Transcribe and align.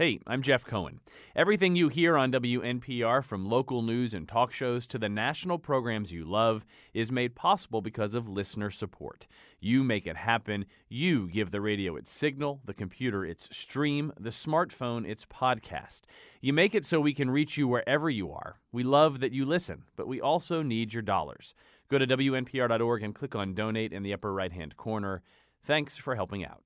Hey, 0.00 0.18
I'm 0.26 0.40
Jeff 0.40 0.64
Cohen. 0.64 1.00
Everything 1.36 1.76
you 1.76 1.90
hear 1.90 2.16
on 2.16 2.32
WNPR, 2.32 3.22
from 3.22 3.50
local 3.50 3.82
news 3.82 4.14
and 4.14 4.26
talk 4.26 4.50
shows 4.50 4.86
to 4.86 4.98
the 4.98 5.10
national 5.10 5.58
programs 5.58 6.10
you 6.10 6.24
love, 6.24 6.64
is 6.94 7.12
made 7.12 7.34
possible 7.34 7.82
because 7.82 8.14
of 8.14 8.26
listener 8.26 8.70
support. 8.70 9.26
You 9.60 9.84
make 9.84 10.06
it 10.06 10.16
happen. 10.16 10.64
You 10.88 11.28
give 11.28 11.50
the 11.50 11.60
radio 11.60 11.96
its 11.96 12.10
signal, 12.10 12.62
the 12.64 12.72
computer 12.72 13.26
its 13.26 13.54
stream, 13.54 14.10
the 14.18 14.30
smartphone 14.30 15.06
its 15.06 15.26
podcast. 15.26 16.00
You 16.40 16.54
make 16.54 16.74
it 16.74 16.86
so 16.86 16.98
we 16.98 17.12
can 17.12 17.30
reach 17.30 17.58
you 17.58 17.68
wherever 17.68 18.08
you 18.08 18.32
are. 18.32 18.58
We 18.72 18.82
love 18.82 19.20
that 19.20 19.32
you 19.32 19.44
listen, 19.44 19.82
but 19.96 20.08
we 20.08 20.18
also 20.18 20.62
need 20.62 20.94
your 20.94 21.02
dollars. 21.02 21.52
Go 21.90 21.98
to 21.98 22.06
WNPR.org 22.06 23.02
and 23.02 23.14
click 23.14 23.34
on 23.34 23.52
Donate 23.52 23.92
in 23.92 24.02
the 24.02 24.14
upper 24.14 24.32
right 24.32 24.52
hand 24.52 24.78
corner. 24.78 25.20
Thanks 25.62 25.98
for 25.98 26.14
helping 26.14 26.42
out. 26.42 26.62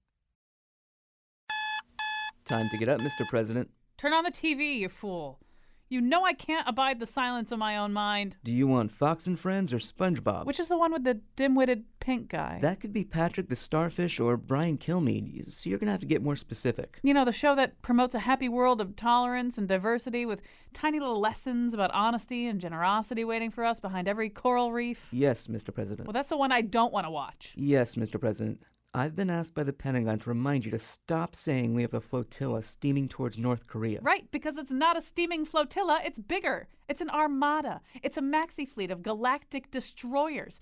Time 2.44 2.68
to 2.68 2.76
get 2.76 2.90
up, 2.90 3.00
Mr. 3.00 3.26
President. 3.26 3.70
Turn 3.96 4.12
on 4.12 4.24
the 4.24 4.30
TV, 4.30 4.78
you 4.78 4.90
fool. 4.90 5.40
You 5.88 6.00
know 6.00 6.24
I 6.24 6.34
can't 6.34 6.68
abide 6.68 6.98
the 6.98 7.06
silence 7.06 7.52
of 7.52 7.58
my 7.58 7.76
own 7.76 7.92
mind. 7.92 8.36
Do 8.44 8.52
you 8.52 8.66
want 8.66 8.90
Fox 8.92 9.26
and 9.26 9.38
Friends 9.38 9.72
or 9.72 9.78
SpongeBob? 9.78 10.44
Which 10.44 10.60
is 10.60 10.68
the 10.68 10.76
one 10.76 10.92
with 10.92 11.04
the 11.04 11.20
dim-witted 11.36 11.84
pink 12.00 12.28
guy? 12.28 12.58
That 12.60 12.80
could 12.80 12.92
be 12.92 13.04
Patrick 13.04 13.48
the 13.48 13.56
Starfish 13.56 14.20
or 14.20 14.36
Brian 14.36 14.76
Kilmeade, 14.76 15.50
so 15.50 15.70
you're 15.70 15.78
gonna 15.78 15.92
have 15.92 16.00
to 16.00 16.06
get 16.06 16.22
more 16.22 16.36
specific. 16.36 16.98
You 17.02 17.14
know, 17.14 17.24
the 17.24 17.32
show 17.32 17.54
that 17.54 17.80
promotes 17.80 18.14
a 18.14 18.20
happy 18.20 18.48
world 18.48 18.80
of 18.80 18.96
tolerance 18.96 19.56
and 19.56 19.68
diversity 19.68 20.26
with 20.26 20.42
tiny 20.72 21.00
little 21.00 21.20
lessons 21.20 21.72
about 21.72 21.92
honesty 21.92 22.46
and 22.46 22.60
generosity 22.60 23.24
waiting 23.24 23.50
for 23.50 23.64
us 23.64 23.80
behind 23.80 24.08
every 24.08 24.28
coral 24.28 24.72
reef? 24.72 25.08
Yes, 25.12 25.46
Mr. 25.46 25.72
President. 25.72 26.06
Well, 26.08 26.12
that's 26.12 26.30
the 26.30 26.36
one 26.36 26.52
I 26.52 26.62
don't 26.62 26.92
want 26.92 27.06
to 27.06 27.10
watch. 27.10 27.54
Yes, 27.56 27.94
Mr. 27.94 28.20
President. 28.20 28.60
I've 28.96 29.16
been 29.16 29.28
asked 29.28 29.56
by 29.56 29.64
the 29.64 29.72
Pentagon 29.72 30.20
to 30.20 30.28
remind 30.28 30.64
you 30.64 30.70
to 30.70 30.78
stop 30.78 31.34
saying 31.34 31.74
we 31.74 31.82
have 31.82 31.94
a 31.94 32.00
flotilla 32.00 32.62
steaming 32.62 33.08
towards 33.08 33.36
North 33.36 33.66
Korea. 33.66 33.98
Right, 34.00 34.30
because 34.30 34.56
it's 34.56 34.70
not 34.70 34.96
a 34.96 35.02
steaming 35.02 35.44
flotilla, 35.44 36.00
it's 36.04 36.16
bigger. 36.16 36.68
It's 36.88 37.00
an 37.00 37.10
armada. 37.10 37.80
It's 38.04 38.18
a 38.18 38.20
maxi 38.20 38.68
fleet 38.68 38.92
of 38.92 39.02
galactic 39.02 39.72
destroyers. 39.72 40.60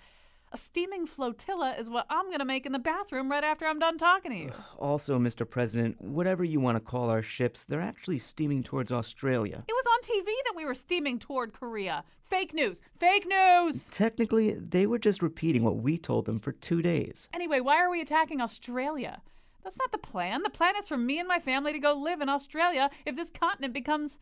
A 0.55 0.59
steaming 0.59 1.07
flotilla 1.07 1.75
is 1.79 1.89
what 1.89 2.05
I'm 2.11 2.27
going 2.27 2.41
to 2.41 2.45
make 2.45 2.67
in 2.67 2.73
the 2.73 2.79
bathroom 2.79 3.31
right 3.31 3.43
after 3.43 3.65
I'm 3.65 3.79
done 3.79 3.97
talking 3.97 4.33
to 4.33 4.37
you. 4.37 4.53
Also, 4.79 5.19
Mr. 5.19 5.49
President, 5.49 5.99
whatever 5.99 6.45
you 6.45 6.61
want 6.61 6.77
to 6.77 6.81
call 6.81 7.09
our 7.09 7.23
ships, 7.23 7.65
they're 7.65 7.81
actually 7.81 8.19
steaming 8.19 8.63
towards 8.63 8.93
Australia. 8.93 9.65
It 9.67 9.73
was 9.73 9.87
on 9.87 10.03
TV 10.03 10.27
that 10.27 10.55
we 10.55 10.67
were 10.67 10.75
steaming 10.75 11.19
toward 11.19 11.55
Korea. 11.55 12.05
Fake 12.25 12.53
news. 12.53 12.83
Fake 13.01 13.27
news. 13.27 13.89
Technically, 13.89 14.53
they 14.53 14.87
were 14.87 14.99
just 14.99 15.23
repeating 15.23 15.63
what 15.65 15.79
we 15.79 15.97
told 15.97 16.27
them 16.27 16.39
for 16.39 16.53
two 16.53 16.83
days. 16.83 17.31
Anyway, 17.33 17.61
why 17.61 17.77
are 17.77 17.91
we 17.91 18.03
attacking 18.03 18.43
Australia? 18.43 19.23
That's 19.65 19.79
not 19.79 19.91
the 19.91 19.97
plan. 19.97 20.43
The 20.43 20.51
plan 20.51 20.75
is 20.77 20.87
for 20.87 20.99
me 20.99 21.19
and 21.19 21.27
my 21.27 21.39
family 21.39 21.73
to 21.73 21.79
go 21.79 21.95
live 21.95 22.21
in 22.21 22.29
Australia 22.29 22.91
if 23.07 23.17
this 23.17 23.31
continent 23.31 23.73
becomes, 23.73 24.19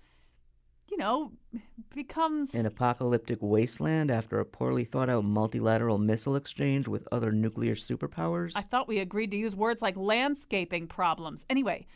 you 0.91 0.97
know, 0.97 1.33
becomes. 1.95 2.55
An 2.55 2.67
apocalyptic 2.67 3.39
wasteland 3.41 4.11
after 4.11 4.41
a 4.41 4.45
poorly 4.45 4.85
thought 4.85 5.09
out 5.09 5.25
multilateral 5.25 5.99
missile 5.99 6.37
exchange 6.37 6.89
with 6.89 7.07
other 7.13 7.33
nuclear 7.33 7.75
superpowers? 7.75 8.53
I 8.57 8.63
thought 8.63 8.89
we 8.89 8.99
agreed 8.99 9.31
to 9.33 9.37
use 9.37 9.55
words 9.55 9.83
like 9.83 9.97
landscaping 9.97 10.87
problems. 10.87 11.47
Anyway, 11.49 11.87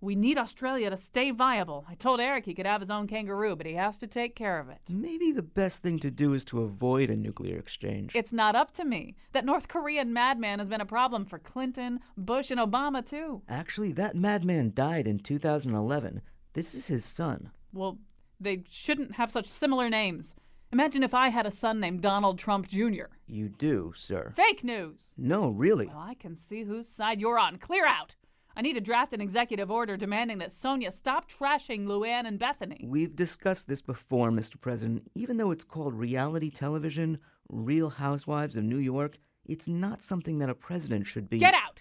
we 0.00 0.14
need 0.14 0.38
Australia 0.38 0.90
to 0.90 0.96
stay 0.96 1.32
viable. 1.32 1.84
I 1.88 1.94
told 1.94 2.20
Eric 2.20 2.44
he 2.44 2.54
could 2.54 2.66
have 2.66 2.80
his 2.80 2.90
own 2.90 3.08
kangaroo, 3.08 3.56
but 3.56 3.66
he 3.66 3.74
has 3.74 3.98
to 3.98 4.06
take 4.06 4.36
care 4.36 4.60
of 4.60 4.68
it. 4.68 4.78
Maybe 4.88 5.32
the 5.32 5.42
best 5.42 5.82
thing 5.82 5.98
to 6.00 6.10
do 6.10 6.34
is 6.34 6.44
to 6.46 6.62
avoid 6.62 7.10
a 7.10 7.16
nuclear 7.16 7.58
exchange. 7.58 8.14
It's 8.14 8.32
not 8.32 8.54
up 8.54 8.72
to 8.74 8.84
me. 8.84 9.16
That 9.32 9.44
North 9.44 9.66
Korean 9.66 10.12
madman 10.12 10.60
has 10.60 10.68
been 10.68 10.80
a 10.80 10.86
problem 10.86 11.24
for 11.24 11.38
Clinton, 11.38 12.00
Bush, 12.16 12.50
and 12.50 12.60
Obama, 12.60 13.04
too. 13.04 13.42
Actually, 13.48 13.92
that 13.92 14.14
madman 14.14 14.72
died 14.72 15.08
in 15.08 15.18
2011. 15.18 16.22
This 16.52 16.74
is 16.74 16.86
his 16.86 17.04
son. 17.04 17.50
Well, 17.72 17.98
they 18.40 18.64
shouldn't 18.68 19.16
have 19.16 19.30
such 19.30 19.46
similar 19.46 19.88
names. 19.88 20.34
Imagine 20.72 21.02
if 21.02 21.14
I 21.14 21.28
had 21.30 21.46
a 21.46 21.50
son 21.50 21.80
named 21.80 22.02
Donald 22.02 22.38
Trump 22.38 22.68
Jr. 22.68 23.06
You 23.26 23.48
do, 23.48 23.92
sir. 23.96 24.32
Fake 24.36 24.62
news! 24.62 25.14
No, 25.16 25.48
really. 25.48 25.86
Well, 25.86 25.98
I 25.98 26.14
can 26.14 26.36
see 26.36 26.62
whose 26.64 26.86
side 26.86 27.20
you're 27.20 27.38
on. 27.38 27.56
Clear 27.56 27.86
out! 27.86 28.16
I 28.54 28.60
need 28.60 28.74
to 28.74 28.80
draft 28.80 29.12
an 29.12 29.20
executive 29.20 29.70
order 29.70 29.96
demanding 29.96 30.38
that 30.38 30.50
Sonja 30.50 30.92
stop 30.92 31.30
trashing 31.30 31.86
Luann 31.86 32.26
and 32.26 32.38
Bethenny. 32.40 32.86
We've 32.86 33.14
discussed 33.14 33.68
this 33.68 33.80
before, 33.80 34.30
Mr. 34.30 34.60
President. 34.60 35.10
Even 35.14 35.36
though 35.36 35.52
it's 35.52 35.64
called 35.64 35.94
reality 35.94 36.50
television, 36.50 37.18
Real 37.48 37.88
Housewives 37.88 38.56
of 38.56 38.64
New 38.64 38.78
York, 38.78 39.16
it's 39.46 39.68
not 39.68 40.02
something 40.02 40.38
that 40.40 40.50
a 40.50 40.54
president 40.54 41.06
should 41.06 41.30
be. 41.30 41.38
Get 41.38 41.54
out! 41.54 41.80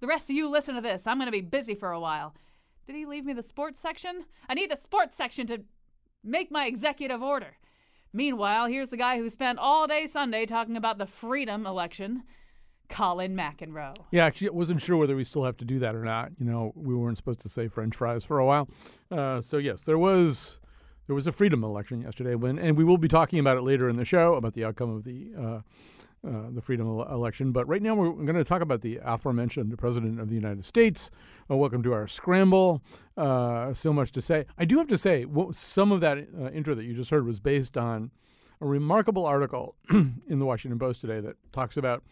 The 0.00 0.08
rest 0.08 0.28
of 0.28 0.36
you 0.36 0.50
listen 0.50 0.74
to 0.74 0.80
this. 0.80 1.06
I'm 1.06 1.16
going 1.16 1.26
to 1.26 1.32
be 1.32 1.40
busy 1.40 1.74
for 1.74 1.92
a 1.92 2.00
while. 2.00 2.34
Did 2.86 2.96
he 2.96 3.06
leave 3.06 3.24
me 3.24 3.32
the 3.32 3.42
sports 3.42 3.80
section? 3.80 4.24
I 4.48 4.54
need 4.54 4.70
the 4.70 4.76
sports 4.76 5.16
section 5.16 5.46
to 5.46 5.64
make 6.24 6.50
my 6.50 6.66
executive 6.66 7.22
order. 7.22 7.56
Meanwhile, 8.12 8.66
here's 8.66 8.88
the 8.88 8.96
guy 8.96 9.18
who 9.18 9.28
spent 9.28 9.58
all 9.58 9.86
day 9.86 10.06
Sunday 10.06 10.46
talking 10.46 10.76
about 10.76 10.98
the 10.98 11.06
freedom 11.06 11.66
election. 11.66 12.22
Colin 12.88 13.34
McEnroe. 13.36 13.96
Yeah, 14.12 14.24
actually, 14.24 14.48
I 14.48 14.52
wasn't 14.52 14.80
sure 14.80 14.96
whether 14.96 15.16
we 15.16 15.24
still 15.24 15.42
have 15.44 15.56
to 15.56 15.64
do 15.64 15.80
that 15.80 15.96
or 15.96 16.04
not. 16.04 16.30
You 16.38 16.46
know, 16.46 16.72
we 16.76 16.94
weren't 16.94 17.16
supposed 17.16 17.40
to 17.40 17.48
say 17.48 17.66
French 17.66 17.96
fries 17.96 18.24
for 18.24 18.38
a 18.38 18.46
while. 18.46 18.68
Uh, 19.10 19.40
so 19.40 19.58
yes, 19.58 19.82
there 19.82 19.98
was 19.98 20.60
there 21.06 21.14
was 21.14 21.26
a 21.26 21.32
freedom 21.32 21.62
election 21.62 22.00
yesterday, 22.00 22.34
when, 22.34 22.58
and 22.58 22.76
we 22.76 22.84
will 22.84 22.98
be 22.98 23.08
talking 23.08 23.38
about 23.38 23.56
it 23.56 23.62
later 23.62 23.88
in 23.88 23.96
the 23.96 24.04
show 24.04 24.34
about 24.34 24.54
the 24.54 24.64
outcome 24.64 24.90
of 24.90 25.04
the 25.04 25.32
uh, 25.38 25.60
uh, 26.26 26.50
the 26.50 26.60
freedom 26.60 26.86
ele- 26.86 27.12
election. 27.12 27.52
But 27.52 27.68
right 27.68 27.82
now, 27.82 27.94
we're 27.94 28.10
going 28.10 28.34
to 28.34 28.44
talk 28.44 28.62
about 28.62 28.80
the 28.80 29.00
aforementioned 29.02 29.76
president 29.78 30.20
of 30.20 30.28
the 30.28 30.34
United 30.34 30.64
States. 30.64 31.10
Uh, 31.50 31.56
welcome 31.56 31.82
to 31.82 31.92
our 31.92 32.06
scramble. 32.06 32.82
Uh, 33.16 33.72
so 33.74 33.92
much 33.92 34.12
to 34.12 34.20
say. 34.20 34.46
I 34.58 34.64
do 34.64 34.78
have 34.78 34.88
to 34.88 34.98
say, 34.98 35.24
well, 35.24 35.52
some 35.52 35.92
of 35.92 36.00
that 36.00 36.18
uh, 36.18 36.50
intro 36.50 36.74
that 36.74 36.84
you 36.84 36.94
just 36.94 37.10
heard 37.10 37.26
was 37.26 37.40
based 37.40 37.76
on 37.76 38.10
a 38.60 38.66
remarkable 38.66 39.26
article 39.26 39.76
in 39.90 40.38
the 40.38 40.46
Washington 40.46 40.78
Post 40.78 41.00
today 41.00 41.20
that 41.20 41.36
talks 41.52 41.76
about 41.76 42.02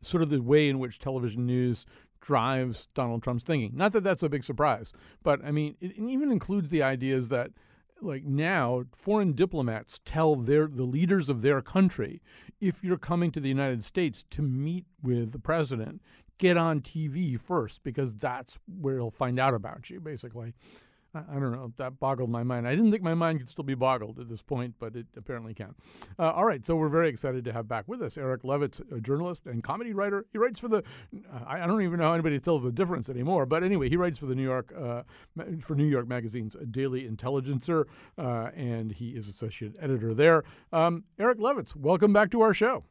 sort 0.00 0.22
of 0.22 0.30
the 0.30 0.42
way 0.42 0.68
in 0.68 0.78
which 0.78 0.98
television 0.98 1.46
news 1.46 1.86
drives 2.20 2.86
Donald 2.94 3.22
Trump's 3.22 3.44
thinking. 3.44 3.72
Not 3.74 3.92
that 3.92 4.04
that's 4.04 4.22
a 4.22 4.28
big 4.28 4.44
surprise, 4.44 4.92
but 5.22 5.42
I 5.44 5.50
mean, 5.50 5.76
it 5.80 5.92
even 5.96 6.30
includes 6.30 6.68
the 6.68 6.82
ideas 6.82 7.28
that 7.28 7.50
like 8.02 8.24
now 8.24 8.84
foreign 8.92 9.32
diplomats 9.32 10.00
tell 10.04 10.36
their 10.36 10.66
the 10.66 10.84
leaders 10.84 11.28
of 11.28 11.42
their 11.42 11.60
country 11.60 12.22
if 12.60 12.82
you're 12.82 12.98
coming 12.98 13.30
to 13.30 13.40
the 13.40 13.48
United 13.48 13.84
States 13.84 14.24
to 14.30 14.42
meet 14.42 14.86
with 15.02 15.32
the 15.32 15.38
president 15.38 16.00
get 16.38 16.56
on 16.56 16.80
TV 16.80 17.38
first 17.38 17.82
because 17.82 18.14
that's 18.14 18.58
where 18.80 18.96
he'll 18.96 19.10
find 19.10 19.38
out 19.38 19.54
about 19.54 19.90
you 19.90 20.00
basically 20.00 20.54
I, 21.14 21.20
I 21.30 21.34
don't 21.34 21.52
know 21.52 21.72
that 21.76 21.98
boggled 21.98 22.30
my 22.30 22.42
mind. 22.42 22.66
I 22.66 22.74
didn't 22.74 22.90
think 22.90 23.02
my 23.02 23.14
mind 23.14 23.40
could 23.40 23.48
still 23.48 23.64
be 23.64 23.74
boggled 23.74 24.18
at 24.18 24.28
this 24.28 24.42
point 24.42 24.74
but 24.78 24.96
it 24.96 25.06
apparently 25.16 25.54
can. 25.54 25.74
Uh, 26.18 26.30
all 26.30 26.44
right 26.44 26.64
so 26.64 26.76
we're 26.76 26.88
very 26.88 27.08
excited 27.08 27.44
to 27.44 27.52
have 27.52 27.68
back 27.68 27.86
with 27.88 28.02
us 28.02 28.16
Eric 28.16 28.42
Levitz 28.42 28.80
a 28.92 29.00
journalist 29.00 29.46
and 29.46 29.62
comedy 29.62 29.92
writer. 29.92 30.26
He 30.32 30.38
writes 30.38 30.60
for 30.60 30.68
the 30.68 30.82
I, 31.46 31.62
I 31.62 31.66
don't 31.66 31.82
even 31.82 31.98
know 31.98 32.06
how 32.06 32.14
anybody 32.14 32.38
tells 32.38 32.62
the 32.62 32.72
difference 32.72 33.08
anymore 33.08 33.46
but 33.46 33.62
anyway 33.62 33.88
he 33.88 33.96
writes 33.96 34.18
for 34.18 34.26
the 34.26 34.34
New 34.34 34.42
York 34.42 34.72
uh, 34.76 35.02
for 35.60 35.74
New 35.74 35.86
York 35.86 36.08
Magazine's 36.08 36.56
Daily 36.70 37.06
Intelligencer 37.06 37.86
uh, 38.18 38.50
and 38.54 38.92
he 38.92 39.10
is 39.10 39.28
associate 39.28 39.74
editor 39.80 40.14
there. 40.14 40.44
Um, 40.72 41.04
Eric 41.18 41.38
Levitz 41.38 41.74
welcome 41.76 42.12
back 42.12 42.30
to 42.30 42.40
our 42.40 42.54
show. 42.54 42.84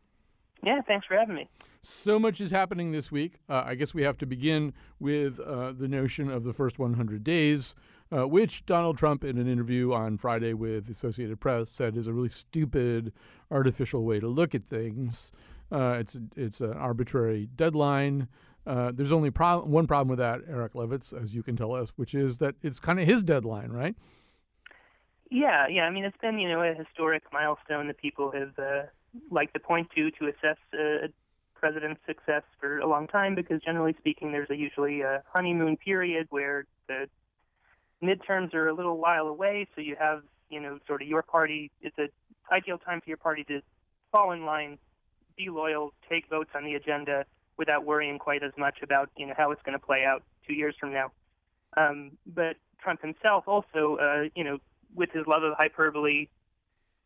Yeah, 0.63 0.81
thanks 0.81 1.07
for 1.07 1.15
having 1.15 1.35
me. 1.35 1.49
So 1.81 2.19
much 2.19 2.41
is 2.41 2.51
happening 2.51 2.91
this 2.91 3.11
week. 3.11 3.39
Uh, 3.47 3.63
I 3.65 3.75
guess 3.75 3.93
we 3.93 4.03
have 4.03 4.17
to 4.17 4.25
begin 4.25 4.73
with 4.99 5.39
uh, 5.39 5.71
the 5.71 5.87
notion 5.87 6.29
of 6.29 6.43
the 6.43 6.51
first 6.51 6.77
100 6.77 7.23
days, 7.23 7.73
uh, 8.15 8.27
which 8.27 8.65
Donald 8.65 8.97
Trump, 8.97 9.23
in 9.23 9.37
an 9.37 9.47
interview 9.47 9.93
on 9.93 10.17
Friday 10.17 10.53
with 10.53 10.85
the 10.85 10.91
Associated 10.91 11.39
Press, 11.39 11.69
said 11.69 11.95
is 11.95 12.07
a 12.07 12.13
really 12.13 12.29
stupid, 12.29 13.13
artificial 13.51 14.03
way 14.03 14.19
to 14.19 14.27
look 14.27 14.55
at 14.55 14.65
things. 14.65 15.31
Uh, 15.71 15.97
it's 15.99 16.17
it's 16.35 16.61
an 16.61 16.73
arbitrary 16.73 17.47
deadline. 17.55 18.27
Uh, 18.65 18.91
there's 18.91 19.11
only 19.11 19.31
pro- 19.31 19.63
one 19.63 19.87
problem 19.87 20.09
with 20.09 20.19
that, 20.19 20.41
Eric 20.47 20.73
Levitz, 20.73 21.13
as 21.13 21.35
you 21.35 21.43
can 21.43 21.55
tell 21.55 21.73
us, 21.73 21.93
which 21.95 22.13
is 22.13 22.39
that 22.39 22.55
it's 22.61 22.79
kind 22.79 22.99
of 22.99 23.07
his 23.07 23.23
deadline, 23.23 23.71
right? 23.71 23.95
Yeah, 25.29 25.67
yeah. 25.67 25.83
I 25.83 25.91
mean, 25.91 26.05
it's 26.05 26.17
been 26.17 26.39
you 26.39 26.49
know 26.49 26.61
a 26.61 26.73
historic 26.73 27.23
milestone 27.31 27.87
that 27.87 27.97
people 27.97 28.31
have 28.31 28.57
uh, 28.57 28.83
liked 29.29 29.53
to 29.53 29.59
point 29.59 29.89
to 29.95 30.09
to 30.11 30.27
assess 30.27 30.57
a 30.73 31.09
president's 31.53 32.01
success 32.07 32.43
for 32.59 32.79
a 32.79 32.87
long 32.87 33.05
time 33.05 33.35
because 33.35 33.61
generally 33.61 33.93
speaking, 33.99 34.31
there's 34.31 34.49
a 34.49 34.55
usually 34.55 35.01
a 35.01 35.21
honeymoon 35.31 35.77
period 35.77 36.25
where 36.31 36.65
the 36.87 37.07
midterms 38.03 38.53
are 38.53 38.67
a 38.67 38.73
little 38.73 38.97
while 38.97 39.27
away, 39.27 39.67
so 39.75 39.81
you 39.81 39.95
have 39.99 40.23
you 40.49 40.59
know 40.59 40.79
sort 40.87 41.01
of 41.01 41.07
your 41.07 41.21
party. 41.21 41.71
It's 41.81 41.97
a 41.97 42.09
ideal 42.53 42.77
time 42.77 43.01
for 43.01 43.09
your 43.09 43.17
party 43.17 43.43
to 43.45 43.61
fall 44.11 44.31
in 44.31 44.45
line, 44.45 44.77
be 45.37 45.49
loyal, 45.49 45.93
take 46.09 46.29
votes 46.29 46.49
on 46.55 46.63
the 46.63 46.75
agenda 46.75 47.25
without 47.57 47.85
worrying 47.85 48.17
quite 48.17 48.43
as 48.43 48.51
much 48.57 48.77
about 48.81 49.09
you 49.17 49.25
know 49.25 49.33
how 49.37 49.51
it's 49.51 49.61
going 49.63 49.77
to 49.77 49.85
play 49.85 50.05
out 50.05 50.23
two 50.47 50.53
years 50.53 50.75
from 50.79 50.93
now. 50.93 51.11
Um, 51.77 52.11
but 52.25 52.55
Trump 52.81 53.01
himself 53.01 53.47
also, 53.47 53.97
uh, 53.97 54.29
you 54.35 54.43
know, 54.43 54.57
with 54.95 55.11
his 55.11 55.27
love 55.27 55.43
of 55.43 55.53
hyperbole 55.57 56.27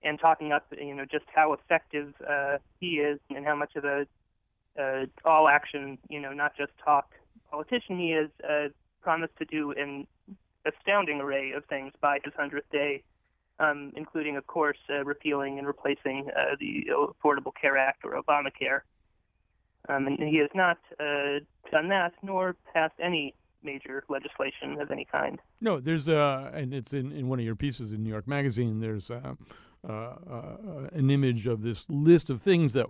and 0.04 0.20
talking 0.20 0.52
up, 0.52 0.66
you 0.72 0.94
know, 0.94 1.06
just 1.06 1.26
how 1.34 1.54
effective 1.54 2.14
uh, 2.28 2.58
he 2.80 2.96
is 2.96 3.20
and 3.36 3.46
how 3.46 3.56
much 3.56 3.76
of 3.76 3.86
a 3.86 4.06
uh, 4.80 5.06
all 5.24 5.48
action, 5.48 5.98
you 6.10 6.20
know, 6.20 6.34
not 6.34 6.56
just 6.58 6.72
talk 6.84 7.12
politician 7.52 8.00
he 8.00 8.14
is, 8.14 8.30
uh, 8.50 8.70
promised 9.02 9.38
to 9.38 9.46
do 9.46 9.72
an 9.74 10.08
astounding 10.66 11.22
array 11.22 11.52
of 11.52 11.66
things 11.66 11.94
by 12.02 12.20
his 12.24 12.34
100th 12.34 12.62
day, 12.72 13.04
um, 13.60 13.92
including, 13.96 14.38
of 14.38 14.48
course, 14.48 14.78
uh, 14.90 15.04
repealing 15.04 15.58
and 15.58 15.68
replacing 15.68 16.30
uh, 16.36 16.56
the 16.60 16.88
Affordable 16.92 17.52
Care 17.60 17.78
Act 17.78 18.04
or 18.04 18.22
Obamacare. 18.22 18.82
Um, 19.90 20.08
and 20.08 20.20
he 20.20 20.38
has 20.38 20.50
not 20.56 20.78
uh, 21.00 21.40
done 21.72 21.90
that 21.90 22.14
nor 22.22 22.56
passed 22.74 22.94
any 23.02 23.36
major 23.64 24.04
legislation 24.10 24.80
of 24.80 24.92
any 24.92 25.06
kind. 25.06 25.40
No, 25.62 25.80
there's 25.80 26.10
uh, 26.10 26.52
and 26.54 26.74
it's 26.74 26.94
in, 26.94 27.12
in 27.12 27.28
one 27.28 27.40
of 27.40 27.46
your 27.46 27.56
pieces 27.56 27.92
in 27.92 28.04
New 28.04 28.10
York 28.10 28.28
Magazine. 28.28 28.80
There's 28.80 29.12
uh, 29.12 29.36
uh, 29.88 29.92
uh 29.92 30.58
an 30.94 31.10
image 31.10 31.48
of 31.48 31.62
this 31.62 31.86
list 31.90 32.30
of 32.30 32.42
things 32.42 32.74
that 32.74 32.88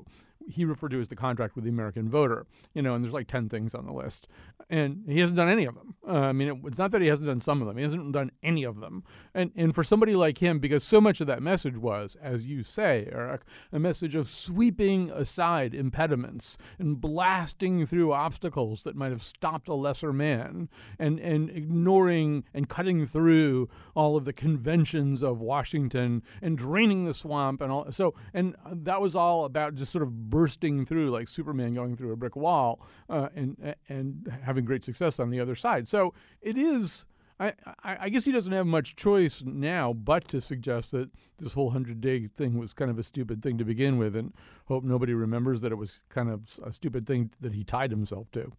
he 0.47 0.65
referred 0.65 0.91
to 0.91 0.99
as 0.99 1.07
the 1.07 1.15
contract 1.15 1.55
with 1.55 1.63
the 1.63 1.69
American 1.69 2.09
voter, 2.09 2.45
you 2.73 2.81
know, 2.81 2.95
and 2.95 3.03
there's 3.03 3.13
like 3.13 3.27
10 3.27 3.49
things 3.49 3.73
on 3.75 3.85
the 3.85 3.93
list. 3.93 4.27
And 4.69 5.03
he 5.07 5.19
hasn't 5.19 5.37
done 5.37 5.49
any 5.49 5.65
of 5.65 5.75
them. 5.75 5.95
Uh, 6.07 6.19
I 6.19 6.31
mean, 6.31 6.47
it, 6.47 6.57
it's 6.65 6.77
not 6.77 6.91
that 6.91 7.01
he 7.01 7.07
hasn't 7.07 7.27
done 7.27 7.39
some 7.39 7.61
of 7.61 7.67
them, 7.67 7.77
he 7.77 7.83
hasn't 7.83 8.11
done 8.11 8.31
any 8.41 8.63
of 8.63 8.79
them. 8.79 9.03
And, 9.33 9.51
and 9.55 9.75
for 9.75 9.83
somebody 9.83 10.15
like 10.15 10.37
him, 10.37 10.59
because 10.59 10.83
so 10.83 10.99
much 11.01 11.21
of 11.21 11.27
that 11.27 11.41
message 11.41 11.77
was, 11.77 12.17
as 12.21 12.47
you 12.47 12.63
say, 12.63 13.07
Eric, 13.11 13.41
a 13.71 13.79
message 13.79 14.15
of 14.15 14.29
sweeping 14.29 15.11
aside 15.11 15.73
impediments 15.73 16.57
and 16.79 16.99
blasting 16.99 17.85
through 17.85 18.13
obstacles 18.13 18.83
that 18.83 18.95
might 18.95 19.11
have 19.11 19.23
stopped 19.23 19.67
a 19.67 19.73
lesser 19.73 20.13
man 20.13 20.69
and, 20.99 21.19
and 21.19 21.49
ignoring 21.49 22.43
and 22.53 22.69
cutting 22.69 23.05
through 23.05 23.69
all 23.95 24.15
of 24.15 24.25
the 24.25 24.33
conventions 24.33 25.21
of 25.21 25.39
Washington 25.39 26.23
and 26.41 26.57
draining 26.57 27.05
the 27.05 27.13
swamp 27.13 27.61
and 27.61 27.71
all. 27.71 27.91
So, 27.91 28.13
and 28.33 28.55
that 28.71 29.01
was 29.01 29.15
all 29.15 29.45
about 29.45 29.75
just 29.75 29.91
sort 29.91 30.03
of 30.03 30.29
bursting 30.33 30.83
through 30.83 31.11
like 31.11 31.27
Superman 31.27 31.75
going 31.75 31.95
through 31.95 32.11
a 32.11 32.15
brick 32.15 32.35
wall 32.35 32.81
uh, 33.07 33.29
and 33.35 33.75
and 33.87 34.33
having 34.41 34.65
great 34.65 34.83
success 34.83 35.19
on 35.19 35.29
the 35.29 35.39
other 35.39 35.53
side. 35.53 35.87
So 35.87 36.15
it 36.41 36.57
is. 36.57 37.05
I, 37.39 37.53
I 37.83 38.09
guess 38.09 38.25
he 38.25 38.31
doesn't 38.31 38.53
have 38.53 38.67
much 38.67 38.95
choice 38.95 39.43
now 39.43 39.91
but 39.91 40.27
to 40.29 40.39
suggest 40.39 40.91
that 40.91 41.09
this 41.39 41.53
whole 41.53 41.65
100 41.65 41.99
day 41.99 42.27
thing 42.27 42.57
was 42.57 42.73
kind 42.73 42.91
of 42.91 42.99
a 42.99 43.03
stupid 43.03 43.41
thing 43.41 43.57
to 43.57 43.65
begin 43.65 43.97
with 43.97 44.15
and 44.15 44.33
hope 44.67 44.83
nobody 44.83 45.13
remembers 45.13 45.59
that 45.61 45.71
it 45.71 45.75
was 45.75 45.99
kind 46.09 46.29
of 46.29 46.59
a 46.63 46.71
stupid 46.71 47.07
thing 47.07 47.31
that 47.41 47.53
he 47.53 47.63
tied 47.63 47.89
himself 47.89 48.31
to. 48.31 48.51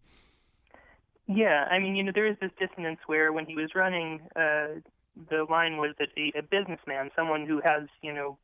Yeah, 1.25 1.65
I 1.71 1.79
mean, 1.79 1.95
you 1.95 2.03
know, 2.03 2.11
there 2.13 2.27
is 2.27 2.35
this 2.41 2.51
dissonance 2.59 2.99
where 3.07 3.31
when 3.31 3.45
he 3.45 3.55
was 3.55 3.73
running, 3.73 4.19
uh, 4.35 4.81
the 5.29 5.45
line 5.49 5.77
was 5.77 5.95
that 5.97 6.09
a, 6.17 6.37
a 6.37 6.43
businessman, 6.43 7.09
someone 7.15 7.47
who 7.47 7.61
has, 7.61 7.83
you 8.03 8.13
know, 8.13 8.37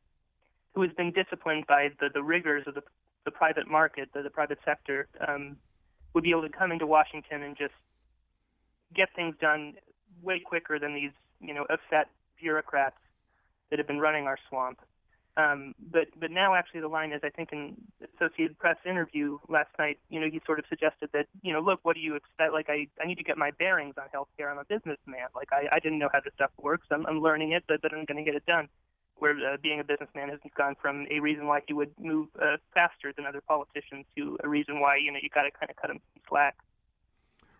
who 0.74 0.82
has 0.82 0.90
been 0.96 1.12
disciplined 1.12 1.66
by 1.66 1.90
the, 2.00 2.08
the 2.12 2.22
rigors 2.22 2.64
of 2.66 2.74
the 2.74 2.82
the 3.24 3.30
private 3.30 3.68
market, 3.68 4.08
the, 4.14 4.22
the 4.22 4.30
private 4.30 4.58
sector, 4.64 5.08
um, 5.26 5.56
would 6.14 6.24
be 6.24 6.30
able 6.30 6.42
to 6.42 6.48
come 6.48 6.72
into 6.72 6.86
Washington 6.86 7.42
and 7.42 7.56
just 7.56 7.74
get 8.94 9.08
things 9.14 9.34
done 9.40 9.74
way 10.22 10.40
quicker 10.40 10.78
than 10.78 10.94
these, 10.94 11.12
you 11.40 11.54
know, 11.54 11.64
effete 11.70 12.06
bureaucrats 12.40 12.96
that 13.70 13.78
have 13.78 13.88
been 13.88 14.00
running 14.00 14.26
our 14.26 14.38
swamp. 14.48 14.80
Um, 15.34 15.74
but 15.90 16.08
but 16.20 16.30
now 16.30 16.54
actually 16.54 16.80
the 16.80 16.88
line 16.88 17.10
is 17.10 17.22
I 17.24 17.30
think 17.30 17.52
in 17.52 17.74
Associated 18.16 18.58
Press 18.58 18.76
interview 18.84 19.38
last 19.48 19.70
night, 19.78 19.98
you 20.10 20.20
know, 20.20 20.28
he 20.30 20.42
sort 20.44 20.58
of 20.58 20.66
suggested 20.68 21.08
that 21.14 21.26
you 21.40 21.54
know, 21.54 21.60
look, 21.60 21.80
what 21.84 21.94
do 21.94 22.00
you 22.00 22.16
expect? 22.16 22.52
Like 22.52 22.68
I 22.68 22.86
I 23.02 23.06
need 23.06 23.16
to 23.16 23.24
get 23.24 23.38
my 23.38 23.50
bearings 23.52 23.94
on 23.96 24.08
healthcare. 24.14 24.50
I'm 24.50 24.58
a 24.58 24.64
businessman. 24.64 25.28
Like 25.34 25.48
I 25.50 25.74
I 25.74 25.78
didn't 25.78 25.98
know 25.98 26.10
how 26.12 26.20
this 26.20 26.34
stuff 26.34 26.50
works. 26.60 26.86
I'm 26.90 27.06
I'm 27.06 27.22
learning 27.22 27.52
it, 27.52 27.64
but 27.66 27.80
but 27.80 27.94
I'm 27.94 28.04
going 28.04 28.22
to 28.22 28.30
get 28.30 28.34
it 28.34 28.44
done 28.44 28.68
where 29.22 29.36
uh, 29.36 29.56
being 29.62 29.78
a 29.78 29.84
businessman 29.84 30.28
has 30.30 30.40
gone 30.56 30.74
from 30.82 31.06
a 31.08 31.20
reason 31.20 31.46
why 31.46 31.60
he 31.68 31.72
would 31.72 31.92
move 31.96 32.26
uh, 32.42 32.56
faster 32.74 33.12
than 33.16 33.24
other 33.24 33.40
politicians 33.40 34.04
to 34.16 34.36
a 34.42 34.48
reason 34.48 34.80
why 34.80 34.96
you 34.96 35.12
know 35.12 35.20
you 35.22 35.28
got 35.28 35.42
to 35.42 35.50
kind 35.52 35.70
of 35.70 35.76
cut 35.76 35.90
him 35.90 36.00
some 36.12 36.22
slack. 36.28 36.56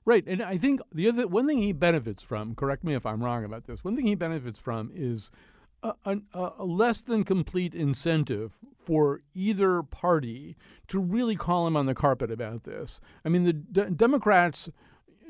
Right, 0.05 0.25
and 0.27 0.43
I 0.43 0.57
think 0.57 0.81
the 0.93 1.09
other 1.09 1.29
one 1.29 1.47
thing 1.47 1.59
he 1.59 1.73
benefits 1.73 2.21
from. 2.25 2.57
Correct 2.57 2.83
me 2.83 2.95
if 2.95 3.07
I'm 3.07 3.23
wrong 3.23 3.45
about 3.45 3.67
this. 3.67 3.85
One 3.85 3.95
thing 3.95 4.09
he 4.09 4.17
benefits 4.17 4.59
from 4.59 4.91
is 4.93 5.31
a, 5.85 5.95
a, 6.05 6.19
a, 6.35 6.65
less 6.65 7.03
than 7.03 7.23
complete 7.23 7.77
incentive 7.77 8.59
for 8.77 9.23
either 9.33 9.85
party 9.85 10.57
to 10.89 10.99
really 10.99 11.37
call 11.37 11.69
him 11.69 11.77
on 11.77 11.87
the 11.87 11.95
carpet 11.95 12.33
about 12.33 12.65
this. 12.65 13.01
I 13.25 13.29
mean, 13.29 13.45
the 13.45 13.53
D- 13.53 13.91
Democrats 13.95 14.69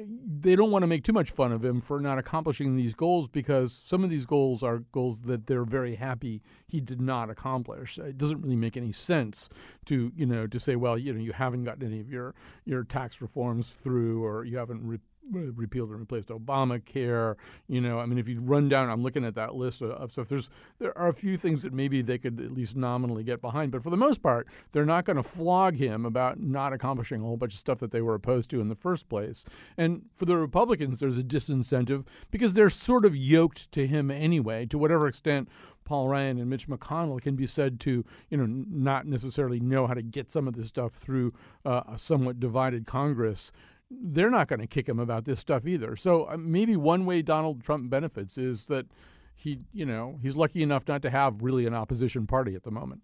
they 0.06 0.56
don't 0.56 0.70
want 0.70 0.82
to 0.82 0.86
make 0.86 1.04
too 1.04 1.12
much 1.12 1.30
fun 1.30 1.52
of 1.52 1.64
him 1.64 1.80
for 1.80 2.00
not 2.00 2.18
accomplishing 2.18 2.76
these 2.76 2.94
goals 2.94 3.28
because 3.28 3.72
some 3.72 4.04
of 4.04 4.10
these 4.10 4.26
goals 4.26 4.62
are 4.62 4.78
goals 4.92 5.22
that 5.22 5.46
they're 5.46 5.64
very 5.64 5.94
happy 5.94 6.42
he 6.66 6.80
did 6.80 7.00
not 7.00 7.30
accomplish. 7.30 7.98
It 7.98 8.18
doesn't 8.18 8.40
really 8.40 8.56
make 8.56 8.76
any 8.76 8.92
sense 8.92 9.48
to 9.86 10.12
you 10.16 10.26
know 10.26 10.46
to 10.46 10.58
say, 10.58 10.76
well, 10.76 10.96
you 10.96 11.12
know, 11.12 11.20
you 11.20 11.32
haven't 11.32 11.64
gotten 11.64 11.86
any 11.86 12.00
of 12.00 12.10
your 12.10 12.34
your 12.64 12.84
tax 12.84 13.20
reforms 13.20 13.70
through, 13.72 14.24
or 14.24 14.44
you 14.44 14.58
haven't 14.58 14.86
re- 14.86 14.98
repealed 15.30 15.90
and 15.90 16.00
replaced 16.00 16.28
Obamacare. 16.28 17.36
You 17.68 17.80
know, 17.80 17.98
I 17.98 18.06
mean, 18.06 18.18
if 18.18 18.28
you 18.28 18.40
run 18.40 18.68
down, 18.68 18.90
I'm 18.90 19.02
looking 19.02 19.24
at 19.24 19.34
that 19.36 19.54
list 19.54 19.82
of, 19.82 20.12
stuff. 20.12 20.28
There's 20.28 20.50
there 20.78 20.96
are 20.96 21.08
a 21.08 21.12
few 21.12 21.36
things 21.36 21.62
that 21.62 21.72
maybe 21.72 22.02
they 22.02 22.18
could 22.18 22.40
at 22.40 22.52
least 22.52 22.76
nominally 22.76 23.24
get 23.24 23.40
behind, 23.40 23.72
but 23.72 23.82
for 23.82 23.90
the 23.90 23.96
most 23.96 24.22
part, 24.22 24.48
they're 24.72 24.84
not 24.84 25.04
going 25.04 25.16
to 25.16 25.22
flog 25.22 25.76
him 25.76 26.04
about 26.04 26.40
not 26.40 26.72
accomplishing 26.72 27.20
a 27.20 27.24
whole 27.24 27.36
bunch 27.36 27.54
of 27.54 27.60
stuff 27.60 27.78
that 27.78 27.90
they 27.90 28.02
were 28.02 28.14
opposed 28.14 28.50
to 28.50 28.60
in 28.60 28.68
the 28.68 28.74
first 28.74 29.08
place. 29.08 29.44
And 29.76 30.02
for 30.14 30.24
the 30.24 30.36
Republicans, 30.36 31.00
there's 31.00 31.18
a 31.18 31.22
disincentive 31.22 32.06
because 32.30 32.54
they're 32.54 32.70
sort 32.70 33.04
of 33.04 33.16
yoked 33.16 33.70
to 33.72 33.86
him 33.86 34.10
anyway, 34.10 34.66
to 34.66 34.78
whatever 34.78 35.06
extent 35.06 35.48
Paul 35.84 36.08
Ryan 36.08 36.38
and 36.38 36.48
Mitch 36.48 36.68
McConnell 36.68 37.20
can 37.20 37.36
be 37.36 37.46
said 37.46 37.80
to, 37.80 38.04
you 38.30 38.36
know, 38.36 38.46
not 38.46 39.06
necessarily 39.06 39.60
know 39.60 39.86
how 39.86 39.94
to 39.94 40.02
get 40.02 40.30
some 40.30 40.46
of 40.46 40.54
this 40.54 40.68
stuff 40.68 40.92
through 40.92 41.32
uh, 41.64 41.82
a 41.88 41.98
somewhat 41.98 42.40
divided 42.40 42.86
Congress 42.86 43.52
they're 44.00 44.30
not 44.30 44.48
going 44.48 44.60
to 44.60 44.66
kick 44.66 44.88
him 44.88 44.98
about 44.98 45.24
this 45.24 45.40
stuff 45.40 45.66
either. 45.66 45.96
So 45.96 46.24
uh, 46.24 46.36
maybe 46.36 46.76
one 46.76 47.04
way 47.04 47.22
Donald 47.22 47.62
Trump 47.62 47.90
benefits 47.90 48.38
is 48.38 48.66
that 48.66 48.86
he, 49.34 49.58
you 49.72 49.84
know, 49.84 50.18
he's 50.22 50.36
lucky 50.36 50.62
enough 50.62 50.86
not 50.86 51.02
to 51.02 51.10
have 51.10 51.42
really 51.42 51.66
an 51.66 51.74
opposition 51.74 52.26
party 52.26 52.54
at 52.54 52.62
the 52.62 52.70
moment. 52.70 53.02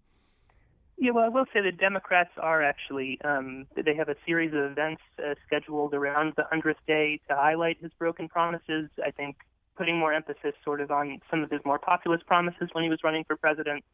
Yeah, 1.01 1.11
well, 1.11 1.23
I 1.23 1.29
will 1.29 1.45
say 1.53 1.61
the 1.61 1.71
Democrats 1.71 2.31
are 2.37 2.61
actually 2.61 3.19
um, 3.23 3.67
they 3.73 3.95
have 3.95 4.09
a 4.09 4.15
series 4.25 4.53
of 4.53 4.71
events 4.71 5.01
uh, 5.17 5.35
scheduled 5.47 5.93
around 5.93 6.33
the 6.35 6.43
hundredth 6.43 6.85
day 6.87 7.21
to 7.29 7.35
highlight 7.35 7.77
his 7.81 7.91
broken 7.97 8.27
promises. 8.27 8.89
I 9.03 9.11
think 9.11 9.37
putting 9.77 9.97
more 9.97 10.11
emphasis 10.11 10.53
sort 10.65 10.81
of 10.81 10.91
on 10.91 11.21
some 11.31 11.41
of 11.41 11.49
his 11.49 11.61
more 11.63 11.79
populist 11.79 12.25
promises 12.25 12.67
when 12.73 12.83
he 12.83 12.89
was 12.89 12.99
running 13.01 13.23
for 13.23 13.37
president, 13.37 13.85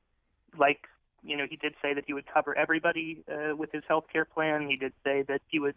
like 0.57 0.87
you 1.23 1.37
know 1.37 1.45
he 1.47 1.57
did 1.57 1.75
say 1.79 1.93
that 1.93 2.05
he 2.07 2.13
would 2.13 2.25
cover 2.25 2.57
everybody 2.57 3.23
uh, 3.31 3.55
with 3.55 3.71
his 3.71 3.83
health 3.87 4.05
care 4.11 4.25
plan. 4.25 4.67
He 4.67 4.75
did 4.75 4.93
say 5.03 5.21
that 5.27 5.41
he 5.47 5.59
would 5.59 5.75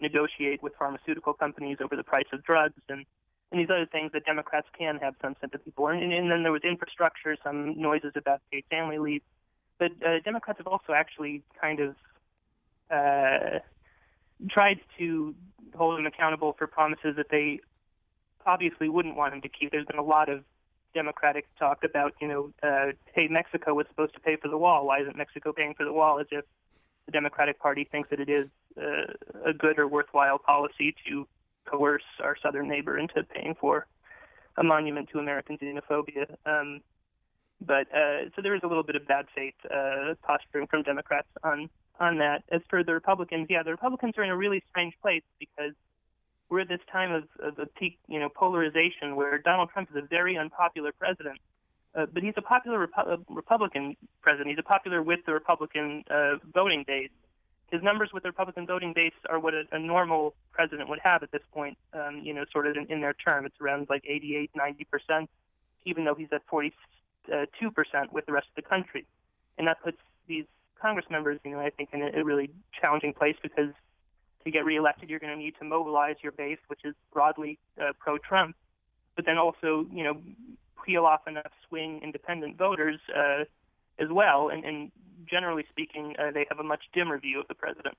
negotiate 0.00 0.62
with 0.62 0.72
pharmaceutical 0.78 1.32
companies 1.32 1.78
over 1.82 1.96
the 1.96 2.04
price 2.04 2.26
of 2.32 2.42
drugs 2.42 2.80
and 2.88 3.04
and 3.52 3.60
these 3.60 3.70
other 3.70 3.86
things 3.86 4.12
that 4.12 4.24
Democrats 4.24 4.68
can 4.78 4.96
have 4.98 5.14
some 5.20 5.34
sympathy 5.40 5.72
for. 5.74 5.92
And, 5.92 6.12
and 6.12 6.30
then 6.30 6.44
there 6.44 6.52
was 6.52 6.62
infrastructure, 6.62 7.36
some 7.42 7.80
noises 7.80 8.12
about 8.14 8.40
paid 8.52 8.64
family 8.70 8.98
leave. 8.98 9.22
But 9.78 9.90
uh, 10.06 10.20
Democrats 10.24 10.58
have 10.58 10.68
also 10.68 10.92
actually 10.92 11.42
kind 11.60 11.80
of 11.80 11.96
uh, 12.90 13.58
tried 14.48 14.78
to 14.98 15.34
hold 15.74 15.98
him 15.98 16.06
accountable 16.06 16.54
for 16.56 16.66
promises 16.66 17.16
that 17.16 17.26
they 17.30 17.60
obviously 18.46 18.88
wouldn't 18.88 19.16
want 19.16 19.34
him 19.34 19.40
to 19.40 19.48
keep. 19.48 19.72
There's 19.72 19.86
been 19.86 19.98
a 19.98 20.02
lot 20.04 20.28
of 20.28 20.44
Democratic 20.94 21.46
talk 21.58 21.82
about, 21.84 22.14
you 22.20 22.28
know, 22.28 22.52
uh, 22.62 22.92
hey, 23.14 23.28
Mexico 23.28 23.74
was 23.74 23.86
supposed 23.88 24.14
to 24.14 24.20
pay 24.20 24.36
for 24.36 24.48
the 24.48 24.58
wall. 24.58 24.86
Why 24.86 25.00
isn't 25.00 25.16
Mexico 25.16 25.52
paying 25.52 25.74
for 25.74 25.84
the 25.84 25.92
wall? 25.92 26.20
As 26.20 26.26
if 26.30 26.44
the 27.06 27.12
Democratic 27.12 27.58
Party 27.58 27.84
thinks 27.90 28.10
that 28.10 28.20
it 28.20 28.28
is 28.28 28.48
uh, 28.78 29.12
a 29.44 29.52
good 29.52 29.78
or 29.78 29.88
worthwhile 29.88 30.38
policy 30.38 30.94
to 31.08 31.26
coerce 31.66 32.02
our 32.22 32.36
southern 32.42 32.68
neighbor 32.68 32.98
into 32.98 33.22
paying 33.22 33.54
for 33.60 33.86
a 34.56 34.62
monument 34.62 35.08
to 35.10 35.18
American 35.18 35.56
xenophobia. 35.58 36.34
Um, 36.44 36.80
but 37.60 37.86
uh, 37.94 38.30
so 38.34 38.42
there 38.42 38.54
is 38.54 38.62
a 38.64 38.66
little 38.66 38.82
bit 38.82 38.96
of 38.96 39.06
bad 39.06 39.26
faith 39.34 39.54
uh, 39.70 40.14
posturing 40.22 40.66
from 40.66 40.82
Democrats 40.82 41.28
on 41.44 41.68
on 41.98 42.18
that. 42.18 42.42
As 42.50 42.62
for 42.70 42.82
the 42.82 42.94
Republicans, 42.94 43.46
yeah, 43.50 43.62
the 43.62 43.70
Republicans 43.70 44.14
are 44.16 44.24
in 44.24 44.30
a 44.30 44.36
really 44.36 44.62
strange 44.70 44.94
place 45.02 45.22
because 45.38 45.72
we're 46.48 46.60
at 46.60 46.68
this 46.68 46.80
time 46.90 47.12
of, 47.12 47.24
of 47.38 47.58
a 47.58 47.66
peak, 47.66 47.98
you 48.08 48.18
know, 48.18 48.28
polarization 48.34 49.14
where 49.14 49.38
Donald 49.38 49.70
Trump 49.70 49.90
is 49.90 49.96
a 49.96 50.06
very 50.06 50.36
unpopular 50.36 50.92
president, 50.92 51.38
uh, 51.94 52.06
but 52.12 52.22
he's 52.22 52.34
a 52.36 52.42
popular 52.42 52.86
Repu- 52.86 53.12
uh, 53.12 53.16
Republican 53.28 53.96
president. 54.22 54.48
He's 54.48 54.58
a 54.58 54.62
popular 54.62 55.02
with 55.02 55.20
the 55.26 55.32
Republican 55.32 56.02
uh, 56.10 56.36
voting 56.52 56.84
base. 56.86 57.10
His 57.70 57.82
numbers 57.82 58.10
with 58.12 58.24
the 58.24 58.28
Republican 58.28 58.66
voting 58.66 58.92
base 58.92 59.14
are 59.28 59.38
what 59.38 59.54
a, 59.54 59.62
a 59.72 59.78
normal 59.78 60.34
president 60.52 60.88
would 60.88 60.98
have 61.00 61.22
at 61.22 61.30
this 61.30 61.42
point. 61.52 61.78
Um, 61.92 62.20
you 62.24 62.34
know, 62.34 62.44
sort 62.52 62.66
of 62.66 62.76
in, 62.76 62.86
in 62.86 63.00
their 63.00 63.14
term, 63.14 63.46
it's 63.46 63.60
around 63.60 63.86
like 63.88 64.02
88, 64.06 64.50
90 64.54 64.84
percent. 64.84 65.30
Even 65.84 66.04
though 66.04 66.14
he's 66.14 66.28
at 66.32 66.42
46 66.48 66.76
uh, 67.32 67.46
two 67.58 67.70
percent 67.70 68.12
with 68.12 68.26
the 68.26 68.32
rest 68.32 68.48
of 68.48 68.62
the 68.62 68.68
country, 68.68 69.06
and 69.56 69.66
that 69.66 69.82
puts 69.82 69.98
these 70.26 70.44
Congress 70.80 71.06
members, 71.10 71.38
you 71.44 71.52
know, 71.52 71.60
I 71.60 71.70
think 71.70 71.90
in 71.92 72.02
a, 72.02 72.20
a 72.20 72.24
really 72.24 72.50
challenging 72.80 73.12
place 73.12 73.36
because 73.42 73.70
to 74.44 74.50
get 74.50 74.64
reelected, 74.64 75.10
you're 75.10 75.18
going 75.18 75.32
to 75.32 75.38
need 75.38 75.54
to 75.58 75.64
mobilize 75.64 76.16
your 76.22 76.32
base, 76.32 76.58
which 76.68 76.80
is 76.84 76.94
broadly 77.12 77.58
uh, 77.80 77.92
pro-Trump, 77.98 78.56
but 79.14 79.26
then 79.26 79.36
also, 79.36 79.86
you 79.92 80.02
know, 80.02 80.20
peel 80.84 81.04
off 81.04 81.28
enough 81.28 81.52
swing 81.68 82.00
independent 82.02 82.56
voters 82.56 82.98
uh, 83.14 83.44
as 84.00 84.08
well. 84.10 84.48
And, 84.48 84.64
and 84.64 84.90
generally 85.28 85.64
speaking, 85.70 86.14
uh, 86.18 86.30
they 86.32 86.46
have 86.48 86.58
a 86.58 86.64
much 86.64 86.84
dimmer 86.92 87.18
view 87.18 87.40
of 87.40 87.48
the 87.48 87.54
president. 87.54 87.96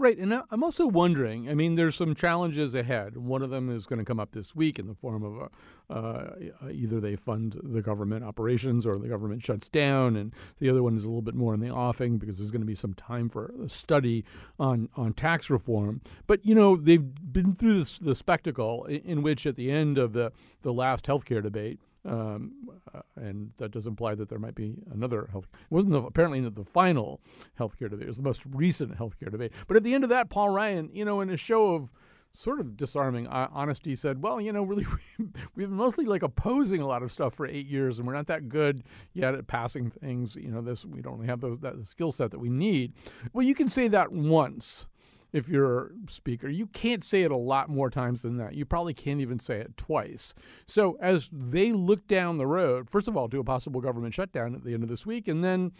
Right, 0.00 0.16
and 0.16 0.32
I'm 0.50 0.64
also 0.64 0.86
wondering. 0.86 1.50
I 1.50 1.54
mean, 1.54 1.74
there's 1.74 1.94
some 1.94 2.14
challenges 2.14 2.74
ahead. 2.74 3.18
One 3.18 3.42
of 3.42 3.50
them 3.50 3.68
is 3.68 3.84
going 3.84 3.98
to 3.98 4.04
come 4.06 4.18
up 4.18 4.32
this 4.32 4.56
week 4.56 4.78
in 4.78 4.86
the 4.86 4.94
form 4.94 5.22
of 5.22 5.50
a, 5.90 5.94
uh, 5.94 6.70
either 6.70 7.00
they 7.00 7.16
fund 7.16 7.60
the 7.62 7.82
government 7.82 8.24
operations 8.24 8.86
or 8.86 8.96
the 8.98 9.08
government 9.08 9.44
shuts 9.44 9.68
down, 9.68 10.16
and 10.16 10.32
the 10.58 10.70
other 10.70 10.82
one 10.82 10.96
is 10.96 11.04
a 11.04 11.06
little 11.06 11.20
bit 11.20 11.34
more 11.34 11.52
in 11.52 11.60
the 11.60 11.68
offing 11.68 12.16
because 12.16 12.38
there's 12.38 12.50
going 12.50 12.62
to 12.62 12.66
be 12.66 12.74
some 12.74 12.94
time 12.94 13.28
for 13.28 13.52
a 13.62 13.68
study 13.68 14.24
on 14.58 14.88
on 14.96 15.12
tax 15.12 15.50
reform. 15.50 16.00
But 16.26 16.46
you 16.46 16.54
know, 16.54 16.76
they've 16.76 17.04
been 17.30 17.54
through 17.54 17.80
this, 17.80 17.98
the 17.98 18.14
spectacle 18.14 18.86
in, 18.86 19.02
in 19.02 19.22
which, 19.22 19.44
at 19.44 19.56
the 19.56 19.70
end 19.70 19.98
of 19.98 20.14
the 20.14 20.32
the 20.62 20.72
last 20.72 21.04
healthcare 21.04 21.42
debate, 21.42 21.78
um, 22.04 22.52
uh, 22.94 23.00
and 23.16 23.50
that 23.58 23.70
does 23.70 23.86
imply 23.86 24.14
that 24.14 24.28
there 24.28 24.38
might 24.38 24.54
be 24.54 24.76
another 24.90 25.28
health. 25.30 25.48
It 25.52 25.74
wasn't 25.74 25.92
the, 25.92 26.02
apparently 26.02 26.40
the 26.40 26.64
final 26.64 27.20
healthcare 27.58 27.90
debate. 27.90 28.04
It 28.04 28.08
was 28.08 28.16
the 28.16 28.22
most 28.22 28.42
recent 28.46 28.96
healthcare 28.98 29.30
debate. 29.30 29.52
But 29.66 29.76
at 29.76 29.82
the 29.82 29.94
end 29.94 30.04
of 30.04 30.10
that, 30.10 30.30
Paul 30.30 30.50
Ryan, 30.50 30.90
you 30.92 31.04
know, 31.04 31.20
in 31.20 31.30
a 31.30 31.36
show 31.36 31.74
of 31.74 31.90
sort 32.32 32.60
of 32.60 32.76
disarming 32.76 33.26
honesty, 33.26 33.94
said, 33.94 34.22
"Well, 34.22 34.40
you 34.40 34.52
know, 34.52 34.62
really, 34.62 34.86
we've 35.18 35.68
been 35.68 35.72
mostly 35.72 36.06
like 36.06 36.22
opposing 36.22 36.80
a 36.80 36.86
lot 36.86 37.02
of 37.02 37.12
stuff 37.12 37.34
for 37.34 37.46
eight 37.46 37.66
years, 37.66 37.98
and 37.98 38.06
we're 38.06 38.14
not 38.14 38.28
that 38.28 38.48
good 38.48 38.84
yet 39.12 39.34
at 39.34 39.46
passing 39.46 39.90
things. 39.90 40.36
You 40.36 40.50
know, 40.50 40.62
this 40.62 40.86
we 40.86 41.02
don't 41.02 41.14
really 41.14 41.26
have 41.26 41.40
those 41.40 41.58
that 41.60 41.86
skill 41.86 42.12
set 42.12 42.30
that 42.30 42.38
we 42.38 42.48
need. 42.48 42.94
Well, 43.32 43.44
you 43.44 43.54
can 43.54 43.68
say 43.68 43.88
that 43.88 44.12
on." 44.12 44.86
If 45.32 45.48
you're 45.48 45.86
a 45.86 45.90
speaker. 46.08 46.48
You 46.48 46.66
can't 46.66 47.04
say 47.04 47.22
it 47.22 47.30
a 47.30 47.36
lot 47.36 47.68
more 47.68 47.90
times 47.90 48.22
than 48.22 48.36
that. 48.38 48.54
You 48.54 48.64
probably 48.64 48.94
can't 48.94 49.20
even 49.20 49.38
say 49.38 49.58
it 49.58 49.76
twice. 49.76 50.34
So 50.66 50.98
as 51.00 51.30
they 51.32 51.72
look 51.72 52.06
down 52.06 52.38
the 52.38 52.46
road, 52.46 52.90
first 52.90 53.08
of 53.08 53.16
all, 53.16 53.28
to 53.28 53.40
a 53.40 53.44
possible 53.44 53.80
government 53.80 54.14
shutdown 54.14 54.54
at 54.54 54.64
the 54.64 54.74
end 54.74 54.82
of 54.82 54.88
this 54.88 55.06
week, 55.06 55.28
and 55.28 55.44
then 55.44 55.72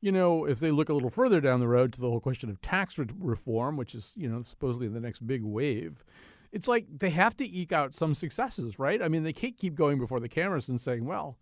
you 0.00 0.12
know, 0.12 0.44
if 0.44 0.60
they 0.60 0.70
look 0.70 0.88
a 0.88 0.92
little 0.92 1.10
further 1.10 1.40
down 1.40 1.60
the 1.60 1.68
road 1.68 1.92
to 1.92 2.00
the 2.00 2.08
whole 2.08 2.20
question 2.20 2.48
of 2.50 2.60
tax 2.60 2.98
re- 2.98 3.06
reform, 3.18 3.76
which 3.76 3.94
is, 3.94 4.14
you 4.16 4.28
know, 4.28 4.42
supposedly 4.42 4.88
the 4.88 5.00
next 5.00 5.26
big 5.26 5.42
wave, 5.42 6.04
it's 6.52 6.68
like 6.68 6.86
they 6.98 7.10
have 7.10 7.36
to 7.36 7.48
eke 7.48 7.72
out 7.72 7.94
some 7.94 8.14
successes, 8.14 8.78
right? 8.78 9.02
I 9.02 9.08
mean, 9.08 9.22
they 9.22 9.32
can't 9.32 9.56
keep 9.56 9.74
going 9.74 9.98
before 9.98 10.20
the 10.20 10.28
cameras 10.28 10.68
and 10.68 10.80
saying, 10.80 11.04
well, 11.04 11.36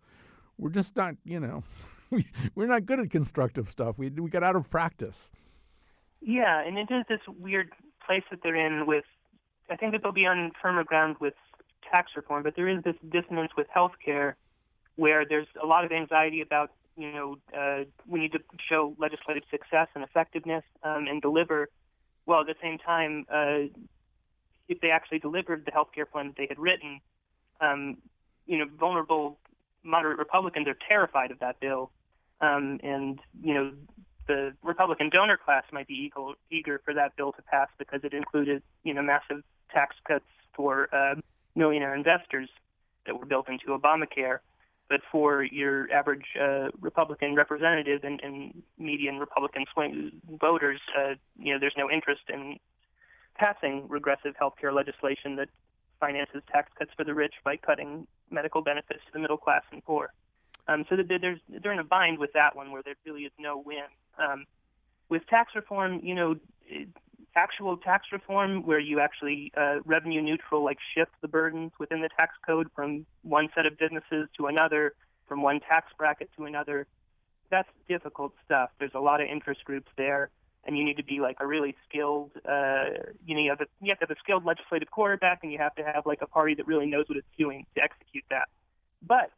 we're 0.57 0.71
just 0.71 0.95
not, 0.95 1.15
you 1.23 1.39
know, 1.39 1.63
we, 2.09 2.25
we're 2.55 2.67
not 2.67 2.85
good 2.85 2.99
at 2.99 3.09
constructive 3.09 3.69
stuff. 3.69 3.97
We, 3.97 4.09
we 4.09 4.29
got 4.29 4.43
out 4.43 4.55
of 4.55 4.69
practice. 4.69 5.31
Yeah, 6.21 6.61
and 6.61 6.77
it 6.77 6.89
is 6.91 7.05
this 7.07 7.21
weird 7.39 7.71
place 8.05 8.23
that 8.31 8.39
they're 8.43 8.55
in 8.55 8.85
with. 8.85 9.05
I 9.69 9.75
think 9.75 9.91
that 9.91 10.01
they'll 10.03 10.11
be 10.11 10.25
on 10.25 10.51
firmer 10.61 10.83
ground 10.83 11.17
with 11.19 11.33
tax 11.89 12.11
reform, 12.15 12.43
but 12.43 12.55
there 12.55 12.67
is 12.67 12.83
this 12.83 12.95
dissonance 13.09 13.51
with 13.57 13.67
healthcare, 13.75 14.33
where 14.95 15.25
there's 15.25 15.47
a 15.61 15.65
lot 15.65 15.85
of 15.85 15.91
anxiety 15.91 16.41
about 16.41 16.71
you 16.95 17.11
know 17.11 17.37
uh, 17.57 17.83
we 18.07 18.19
need 18.19 18.31
to 18.31 18.39
show 18.67 18.95
legislative 18.97 19.43
success 19.51 19.87
and 19.95 20.03
effectiveness 20.03 20.63
um, 20.83 21.05
and 21.07 21.21
deliver. 21.21 21.69
Well, 22.25 22.41
at 22.41 22.47
the 22.47 22.55
same 22.61 22.77
time, 22.77 23.25
uh, 23.31 23.69
if 24.67 24.81
they 24.81 24.89
actually 24.89 25.19
delivered 25.19 25.65
the 25.65 25.71
healthcare 25.71 26.09
plan 26.09 26.27
that 26.27 26.37
they 26.37 26.47
had 26.49 26.59
written, 26.59 26.99
um, 27.61 27.97
you 28.45 28.57
know, 28.57 28.65
vulnerable 28.77 29.37
moderate 29.83 30.17
Republicans 30.17 30.67
are 30.67 30.77
terrified 30.87 31.31
of 31.31 31.39
that 31.39 31.59
bill, 31.59 31.91
um, 32.41 32.79
and 32.83 33.19
you 33.41 33.53
know 33.53 33.71
the 34.27 34.53
Republican 34.63 35.09
donor 35.09 35.37
class 35.37 35.63
might 35.71 35.87
be 35.87 35.93
eager, 35.93 36.33
eager 36.51 36.81
for 36.83 36.93
that 36.93 37.15
bill 37.15 37.31
to 37.33 37.41
pass 37.41 37.69
because 37.77 38.01
it 38.03 38.13
included, 38.13 38.61
you 38.83 38.93
know, 38.93 39.01
massive 39.01 39.43
tax 39.73 39.95
cuts 40.07 40.25
for 40.53 40.93
uh, 40.93 41.15
millionaire 41.55 41.95
investors 41.95 42.49
that 43.05 43.17
were 43.17 43.25
built 43.25 43.49
into 43.49 43.67
Obamacare. 43.67 44.39
But 44.89 45.01
for 45.11 45.43
your 45.43 45.91
average 45.91 46.25
uh, 46.39 46.69
Republican 46.79 47.35
representative 47.35 48.03
and, 48.03 48.21
and 48.23 48.63
median 48.77 49.17
Republican 49.17 49.65
swing 49.73 50.13
voters, 50.39 50.79
uh, 50.97 51.15
you 51.37 51.53
know, 51.53 51.59
there's 51.59 51.75
no 51.77 51.91
interest 51.91 52.21
in 52.29 52.57
passing 53.35 53.85
regressive 53.89 54.35
health 54.37 54.53
care 54.59 54.71
legislation 54.71 55.35
that 55.35 55.49
finances 55.99 56.41
tax 56.51 56.71
cuts 56.77 56.91
for 56.95 57.03
the 57.03 57.13
rich 57.13 57.33
by 57.43 57.57
cutting 57.57 58.07
medical 58.31 58.61
benefits 58.61 59.01
to 59.05 59.11
the 59.13 59.19
middle 59.19 59.37
class 59.37 59.63
and 59.71 59.83
poor. 59.83 60.13
Um, 60.67 60.85
so 60.89 60.95
they're 60.97 61.73
in 61.73 61.79
a 61.79 61.83
bind 61.83 62.19
with 62.19 62.33
that 62.33 62.55
one 62.55 62.71
where 62.71 62.83
there 62.83 62.95
really 63.05 63.23
is 63.23 63.31
no 63.39 63.57
win. 63.57 63.87
Um, 64.17 64.45
with 65.09 65.25
tax 65.27 65.53
reform, 65.55 66.01
you 66.03 66.15
know, 66.15 66.35
actual 67.35 67.77
tax 67.77 68.07
reform 68.11 68.65
where 68.65 68.79
you 68.79 68.99
actually 68.99 69.51
uh, 69.55 69.77
revenue 69.85 70.21
neutral, 70.21 70.63
like 70.63 70.77
shift 70.95 71.11
the 71.21 71.27
burdens 71.27 71.71
within 71.79 72.01
the 72.01 72.09
tax 72.17 72.33
code 72.45 72.67
from 72.75 73.05
one 73.21 73.47
set 73.55 73.65
of 73.65 73.77
businesses 73.77 74.27
to 74.37 74.47
another, 74.47 74.93
from 75.27 75.41
one 75.41 75.59
tax 75.59 75.87
bracket 75.97 76.29
to 76.35 76.45
another. 76.45 76.87
That's 77.49 77.69
difficult 77.87 78.33
stuff. 78.43 78.71
There's 78.79 78.95
a 78.95 78.99
lot 78.99 79.21
of 79.21 79.27
interest 79.27 79.63
groups 79.63 79.89
there, 79.97 80.29
and 80.65 80.77
you 80.77 80.83
need 80.83 80.97
to 80.97 81.03
be 81.03 81.21
like 81.21 81.37
a 81.39 81.47
really 81.47 81.75
skilled. 81.87 82.31
Uh, 82.43 82.85
you 83.25 83.35
know, 83.35 83.41
you 83.41 83.49
have, 83.51 83.61
a, 83.61 83.67
you 83.81 83.89
have 83.89 83.99
to 83.99 84.05
have 84.07 84.11
a 84.11 84.19
skilled 84.19 84.43
legislative 84.43 84.91
quarterback, 84.91 85.39
and 85.43 85.51
you 85.51 85.59
have 85.59 85.75
to 85.75 85.83
have 85.83 86.05
like 86.05 86.21
a 86.21 86.27
party 86.27 86.55
that 86.55 86.67
really 86.67 86.87
knows 86.87 87.05
what 87.07 87.17
it's 87.17 87.27
doing 87.37 87.65
to 87.75 87.81
execute 87.81 88.25
that. 88.29 88.49
But 89.01 89.31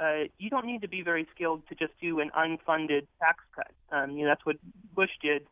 uh, 0.00 0.24
you 0.38 0.50
don't 0.50 0.66
need 0.66 0.82
to 0.82 0.88
be 0.88 1.02
very 1.02 1.26
skilled 1.34 1.62
to 1.68 1.74
just 1.74 1.92
do 2.00 2.20
an 2.20 2.30
unfunded 2.36 3.06
tax 3.20 3.44
cut. 3.54 3.70
Um, 3.90 4.12
you 4.12 4.24
know, 4.24 4.30
that's 4.30 4.44
what 4.44 4.56
Bush 4.94 5.10
did. 5.22 5.46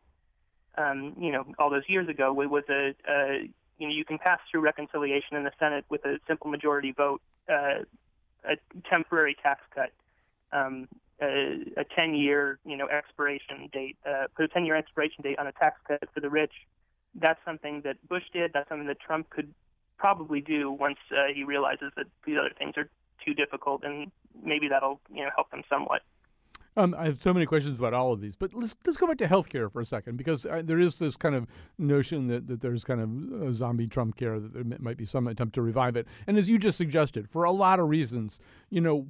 Um, 0.77 1.15
you 1.19 1.31
know, 1.31 1.45
all 1.59 1.69
those 1.69 1.87
years 1.87 2.09
ago, 2.09 2.41
it 2.41 2.49
was 2.49 2.63
a, 2.69 2.93
you 3.77 3.87
know 3.87 3.93
you 3.93 4.05
can 4.05 4.17
pass 4.17 4.39
through 4.49 4.61
reconciliation 4.61 5.37
in 5.37 5.43
the 5.43 5.51
Senate 5.59 5.85
with 5.89 6.05
a 6.05 6.19
simple 6.27 6.49
majority 6.49 6.91
vote, 6.91 7.21
uh, 7.49 7.83
a 8.43 8.55
temporary 8.89 9.35
tax 9.41 9.61
cut, 9.73 9.91
um, 10.51 10.87
a, 11.21 11.59
a 11.77 11.85
10-year 11.97 12.59
you 12.65 12.77
know 12.77 12.87
expiration 12.87 13.69
date, 13.71 13.97
uh, 14.05 14.25
put 14.35 14.45
a 14.45 14.47
10-year 14.47 14.75
expiration 14.75 15.21
date 15.21 15.39
on 15.39 15.47
a 15.47 15.51
tax 15.51 15.79
cut 15.87 15.99
for 16.13 16.19
the 16.19 16.29
rich. 16.29 16.53
That's 17.15 17.39
something 17.45 17.81
that 17.83 17.97
Bush 18.07 18.23
did. 18.33 18.51
That's 18.53 18.67
something 18.69 18.87
that 18.87 18.99
Trump 18.99 19.29
could 19.29 19.53
probably 19.97 20.41
do 20.41 20.71
once 20.71 20.97
uh, 21.11 21.33
he 21.33 21.43
realizes 21.43 21.91
that 21.95 22.07
these 22.25 22.37
other 22.39 22.51
things 22.57 22.73
are 22.77 22.89
too 23.25 23.33
difficult, 23.33 23.83
and 23.83 24.11
maybe 24.43 24.67
that'll 24.67 24.99
you 25.13 25.23
know 25.23 25.29
help 25.35 25.51
them 25.51 25.63
somewhat. 25.69 26.01
Um, 26.75 26.95
I 26.97 27.05
have 27.05 27.21
so 27.21 27.33
many 27.33 27.45
questions 27.45 27.77
about 27.77 27.93
all 27.93 28.13
of 28.13 28.19
these, 28.19 28.35
but 28.35 28.53
let's 28.53 28.75
let's 28.85 28.97
go 28.97 29.05
back 29.05 29.17
to 29.19 29.27
healthcare 29.27 29.71
for 29.71 29.79
a 29.79 29.85
second 29.85 30.17
because 30.17 30.45
uh, 30.45 30.61
there 30.63 30.79
is 30.79 30.97
this 30.97 31.15
kind 31.15 31.35
of 31.35 31.47
notion 31.77 32.27
that, 32.27 32.47
that 32.47 32.61
there's 32.61 32.83
kind 32.83 32.99
of 32.99 33.47
a 33.47 33.53
zombie 33.53 33.87
Trump 33.87 34.15
care 34.15 34.39
that 34.39 34.53
there 34.53 34.63
might 34.79 34.97
be 34.97 35.05
some 35.05 35.27
attempt 35.27 35.53
to 35.55 35.61
revive 35.61 35.95
it, 35.95 36.07
and 36.25 36.37
as 36.37 36.49
you 36.49 36.57
just 36.57 36.77
suggested, 36.77 37.29
for 37.29 37.43
a 37.43 37.51
lot 37.51 37.79
of 37.79 37.89
reasons, 37.89 38.39
you 38.71 38.81
know, 38.81 39.05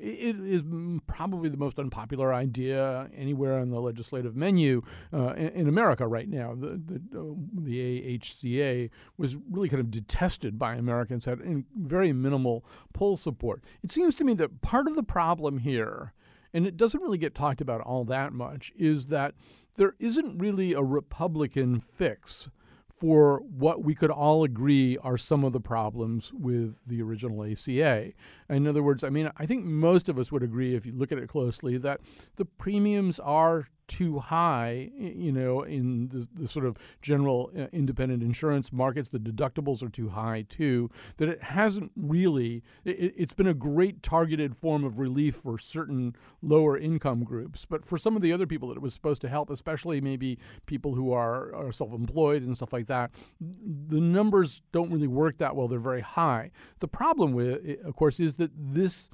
it 0.00 0.36
is 0.40 0.62
probably 1.06 1.48
the 1.48 1.56
most 1.56 1.78
unpopular 1.78 2.32
idea 2.32 3.08
anywhere 3.14 3.58
on 3.58 3.70
the 3.70 3.80
legislative 3.80 4.36
menu 4.36 4.82
uh, 5.12 5.34
in, 5.34 5.68
America 5.68 6.06
right 6.06 6.28
now. 6.28 6.54
The 6.54 6.80
the, 6.84 7.36
the 7.62 8.18
AHCA 8.18 8.90
was 9.16 9.36
really 9.50 9.68
kind 9.68 9.80
of 9.80 9.90
detested 9.90 10.58
by 10.58 10.74
Americans, 10.74 11.24
had 11.24 11.40
very 11.76 12.12
minimal 12.12 12.64
poll 12.92 13.16
support. 13.16 13.62
It 13.82 13.90
seems 13.90 14.14
to 14.16 14.24
me 14.24 14.34
that 14.34 14.60
part 14.60 14.86
of 14.86 14.96
the 14.96 15.02
problem 15.02 15.58
here 15.58 16.12
and 16.56 16.66
it 16.66 16.78
doesn't 16.78 17.02
really 17.02 17.18
get 17.18 17.34
talked 17.34 17.60
about 17.60 17.82
all 17.82 18.04
that 18.06 18.32
much, 18.32 18.72
is 18.76 19.06
that 19.06 19.34
there 19.74 19.94
isn't 19.98 20.38
really 20.38 20.72
a 20.72 20.82
Republican 20.82 21.80
fix 21.80 22.48
for 22.96 23.40
what 23.40 23.84
we 23.84 23.94
could 23.94 24.10
all 24.10 24.42
agree 24.42 24.96
are 24.98 25.18
some 25.18 25.44
of 25.44 25.52
the 25.52 25.60
problems 25.60 26.32
with 26.32 26.84
the 26.86 27.02
original 27.02 27.44
ACA. 27.44 28.12
In 28.48 28.66
other 28.66 28.82
words, 28.82 29.04
I 29.04 29.10
mean, 29.10 29.30
I 29.36 29.44
think 29.44 29.64
most 29.64 30.08
of 30.08 30.18
us 30.18 30.32
would 30.32 30.42
agree, 30.42 30.74
if 30.74 30.86
you 30.86 30.92
look 30.92 31.12
at 31.12 31.18
it 31.18 31.28
closely, 31.28 31.76
that 31.78 32.00
the 32.36 32.44
premiums 32.44 33.20
are 33.20 33.68
too 33.88 34.18
high, 34.18 34.90
you 34.96 35.32
know, 35.32 35.62
in 35.62 36.08
the, 36.08 36.28
the 36.34 36.48
sort 36.48 36.66
of 36.66 36.76
general 37.02 37.50
uh, 37.58 37.66
independent 37.72 38.22
insurance 38.22 38.72
markets. 38.72 39.08
The 39.08 39.18
deductibles 39.18 39.82
are 39.82 39.88
too 39.88 40.08
high 40.08 40.44
too. 40.48 40.90
That 41.16 41.28
it 41.28 41.42
hasn't 41.42 41.92
really. 41.96 42.62
It, 42.84 43.14
it's 43.16 43.32
been 43.32 43.46
a 43.46 43.54
great 43.54 44.02
targeted 44.02 44.56
form 44.56 44.84
of 44.84 44.98
relief 44.98 45.36
for 45.36 45.58
certain 45.58 46.14
lower 46.42 46.76
income 46.78 47.24
groups, 47.24 47.64
but 47.64 47.84
for 47.84 47.98
some 47.98 48.16
of 48.16 48.22
the 48.22 48.32
other 48.32 48.46
people 48.46 48.68
that 48.68 48.76
it 48.76 48.82
was 48.82 48.94
supposed 48.94 49.22
to 49.22 49.28
help, 49.28 49.50
especially 49.50 50.00
maybe 50.00 50.38
people 50.66 50.94
who 50.94 51.12
are, 51.12 51.54
are 51.54 51.72
self-employed 51.72 52.42
and 52.42 52.56
stuff 52.56 52.72
like 52.72 52.86
that, 52.86 53.10
the 53.40 54.00
numbers 54.00 54.62
don't 54.72 54.90
really 54.90 55.06
work 55.06 55.38
that 55.38 55.54
well. 55.54 55.68
They're 55.68 55.78
very 55.78 56.00
high. 56.00 56.50
The 56.80 56.88
problem 56.88 57.32
with, 57.32 57.84
of 57.84 57.96
course, 57.96 58.20
is 58.20 58.36
that 58.36 58.50
this 58.56 59.08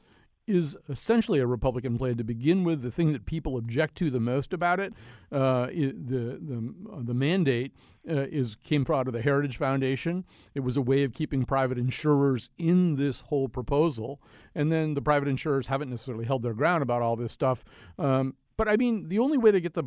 is 0.46 0.76
essentially 0.88 1.38
a 1.38 1.46
Republican 1.46 1.96
plan 1.98 2.16
to 2.16 2.24
begin 2.24 2.64
with. 2.64 2.82
The 2.82 2.90
thing 2.90 3.12
that 3.12 3.24
people 3.26 3.56
object 3.56 3.96
to 3.96 4.10
the 4.10 4.20
most 4.20 4.52
about 4.52 4.80
it, 4.80 4.92
uh, 5.30 5.66
the 5.66 6.38
the 6.40 6.74
the 7.02 7.14
mandate 7.14 7.72
uh, 8.08 8.26
is 8.30 8.56
came 8.56 8.84
out 8.90 9.06
of 9.06 9.12
the 9.12 9.22
Heritage 9.22 9.56
Foundation. 9.56 10.24
It 10.54 10.60
was 10.60 10.76
a 10.76 10.82
way 10.82 11.04
of 11.04 11.12
keeping 11.12 11.44
private 11.44 11.78
insurers 11.78 12.50
in 12.58 12.96
this 12.96 13.22
whole 13.22 13.48
proposal, 13.48 14.20
and 14.54 14.70
then 14.70 14.94
the 14.94 15.02
private 15.02 15.28
insurers 15.28 15.68
haven't 15.68 15.90
necessarily 15.90 16.24
held 16.24 16.42
their 16.42 16.54
ground 16.54 16.82
about 16.82 17.02
all 17.02 17.16
this 17.16 17.32
stuff. 17.32 17.64
Um, 17.98 18.34
but 18.56 18.68
I 18.68 18.76
mean, 18.76 19.08
the 19.08 19.18
only 19.18 19.38
way 19.38 19.50
to 19.50 19.60
get 19.60 19.74
the 19.74 19.84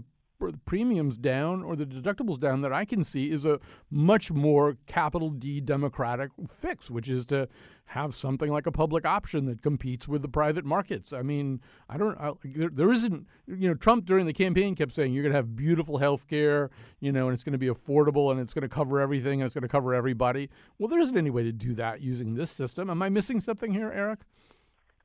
premiums 0.66 1.18
down 1.18 1.64
or 1.64 1.76
the 1.76 1.86
deductibles 1.86 2.40
down 2.40 2.62
that 2.62 2.74
I 2.74 2.86
can 2.86 3.04
see 3.04 3.30
is 3.30 3.46
a 3.46 3.60
much 3.90 4.32
more 4.32 4.78
capital 4.86 5.30
D 5.30 5.62
democratic 5.62 6.32
fix, 6.48 6.90
which 6.90 7.10
is 7.10 7.26
to 7.28 7.48
have 7.86 8.16
something 8.16 8.52
like 8.52 8.66
a 8.66 8.72
public 8.72 9.06
option 9.06 9.46
that 9.46 9.62
competes 9.62 10.08
with 10.08 10.22
the 10.22 10.28
private 10.28 10.66
markets. 10.66 11.14
I 11.14 11.22
mean, 11.22 11.62
I 11.88 11.98
don't, 11.98 12.18
I, 12.20 12.32
there, 12.44 12.70
there 12.70 12.92
isn't, 12.92 13.28
you 13.48 13.68
know, 13.68 13.76
Trump 13.76 14.06
during 14.06 14.26
the 14.26 14.34
campaign 14.34 14.76
kept 14.76 14.92
saying 14.94 15.14
you're 15.14 15.24
going 15.24 15.34
to 15.34 15.38
have 15.38 15.56
beautiful 15.56 16.00
health 16.00 16.28
care, 16.28 16.72
you 17.00 17.12
know, 17.12 17.28
and 17.28 17.34
it's 17.34 17.44
going 17.44 17.54
to 17.54 17.60
be 17.60 17.68
affordable 17.68 18.32
and 18.32 18.40
it's 18.40 18.54
going 18.54 18.64
to 18.64 18.70
cover 18.70 19.00
everything 19.00 19.42
and 19.42 19.46
it's 19.46 19.56
going 19.56 19.62
to 19.62 19.68
cover 19.68 19.94
everybody. 19.94 20.50
Well, 20.80 20.88
there 20.88 21.00
isn't 21.00 21.18
any 21.18 21.30
way 21.30 21.44
to 21.44 21.52
do 21.52 21.76
that 21.76 22.02
using 22.02 22.34
this 22.34 22.50
system. 22.50 22.90
Am 22.90 23.02
I 23.02 23.10
missing 23.10 23.40
something 23.40 23.72
here, 23.72 23.92
Eric? 23.92 24.20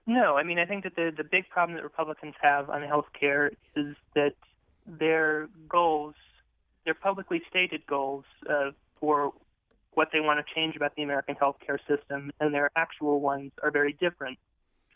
No, 0.06 0.36
I 0.36 0.42
mean, 0.42 0.58
I 0.58 0.64
think 0.64 0.84
that 0.84 0.96
the, 0.96 1.12
the 1.14 1.22
big 1.22 1.48
problem 1.50 1.76
that 1.76 1.84
Republicans 1.84 2.34
have 2.40 2.70
on 2.70 2.82
health 2.82 3.06
care 3.18 3.52
is 3.76 3.94
that 4.14 4.32
their 4.98 5.48
goals, 5.68 6.14
their 6.84 6.94
publicly 6.94 7.42
stated 7.48 7.86
goals 7.86 8.24
uh, 8.48 8.70
for 8.98 9.32
what 9.92 10.08
they 10.12 10.20
want 10.20 10.44
to 10.44 10.54
change 10.54 10.76
about 10.76 10.94
the 10.96 11.02
American 11.02 11.34
healthcare 11.34 11.78
system, 11.88 12.32
and 12.40 12.54
their 12.54 12.70
actual 12.76 13.20
ones 13.20 13.52
are 13.62 13.70
very 13.70 13.92
different. 13.92 14.38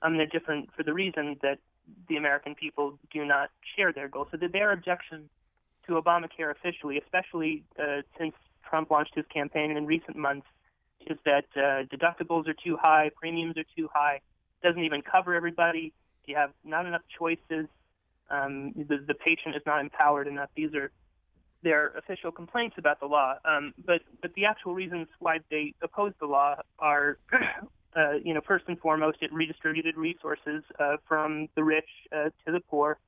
Um, 0.03 0.17
they're 0.17 0.27
different 0.27 0.71
for 0.77 0.83
the 0.83 0.93
reason 0.93 1.37
that 1.43 1.59
the 2.09 2.17
American 2.17 2.55
people 2.55 2.99
do 3.13 3.25
not 3.25 3.51
share 3.77 3.93
their 3.93 4.09
goals. 4.09 4.29
So 4.31 4.37
their 4.37 4.73
objection 4.73 5.29
to 5.87 6.01
Obamacare 6.01 6.51
officially, 6.51 6.99
especially 6.99 7.65
uh, 7.79 8.03
since 8.19 8.35
Trump 8.69 8.91
launched 8.91 9.15
his 9.15 9.25
campaign 9.33 9.77
in 9.77 9.87
recent 9.87 10.17
months, 10.17 10.47
is 11.07 11.19
that 11.25 11.45
uh, 11.57 11.85
deductibles 11.95 12.49
are 12.49 12.55
too 12.55 12.77
high, 12.81 13.11
premiums 13.15 13.57
are 13.59 13.65
too 13.77 13.89
high, 13.93 14.21
doesn't 14.63 14.83
even 14.83 15.03
cover 15.03 15.35
everybody. 15.35 15.93
You 16.25 16.37
have 16.37 16.53
not 16.65 16.87
enough 16.87 17.03
choices. 17.19 17.67
Um, 18.31 18.73
the, 18.77 18.99
the 19.07 19.15
patient 19.15 19.55
is 19.57 19.63
not 19.67 19.81
empowered 19.81 20.27
enough. 20.27 20.49
These 20.57 20.75
are 20.75 20.91
their 21.65 21.89
official 21.97 22.31
complaints 22.31 22.77
about 22.79 23.01
the 23.01 23.07
law. 23.07 23.35
Um, 23.45 23.75
but 23.85 24.03
but 24.23 24.33
the 24.35 24.45
actual 24.45 24.75
reasons 24.75 25.09
why 25.19 25.39
they 25.51 25.75
oppose 25.83 26.13
the 26.21 26.27
law 26.27 26.57
are, 26.79 27.19
uh, 27.97 28.13
you 28.23 28.35
know, 28.35 28.41
first 28.47 28.67
and 28.69 28.79
foremost, 28.79 29.19
it 29.23 29.33
redistributed 29.33 29.97
resources 29.97 30.63
uh, 30.79 30.97
from 31.09 31.49
the 31.57 31.65
rich 31.65 31.89
uh, 32.13 32.31
to 32.47 32.53
the 32.53 32.61
poor. 32.61 32.99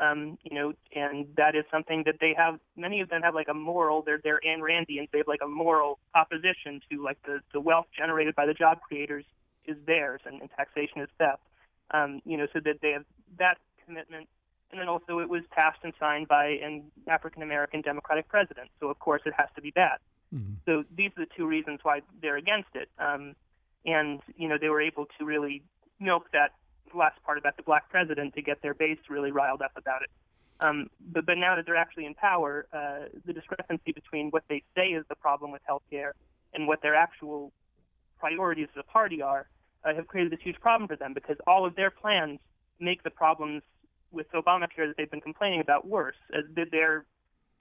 Um, 0.00 0.38
you 0.42 0.54
know, 0.54 0.72
and 0.94 1.26
that 1.36 1.54
is 1.54 1.64
something 1.70 2.02
that 2.06 2.16
they 2.20 2.34
have. 2.36 2.58
Many 2.76 3.00
of 3.00 3.08
them 3.08 3.22
have 3.22 3.34
like 3.34 3.48
a 3.48 3.54
moral. 3.54 4.02
They're 4.02 4.20
they're 4.22 4.40
Ayn 4.46 4.60
Randians. 4.60 5.10
They 5.10 5.18
have 5.18 5.28
like 5.28 5.42
a 5.44 5.48
moral 5.48 5.98
opposition 6.14 6.80
to 6.90 7.02
like 7.02 7.18
the 7.24 7.40
the 7.52 7.60
wealth 7.60 7.86
generated 7.96 8.34
by 8.34 8.46
the 8.46 8.54
job 8.54 8.80
creators 8.80 9.24
is 9.64 9.76
theirs, 9.86 10.20
and, 10.24 10.40
and 10.40 10.50
taxation 10.56 11.02
is 11.02 11.08
theft. 11.18 11.42
Um, 11.92 12.20
you 12.24 12.36
know, 12.36 12.46
so 12.52 12.60
that 12.64 12.80
they 12.80 12.92
have 12.92 13.04
that 13.38 13.58
commitment 13.84 14.28
and 14.72 14.80
then 14.80 14.88
also 14.88 15.18
it 15.18 15.28
was 15.28 15.42
passed 15.50 15.78
and 15.84 15.92
signed 16.00 16.28
by 16.28 16.46
an 16.46 16.84
African 17.06 17.42
American 17.42 17.82
Democratic 17.82 18.28
president. 18.28 18.70
So 18.80 18.88
of 18.88 18.98
course 18.98 19.22
it 19.26 19.34
has 19.36 19.48
to 19.54 19.62
be 19.62 19.70
bad. 19.70 19.98
Mm-hmm. 20.34 20.54
So 20.66 20.84
these 20.96 21.10
are 21.16 21.26
the 21.26 21.30
two 21.36 21.46
reasons 21.46 21.80
why 21.82 22.00
they're 22.20 22.38
against 22.38 22.70
it. 22.74 22.88
Um, 22.98 23.34
and 23.84 24.20
you 24.36 24.48
know 24.48 24.56
they 24.58 24.68
were 24.68 24.80
able 24.80 25.06
to 25.18 25.24
really 25.24 25.62
milk 26.00 26.28
that 26.32 26.54
last 26.94 27.22
part 27.22 27.38
about 27.38 27.56
the 27.56 27.62
black 27.62 27.88
president 27.90 28.34
to 28.34 28.42
get 28.42 28.62
their 28.62 28.74
base 28.74 28.98
really 29.08 29.30
riled 29.30 29.62
up 29.62 29.72
about 29.76 30.02
it. 30.02 30.10
Um, 30.60 30.90
but, 31.00 31.26
but 31.26 31.38
now 31.38 31.56
that 31.56 31.66
they're 31.66 31.76
actually 31.76 32.06
in 32.06 32.14
power, 32.14 32.66
uh, 32.72 33.08
the 33.26 33.32
discrepancy 33.32 33.92
between 33.92 34.30
what 34.30 34.44
they 34.48 34.62
say 34.76 34.88
is 34.88 35.04
the 35.08 35.16
problem 35.16 35.50
with 35.50 35.62
healthcare 35.68 36.12
and 36.54 36.68
what 36.68 36.82
their 36.82 36.94
actual 36.94 37.52
priorities 38.18 38.68
as 38.76 38.84
a 38.86 38.92
party 38.92 39.22
are 39.22 39.48
uh, 39.84 39.94
have 39.94 40.06
created 40.06 40.32
this 40.32 40.40
huge 40.42 40.60
problem 40.60 40.86
for 40.86 40.96
them 40.96 41.12
because 41.12 41.36
all 41.46 41.66
of 41.66 41.74
their 41.74 41.90
plans 41.90 42.38
make 42.78 43.02
the 43.02 43.10
problems 43.10 43.62
with 44.12 44.30
Obamacare 44.32 44.86
that 44.88 44.94
they've 44.96 45.10
been 45.10 45.20
complaining 45.20 45.60
about 45.60 45.86
worse. 45.86 46.16
Their 46.54 47.04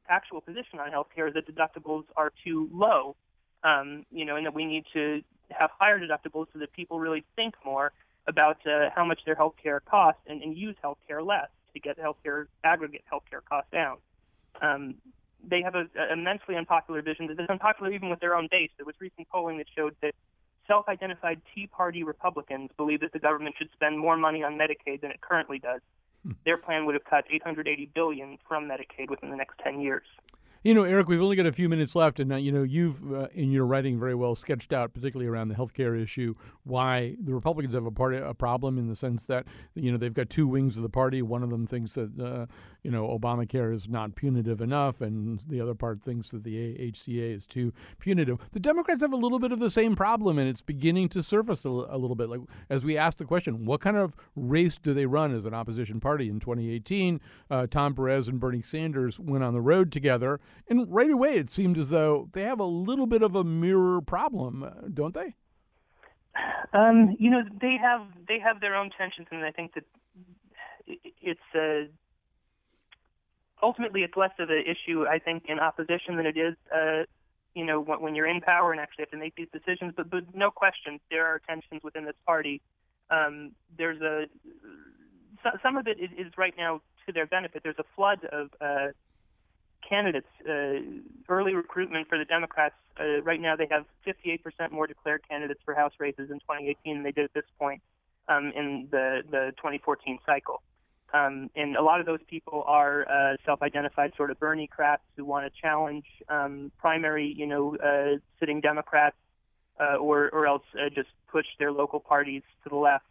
actual 0.10 0.42
position 0.42 0.80
on 0.80 0.92
health 0.92 1.08
care 1.16 1.28
is 1.28 1.34
that 1.34 1.48
deductibles 1.48 2.04
are 2.16 2.32
too 2.44 2.70
low, 2.74 3.16
um, 3.64 4.06
you 4.12 4.26
know, 4.26 4.36
and 4.36 4.46
that 4.46 4.54
we 4.54 4.66
need 4.66 4.86
to 4.94 5.22
have 5.50 5.70
higher 5.78 6.00
deductibles 6.00 6.48
so 6.54 6.60
that 6.60 6.72
people 6.74 7.00
really 7.00 7.24
think 7.36 7.56
more 7.66 7.92
about 8.28 8.58
uh, 8.68 8.90
how 8.96 9.04
much 9.06 9.20
their 9.26 9.36
health 9.36 9.56
care 9.62 9.80
costs 9.80 10.22
and, 10.28 10.42
and 10.44 10.58
use 10.58 10.76
health 10.82 10.98
care 11.08 11.24
less 11.24 11.50
to 11.74 11.80
get 11.80 11.98
health 11.98 12.18
care 12.24 12.48
aggregate 12.64 13.04
health 13.10 13.24
care 13.30 13.42
costs 13.42 13.72
down. 13.72 13.98
Um, 14.62 14.96
they 15.48 15.62
have 15.62 15.76
an 15.76 15.90
immensely 16.12 16.56
unpopular 16.56 17.02
vision 17.02 17.28
that 17.28 17.40
is 17.40 17.50
unpopular 17.50 17.92
even 17.92 18.10
with 18.10 18.20
their 18.20 18.36
own 18.36 18.48
base. 18.52 18.70
There 18.78 18.86
was 18.86 18.96
recent 19.00 19.28
polling 19.30 19.58
that 19.58 19.68
showed 19.76 19.96
that 20.02 20.14
self-identified 20.68 21.42
Tea 21.54 21.68
Party 21.68 22.04
Republicans 22.04 22.70
believe 22.78 23.00
that 23.02 23.12
the 23.12 23.20
government 23.20 23.56
should 23.58 23.70
spend 23.74 23.98
more 23.98 24.18
money 24.18 24.44
on 24.44 24.54
Medicaid 24.54 25.02
than 25.02 25.10
it 25.12 25.20
currently 25.22 25.58
does. 25.58 25.82
Their 26.46 26.58
plan 26.58 26.86
would 26.86 26.96
have 26.96 27.04
cut 27.06 27.26
880 27.30 27.92
billion 27.94 28.38
from 28.48 28.68
Medicaid 28.68 29.10
within 29.10 29.30
the 29.30 29.36
next 29.36 29.58
10 29.64 29.82
years. 29.82 30.06
You 30.64 30.76
know, 30.76 30.84
Eric, 30.84 31.08
we've 31.08 31.20
only 31.20 31.36
got 31.36 31.48
a 31.48 31.52
few 31.52 31.68
minutes 31.68 31.96
left, 31.96 32.20
and 32.20 32.32
uh, 32.32 32.36
you 32.36 32.52
know, 32.52 32.62
you've 32.62 33.02
uh, 33.12 33.30
in 33.34 33.52
your 33.52 33.66
writing 33.66 34.00
very 34.00 34.14
well 34.14 34.36
sketched 34.36 34.72
out, 34.72 34.94
particularly 34.94 35.28
around 35.28 35.48
the 35.48 35.56
healthcare 35.56 36.00
issue, 36.00 36.36
why 36.66 37.16
the 37.20 37.34
Republicans 37.34 37.74
have 37.74 37.88
a 37.88 37.90
part 37.90 38.14
a 38.14 38.36
problem 38.36 38.78
in 38.78 38.88
the 38.88 38.96
sense 38.96 39.26
that 39.26 39.48
you 39.74 39.92
know 39.92 39.98
they've 39.98 40.14
got 40.14 40.30
two 40.30 40.48
wings 40.48 40.78
of 40.78 40.84
the 40.84 40.90
party. 40.90 41.24
One 41.24 41.42
of 41.42 41.50
them 41.50 41.66
thinks 41.66 41.94
that 41.94 42.12
uh, 42.20 42.46
you 42.84 42.92
know 42.92 43.08
Obamacare 43.08 43.74
is 43.74 43.90
not 43.90 44.14
punitive 44.14 44.62
enough, 44.62 45.02
and 45.02 45.40
the 45.48 45.60
other 45.60 45.74
part 45.74 46.04
thinks 46.04 46.30
that 46.30 46.44
the 46.44 46.78
HCA 46.78 47.36
is 47.36 47.48
too 47.48 47.74
punitive. 47.98 48.38
The 48.52 48.60
Democrats 48.60 49.02
have 49.02 49.14
a 49.14 49.18
little 49.18 49.40
bit 49.40 49.52
of 49.52 49.58
the 49.58 49.72
same 49.72 49.96
problem, 49.96 50.38
and 50.38 50.48
it's 50.48 50.62
beginning 50.62 51.10
to 51.10 51.24
surface 51.24 51.66
a, 51.66 51.70
a 51.70 51.98
little 51.98 52.16
bit. 52.16 52.30
Like 52.30 52.42
as 52.70 52.86
we 52.86 53.00
ask 53.00 53.18
the 53.18 53.26
question, 53.26 53.66
what 53.66 53.82
kind 53.82 53.98
of 53.98 54.16
race 54.36 54.78
do 54.78 54.94
they 54.94 55.08
run 55.08 55.34
as 55.34 55.48
an 55.48 55.56
opposition 55.56 56.00
party 56.00 56.30
in 56.30 56.40
2018? 56.40 57.20
Uh, 57.50 57.66
Tom 57.66 57.96
Perez 57.96 58.28
and 58.28 58.40
Bernie 58.40 58.62
Sanders 58.62 59.20
went 59.20 59.44
on 59.44 59.56
the 59.56 59.62
road 59.62 59.92
together 59.92 60.40
and 60.68 60.92
right 60.94 61.10
away, 61.10 61.36
it 61.36 61.50
seemed 61.50 61.78
as 61.78 61.90
though 61.90 62.30
they 62.32 62.44
have 62.44 62.60
a 62.60 62.66
little 62.66 63.08
bit 63.08 63.22
of 63.22 63.36
a 63.36 63.44
mirror 63.44 64.02
problem, 64.02 64.64
uh, 64.64 64.88
don't 64.94 65.14
they? 65.14 65.36
Um, 66.74 67.16
you 67.20 67.30
know, 67.30 67.42
they 67.60 67.78
have 67.82 68.08
they 68.28 68.40
have 68.40 68.62
their 68.62 68.76
own 68.76 68.90
tensions, 68.98 69.28
and 69.32 69.44
I 69.44 69.52
think 69.52 69.74
that 69.74 69.84
it's 71.22 71.40
uh, 71.54 71.92
ultimately 73.62 74.04
it's 74.04 74.16
less 74.16 74.32
of 74.40 74.50
an 74.50 74.64
issue, 74.66 75.06
I 75.06 75.20
think, 75.20 75.46
in 75.48 75.60
opposition 75.60 76.16
than 76.16 76.26
it 76.26 76.38
is, 76.38 76.56
uh, 76.74 77.04
you 77.54 77.66
know, 77.66 77.82
when, 77.82 78.16
you're 78.16 78.28
in 78.28 78.42
power 78.42 78.72
and 78.72 78.80
actually 78.80 79.04
have 79.04 79.12
to 79.12 79.18
make 79.18 79.36
these 79.36 79.50
decisions. 79.52 79.94
But 79.96 80.10
but 80.10 80.34
no 80.34 80.52
question, 80.52 81.00
there 81.10 81.26
are 81.26 81.40
tensions 81.40 81.84
within 81.84 82.06
this 82.06 82.16
party. 82.26 82.62
Um, 83.10 83.52
there's 83.78 84.02
a 84.02 84.28
some 85.62 85.76
of 85.76 85.88
it 85.88 85.98
is 86.00 86.32
right 86.38 86.54
now 86.58 86.82
to 87.06 87.12
their 87.12 87.26
benefit. 87.26 87.64
There's 87.64 87.80
a 87.80 87.86
flood 87.96 88.24
of 88.32 88.50
uh, 88.62 88.88
candidates. 89.88 90.28
Uh, 90.48 90.80
early 91.30 91.54
recruitment 91.54 92.08
for 92.08 92.18
the 92.18 92.26
Democrats 92.26 92.76
uh, 93.00 93.22
right 93.24 93.40
now 93.40 93.56
they 93.56 93.68
have 93.70 93.86
58% 94.06 94.72
more 94.72 94.88
declared 94.88 95.22
candidates 95.28 95.62
for 95.64 95.74
House 95.74 95.94
races 96.00 96.30
in 96.30 96.40
2018 96.40 96.96
than 96.96 97.04
they 97.04 97.12
did 97.12 97.26
at 97.26 97.34
this 97.34 97.46
point 97.58 97.82
um, 98.28 98.52
in 98.56 98.88
the 98.92 99.24
the 99.30 99.52
2014 99.58 100.20
cycle. 100.26 100.62
Um, 101.14 101.50
and 101.56 101.76
a 101.76 101.82
lot 101.82 102.00
of 102.00 102.06
those 102.06 102.22
people 102.30 102.64
are 102.66 103.06
uh, 103.10 103.36
self-identified 103.46 104.14
sort 104.16 104.32
of 104.32 104.40
Berniecrats 104.40 105.04
who 105.18 105.26
want 105.26 105.46
to 105.46 105.62
challenge 105.62 106.06
um, 106.30 106.72
primary, 106.78 107.34
you 107.36 107.46
know, 107.46 107.76
uh, 107.76 108.18
sitting 108.40 108.62
Democrats, 108.62 109.18
uh, 109.80 109.96
or 109.96 110.30
or 110.30 110.48
else 110.48 110.64
uh, 110.76 110.90
just 110.90 111.10
push 111.30 111.46
their 111.60 111.72
local 111.72 112.00
parties 112.00 112.44
to 112.64 112.70
the 112.70 112.76
left. 112.76 113.06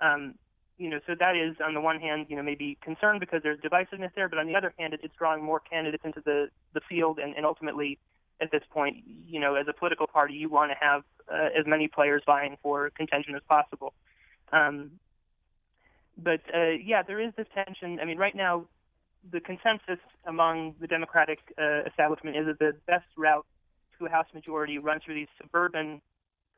Um, 0.00 0.34
you 0.78 0.90
know, 0.90 0.98
so 1.06 1.14
that 1.18 1.36
is 1.36 1.56
on 1.64 1.74
the 1.74 1.80
one 1.80 2.00
hand, 2.00 2.26
you 2.28 2.36
know, 2.36 2.42
maybe 2.42 2.76
concerned 2.82 3.20
because 3.20 3.42
there's 3.42 3.60
divisiveness 3.60 4.10
there, 4.16 4.28
but 4.28 4.38
on 4.38 4.46
the 4.46 4.56
other 4.56 4.74
hand, 4.78 4.94
it's 4.94 5.14
drawing 5.16 5.42
more 5.42 5.60
candidates 5.60 6.04
into 6.04 6.20
the 6.24 6.48
the 6.72 6.80
field, 6.88 7.18
and, 7.18 7.36
and 7.36 7.46
ultimately, 7.46 7.98
at 8.40 8.50
this 8.50 8.62
point, 8.70 8.96
you 9.26 9.38
know, 9.38 9.54
as 9.54 9.66
a 9.68 9.72
political 9.72 10.06
party, 10.06 10.34
you 10.34 10.48
want 10.48 10.72
to 10.72 10.76
have 10.80 11.04
uh, 11.32 11.48
as 11.58 11.66
many 11.66 11.88
players 11.88 12.22
vying 12.26 12.56
for 12.62 12.90
contention 12.90 13.34
as 13.34 13.42
possible. 13.48 13.94
Um, 14.52 14.92
but 16.16 16.40
uh, 16.54 16.70
yeah, 16.84 17.02
there 17.02 17.20
is 17.20 17.32
this 17.36 17.46
tension. 17.54 17.98
I 18.00 18.04
mean, 18.04 18.18
right 18.18 18.34
now, 18.34 18.66
the 19.30 19.40
consensus 19.40 19.98
among 20.26 20.74
the 20.80 20.86
Democratic 20.86 21.38
uh, 21.58 21.82
establishment 21.86 22.36
is 22.36 22.46
that 22.46 22.58
the 22.58 22.72
best 22.86 23.06
route 23.16 23.46
to 23.98 24.06
a 24.06 24.08
House 24.08 24.26
majority 24.34 24.78
runs 24.78 25.02
through 25.04 25.14
these 25.14 25.28
suburban 25.40 26.00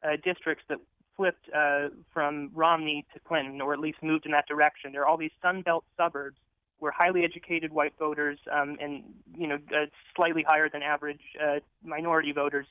uh, 0.02 0.16
districts 0.24 0.64
that 0.68 0.78
flipped 1.16 1.48
uh, 1.54 1.88
from 2.12 2.50
Romney 2.54 3.04
to 3.14 3.20
Clinton, 3.20 3.60
or 3.60 3.72
at 3.72 3.80
least 3.80 3.98
moved 4.02 4.26
in 4.26 4.32
that 4.32 4.46
direction. 4.46 4.92
There 4.92 5.02
are 5.02 5.06
all 5.06 5.16
these 5.16 5.36
Sun 5.42 5.62
Belt 5.62 5.84
suburbs 5.96 6.36
where 6.78 6.92
highly 6.92 7.24
educated 7.24 7.72
white 7.72 7.94
voters 7.98 8.38
um, 8.52 8.76
and 8.80 9.02
you 9.34 9.46
know 9.46 9.56
uh, 9.74 9.86
slightly 10.14 10.42
higher 10.42 10.68
than 10.68 10.82
average 10.82 11.22
uh, 11.42 11.60
minority 11.82 12.32
voters 12.32 12.66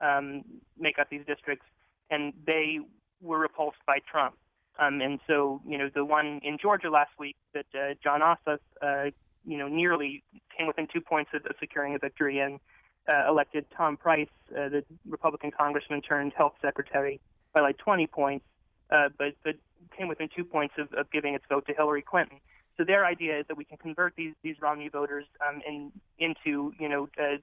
um, 0.00 0.44
make 0.78 0.98
up 0.98 1.08
these 1.10 1.24
districts, 1.26 1.64
and 2.10 2.32
they 2.46 2.80
were 3.22 3.38
repulsed 3.38 3.78
by 3.86 3.98
Trump. 4.10 4.34
Um, 4.78 5.00
and 5.00 5.20
so, 5.26 5.60
you 5.66 5.78
know, 5.78 5.88
the 5.94 6.04
one 6.04 6.40
in 6.42 6.58
Georgia 6.60 6.90
last 6.90 7.12
week 7.18 7.36
that 7.54 7.66
uh, 7.74 7.94
Jon 8.02 8.20
Ossoff, 8.20 8.58
uh, 8.82 9.10
you 9.46 9.56
know, 9.56 9.68
nearly 9.68 10.22
came 10.56 10.66
within 10.66 10.86
two 10.92 11.00
points 11.00 11.30
of, 11.34 11.46
of 11.46 11.56
securing 11.58 11.94
a 11.94 11.98
victory 11.98 12.40
and 12.40 12.60
uh, 13.08 13.28
elected 13.28 13.64
Tom 13.74 13.96
Price, 13.96 14.28
uh, 14.50 14.68
the 14.68 14.84
Republican 15.08 15.50
congressman 15.50 16.02
turned 16.02 16.32
health 16.36 16.54
secretary, 16.60 17.20
by 17.56 17.62
like 17.62 17.78
20 17.78 18.06
points, 18.06 18.44
uh, 18.90 19.08
but 19.18 19.34
but 19.42 19.54
came 19.96 20.08
within 20.08 20.28
two 20.36 20.44
points 20.44 20.74
of, 20.78 20.92
of 20.92 21.10
giving 21.10 21.32
its 21.32 21.44
vote 21.48 21.66
to 21.66 21.72
Hillary 21.72 22.02
Clinton. 22.02 22.38
So 22.76 22.84
their 22.84 23.06
idea 23.06 23.40
is 23.40 23.46
that 23.48 23.56
we 23.56 23.64
can 23.64 23.78
convert 23.78 24.14
these 24.14 24.34
these 24.42 24.56
Romney 24.60 24.88
voters 24.88 25.24
um, 25.40 25.62
in, 25.66 25.90
into 26.18 26.74
you 26.78 26.88
know 26.88 27.08
uh, 27.18 27.38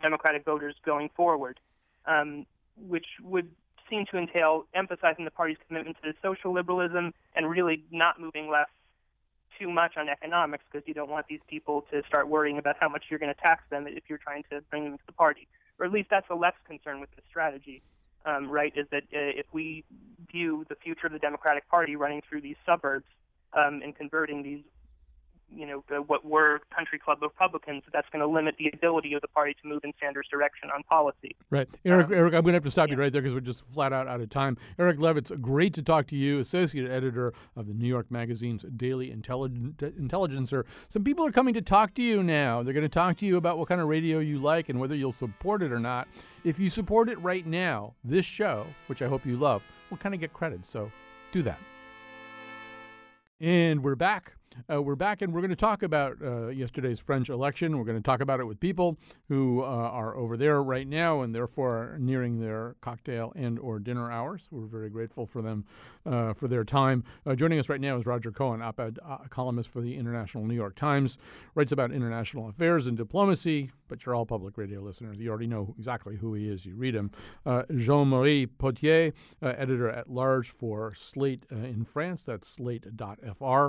Democratic 0.00 0.44
voters 0.44 0.76
going 0.84 1.10
forward, 1.16 1.58
um, 2.06 2.46
which 2.76 3.06
would 3.20 3.50
seem 3.90 4.06
to 4.12 4.18
entail 4.18 4.66
emphasizing 4.72 5.24
the 5.24 5.32
party's 5.32 5.58
commitment 5.66 5.96
to 6.04 6.12
social 6.22 6.52
liberalism 6.52 7.12
and 7.34 7.50
really 7.50 7.82
not 7.90 8.20
moving 8.20 8.48
left 8.48 8.70
too 9.58 9.68
much 9.68 9.96
on 9.96 10.08
economics 10.08 10.62
because 10.70 10.86
you 10.86 10.94
don't 10.94 11.10
want 11.10 11.26
these 11.28 11.40
people 11.48 11.84
to 11.90 12.02
start 12.06 12.28
worrying 12.28 12.58
about 12.58 12.76
how 12.78 12.88
much 12.88 13.04
you're 13.08 13.18
going 13.18 13.34
to 13.34 13.40
tax 13.40 13.64
them 13.70 13.86
if 13.88 14.04
you're 14.08 14.18
trying 14.18 14.44
to 14.50 14.60
bring 14.70 14.84
them 14.84 14.92
into 14.92 15.04
the 15.06 15.12
party. 15.12 15.48
Or 15.78 15.86
at 15.86 15.92
least 15.92 16.08
that's 16.10 16.28
the 16.28 16.34
left's 16.34 16.60
concern 16.66 17.00
with 17.00 17.10
this 17.16 17.24
strategy, 17.28 17.82
um, 18.26 18.50
right? 18.50 18.72
Is 18.76 18.86
that 18.90 19.04
uh, 19.04 19.32
if 19.34 19.46
we 19.52 19.84
view 20.30 20.66
the 20.68 20.74
future 20.74 21.06
of 21.06 21.12
the 21.12 21.18
Democratic 21.18 21.68
Party 21.68 21.96
running 21.96 22.22
through 22.28 22.42
these 22.42 22.56
suburbs 22.66 23.06
um, 23.52 23.80
and 23.82 23.96
converting 23.96 24.42
these 24.42 24.62
you 25.54 25.66
know, 25.66 25.84
the, 25.88 25.96
what 26.02 26.24
were 26.24 26.60
country 26.74 26.98
club 26.98 27.18
Republicans, 27.22 27.82
that's 27.92 28.08
going 28.10 28.20
to 28.20 28.26
limit 28.26 28.56
the 28.58 28.70
ability 28.72 29.14
of 29.14 29.22
the 29.22 29.28
party 29.28 29.54
to 29.62 29.68
move 29.68 29.82
in 29.84 29.92
Sanders' 30.00 30.26
direction 30.30 30.70
on 30.74 30.82
policy. 30.84 31.36
Right. 31.50 31.68
Eric, 31.84 32.06
um, 32.06 32.12
Eric 32.12 32.34
I'm 32.34 32.42
going 32.42 32.52
to 32.52 32.56
have 32.56 32.64
to 32.64 32.70
stop 32.70 32.88
yeah. 32.88 32.94
you 32.94 33.00
right 33.00 33.12
there 33.12 33.22
because 33.22 33.34
we're 33.34 33.40
just 33.40 33.68
flat 33.70 33.92
out 33.92 34.08
out 34.08 34.20
of 34.20 34.28
time. 34.28 34.56
Eric 34.78 34.98
Levitz, 34.98 35.40
great 35.40 35.74
to 35.74 35.82
talk 35.82 36.06
to 36.08 36.16
you, 36.16 36.40
associate 36.40 36.90
editor 36.90 37.32
of 37.54 37.66
the 37.66 37.74
New 37.74 37.86
York 37.86 38.10
Magazine's 38.10 38.64
Daily 38.76 39.10
Intelligencer. 39.10 40.66
Some 40.88 41.04
people 41.04 41.24
are 41.24 41.32
coming 41.32 41.54
to 41.54 41.62
talk 41.62 41.94
to 41.94 42.02
you 42.02 42.22
now. 42.22 42.62
They're 42.62 42.74
going 42.74 42.82
to 42.82 42.88
talk 42.88 43.16
to 43.18 43.26
you 43.26 43.36
about 43.36 43.58
what 43.58 43.68
kind 43.68 43.80
of 43.80 43.88
radio 43.88 44.18
you 44.18 44.38
like 44.38 44.68
and 44.68 44.80
whether 44.80 44.94
you'll 44.94 45.12
support 45.12 45.62
it 45.62 45.72
or 45.72 45.80
not. 45.80 46.08
If 46.44 46.58
you 46.58 46.70
support 46.70 47.08
it 47.08 47.20
right 47.20 47.46
now, 47.46 47.94
this 48.04 48.26
show, 48.26 48.66
which 48.86 49.02
I 49.02 49.08
hope 49.08 49.24
you 49.24 49.36
love, 49.36 49.62
will 49.90 49.98
kind 49.98 50.14
of 50.14 50.20
get 50.20 50.32
credit. 50.32 50.64
So 50.64 50.90
do 51.32 51.42
that. 51.42 51.58
And 53.40 53.82
we're 53.82 53.96
back. 53.96 54.35
Uh, 54.72 54.80
we're 54.80 54.96
back 54.96 55.22
and 55.22 55.32
we're 55.32 55.40
going 55.40 55.50
to 55.50 55.56
talk 55.56 55.82
about 55.82 56.16
uh, 56.22 56.48
yesterday's 56.48 56.98
French 56.98 57.28
election. 57.28 57.76
We're 57.76 57.84
going 57.84 57.98
to 57.98 58.02
talk 58.02 58.20
about 58.20 58.40
it 58.40 58.44
with 58.44 58.58
people 58.58 58.96
who 59.28 59.62
uh, 59.62 59.66
are 59.66 60.16
over 60.16 60.36
there 60.36 60.62
right 60.62 60.86
now 60.86 61.20
and 61.20 61.34
therefore 61.34 61.96
nearing 62.00 62.40
their 62.40 62.74
cocktail 62.80 63.32
and 63.36 63.58
or 63.58 63.78
dinner 63.78 64.10
hours. 64.10 64.48
We're 64.50 64.66
very 64.66 64.88
grateful 64.88 65.26
for 65.26 65.42
them 65.42 65.64
uh, 66.06 66.32
for 66.32 66.48
their 66.48 66.64
time. 66.64 67.04
Uh, 67.26 67.34
joining 67.34 67.58
us 67.58 67.68
right 67.68 67.80
now 67.80 67.96
is 67.98 68.06
Roger 68.06 68.30
Cohen, 68.30 68.62
op-ed 68.62 68.98
uh, 69.04 69.18
columnist 69.28 69.70
for 69.70 69.80
the 69.80 69.96
International 69.96 70.44
New 70.44 70.54
York 70.54 70.74
Times, 70.74 71.18
writes 71.54 71.72
about 71.72 71.92
international 71.92 72.48
affairs 72.48 72.86
and 72.86 72.96
diplomacy. 72.96 73.70
But 73.88 74.04
you're 74.04 74.16
all 74.16 74.26
public 74.26 74.58
radio 74.58 74.80
listeners. 74.80 75.16
You 75.18 75.28
already 75.30 75.46
know 75.46 75.72
exactly 75.78 76.16
who 76.16 76.34
he 76.34 76.48
is. 76.48 76.66
You 76.66 76.74
read 76.74 76.96
him. 76.96 77.12
Jean-Marie 77.72 78.46
Pottier, 78.46 79.12
editor 79.40 79.88
at 79.88 80.10
large 80.10 80.50
for 80.50 80.92
Slate 80.92 81.44
in 81.52 81.84
France. 81.84 82.24
That's 82.24 82.48
slate.fr. 82.48 83.68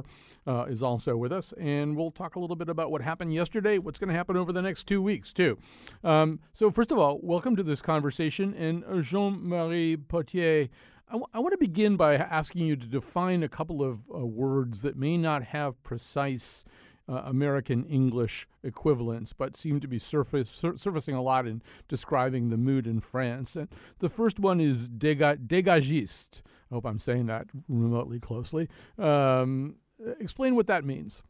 is 0.68 0.77
is 0.78 0.84
also 0.84 1.18
with 1.18 1.32
us, 1.32 1.54
and 1.60 1.98
we'll 1.98 2.12
talk 2.12 2.36
a 2.36 2.40
little 2.40 2.56
bit 2.56 2.70
about 2.70 2.92
what 2.92 3.02
happened 3.02 3.34
yesterday, 3.34 3.80
what's 3.80 3.98
going 3.98 4.10
to 4.10 4.16
happen 4.16 4.38
over 4.38 4.54
the 4.54 4.62
next 4.62 4.84
two 4.84 5.02
weeks, 5.02 5.34
too. 5.34 5.58
Um, 6.04 6.40
so, 6.54 6.70
first 6.70 6.92
of 6.92 7.00
all, 7.00 7.20
welcome 7.24 7.56
to 7.56 7.64
this 7.64 7.82
conversation. 7.82 8.54
And 8.54 8.84
uh, 8.86 9.02
Jean 9.02 9.40
Marie 9.42 9.98
Pottier, 9.98 10.70
I, 11.10 11.14
w- 11.14 11.26
I 11.34 11.40
want 11.40 11.54
to 11.54 11.58
begin 11.58 11.98
by 11.98 12.14
asking 12.16 12.68
you 12.68 12.76
to 12.76 12.86
define 12.86 13.42
a 13.42 13.50
couple 13.50 13.82
of 13.82 14.02
uh, 14.14 14.20
words 14.20 14.84
that 14.84 14.96
may 14.96 15.18
not 15.18 15.44
have 15.44 15.82
precise. 15.84 16.64
Uh, 17.10 17.22
American 17.24 17.86
English 17.86 18.50
equivalents, 18.64 19.32
but 19.32 19.56
seem 19.56 19.80
to 19.80 19.88
be 19.88 19.98
surface, 19.98 20.50
sur- 20.50 20.76
surfacing 20.76 21.16
a 21.16 21.22
lot 21.22 21.48
in 21.48 21.62
describing 21.88 22.50
the 22.50 22.58
mood 22.58 22.86
in 22.86 23.00
France. 23.00 23.56
And 23.56 23.70
the 24.00 24.10
first 24.10 24.42
one 24.42 24.60
is 24.60 24.90
déga- 24.90 25.38
dégagiste. 25.38 26.42
I 26.70 26.76
hope 26.76 26.86
I'm 26.86 27.00
saying 27.00 27.28
that 27.28 27.48
remotely 27.70 28.20
closely. 28.20 28.68
Um, 28.98 29.78
explain 30.20 30.56
what 30.56 30.68
that 30.68 30.84
means. 30.84 31.24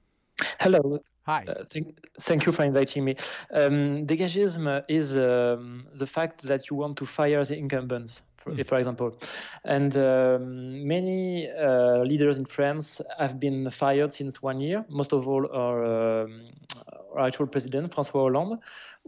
Hello. 0.60 1.00
Hi. 1.26 1.46
Uh, 1.48 1.64
thank, 1.66 1.98
thank 2.22 2.46
you 2.46 2.52
for 2.52 2.64
inviting 2.64 3.04
me. 3.04 3.16
Um, 3.52 4.06
dégagisme 4.06 4.84
is 4.88 5.18
um, 5.18 5.88
the 5.96 6.06
fact 6.06 6.44
that 6.44 6.70
you 6.70 6.78
want 6.78 6.98
to 6.98 7.06
fire 7.06 7.44
the 7.44 7.58
incumbents, 7.58 8.22
for, 8.48 8.56
mm. 8.56 8.66
for 8.66 8.78
example. 8.78 9.12
And 9.64 9.96
um, 9.98 10.88
many 10.88 11.50
uh, 11.50 12.02
leaders 12.04 12.38
in 12.38 12.46
France 12.46 13.02
have 13.20 13.40
been 13.40 13.70
fired 13.70 14.14
since 14.14 14.42
one 14.42 14.60
year. 14.60 14.86
Most 14.90 15.14
of 15.14 15.28
all, 15.28 15.48
our, 15.52 16.24
um, 16.24 16.42
our 17.16 17.28
actual 17.28 17.48
president, 17.48 17.92
François 17.92 18.22
Hollande, 18.22 18.60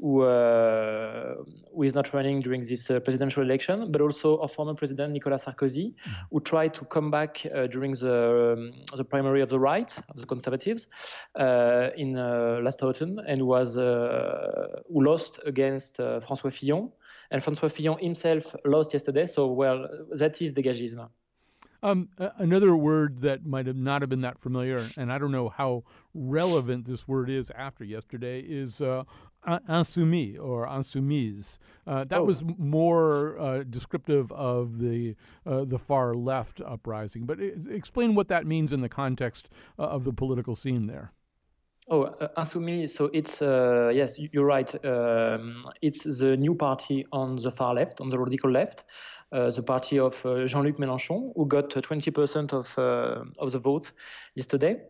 who, 0.01 0.21
uh, 0.21 1.35
who 1.75 1.83
is 1.83 1.93
not 1.93 2.13
running 2.13 2.39
during 2.39 2.61
this 2.61 2.89
uh, 2.89 2.99
presidential 3.01 3.43
election, 3.43 3.91
but 3.91 4.01
also 4.01 4.39
our 4.39 4.47
former 4.47 4.73
president 4.73 5.11
Nicolas 5.11 5.43
Sarkozy, 5.45 5.91
mm-hmm. 5.91 6.11
who 6.31 6.39
tried 6.39 6.73
to 6.73 6.85
come 6.85 7.11
back 7.11 7.45
uh, 7.53 7.67
during 7.67 7.91
the 7.91 8.53
um, 8.57 8.71
the 8.95 9.03
primary 9.03 9.41
of 9.41 9.49
the 9.49 9.59
right, 9.59 9.91
of 10.09 10.15
the 10.15 10.25
Conservatives, 10.25 10.87
uh, 11.35 11.89
in 11.97 12.17
uh, 12.17 12.59
last 12.63 12.81
autumn, 12.81 13.19
and 13.27 13.45
was 13.45 13.77
uh, 13.77 14.81
who 14.87 15.03
lost 15.03 15.41
against 15.45 15.97
François 15.97 16.53
Fillon, 16.53 16.91
and 17.31 17.41
François 17.41 17.71
Fillon 17.71 17.99
himself 17.99 18.55
lost 18.65 18.93
yesterday. 18.93 19.27
So 19.27 19.47
well, 19.47 19.87
that 20.11 20.41
is 20.41 20.53
dégagisme. 20.53 21.09
Um, 21.81 22.09
another 22.37 22.75
word 22.75 23.19
that 23.19 23.45
might 23.45 23.65
have 23.65 23.77
not 23.77 24.01
have 24.01 24.09
been 24.09 24.21
that 24.21 24.39
familiar, 24.39 24.85
and 24.97 25.11
I 25.13 25.17
don't 25.17 25.31
know 25.31 25.47
how 25.47 25.83
relevant 26.13 26.85
this 26.85 27.07
word 27.07 27.29
is 27.29 27.51
after 27.51 27.85
yesterday, 27.85 28.41
is 28.41 28.81
uh, 28.81 29.05
insoumis 29.47 30.37
or 30.37 30.67
insoumise. 30.67 31.57
Uh, 31.87 32.03
that 32.03 32.19
oh. 32.19 32.25
was 32.25 32.43
more 32.57 33.39
uh, 33.39 33.63
descriptive 33.63 34.29
of 34.33 34.79
the 34.79 35.15
uh, 35.45 35.63
the 35.63 35.79
far 35.79 36.15
left 36.15 36.59
uprising. 36.59 37.25
But 37.25 37.39
explain 37.39 38.13
what 38.13 38.27
that 38.27 38.45
means 38.45 38.73
in 38.73 38.81
the 38.81 38.89
context 38.89 39.49
uh, 39.77 39.83
of 39.83 40.03
the 40.03 40.13
political 40.13 40.55
scene 40.55 40.87
there. 40.87 41.13
Oh, 41.91 42.03
uh, 42.03 42.27
insoumis. 42.37 42.91
So 42.91 43.09
it's 43.13 43.41
uh, 43.41 43.91
yes, 43.93 44.19
you're 44.19 44.45
right. 44.45 44.73
Um, 44.85 45.65
it's 45.81 46.03
the 46.03 46.37
new 46.37 46.53
party 46.53 47.05
on 47.11 47.37
the 47.37 47.51
far 47.51 47.73
left, 47.73 47.99
on 47.99 48.09
the 48.09 48.19
radical 48.19 48.51
left. 48.51 48.91
Uh, 49.31 49.51
the 49.51 49.61
party 49.61 49.99
of 49.99 50.25
uh, 50.25 50.45
Jean-Luc 50.45 50.77
Mélenchon, 50.77 51.33
who 51.35 51.45
got 51.47 51.69
20% 51.69 52.53
of 52.53 52.77
of 53.39 53.51
the 53.51 53.59
votes 53.59 53.93
yesterday. 54.35 54.81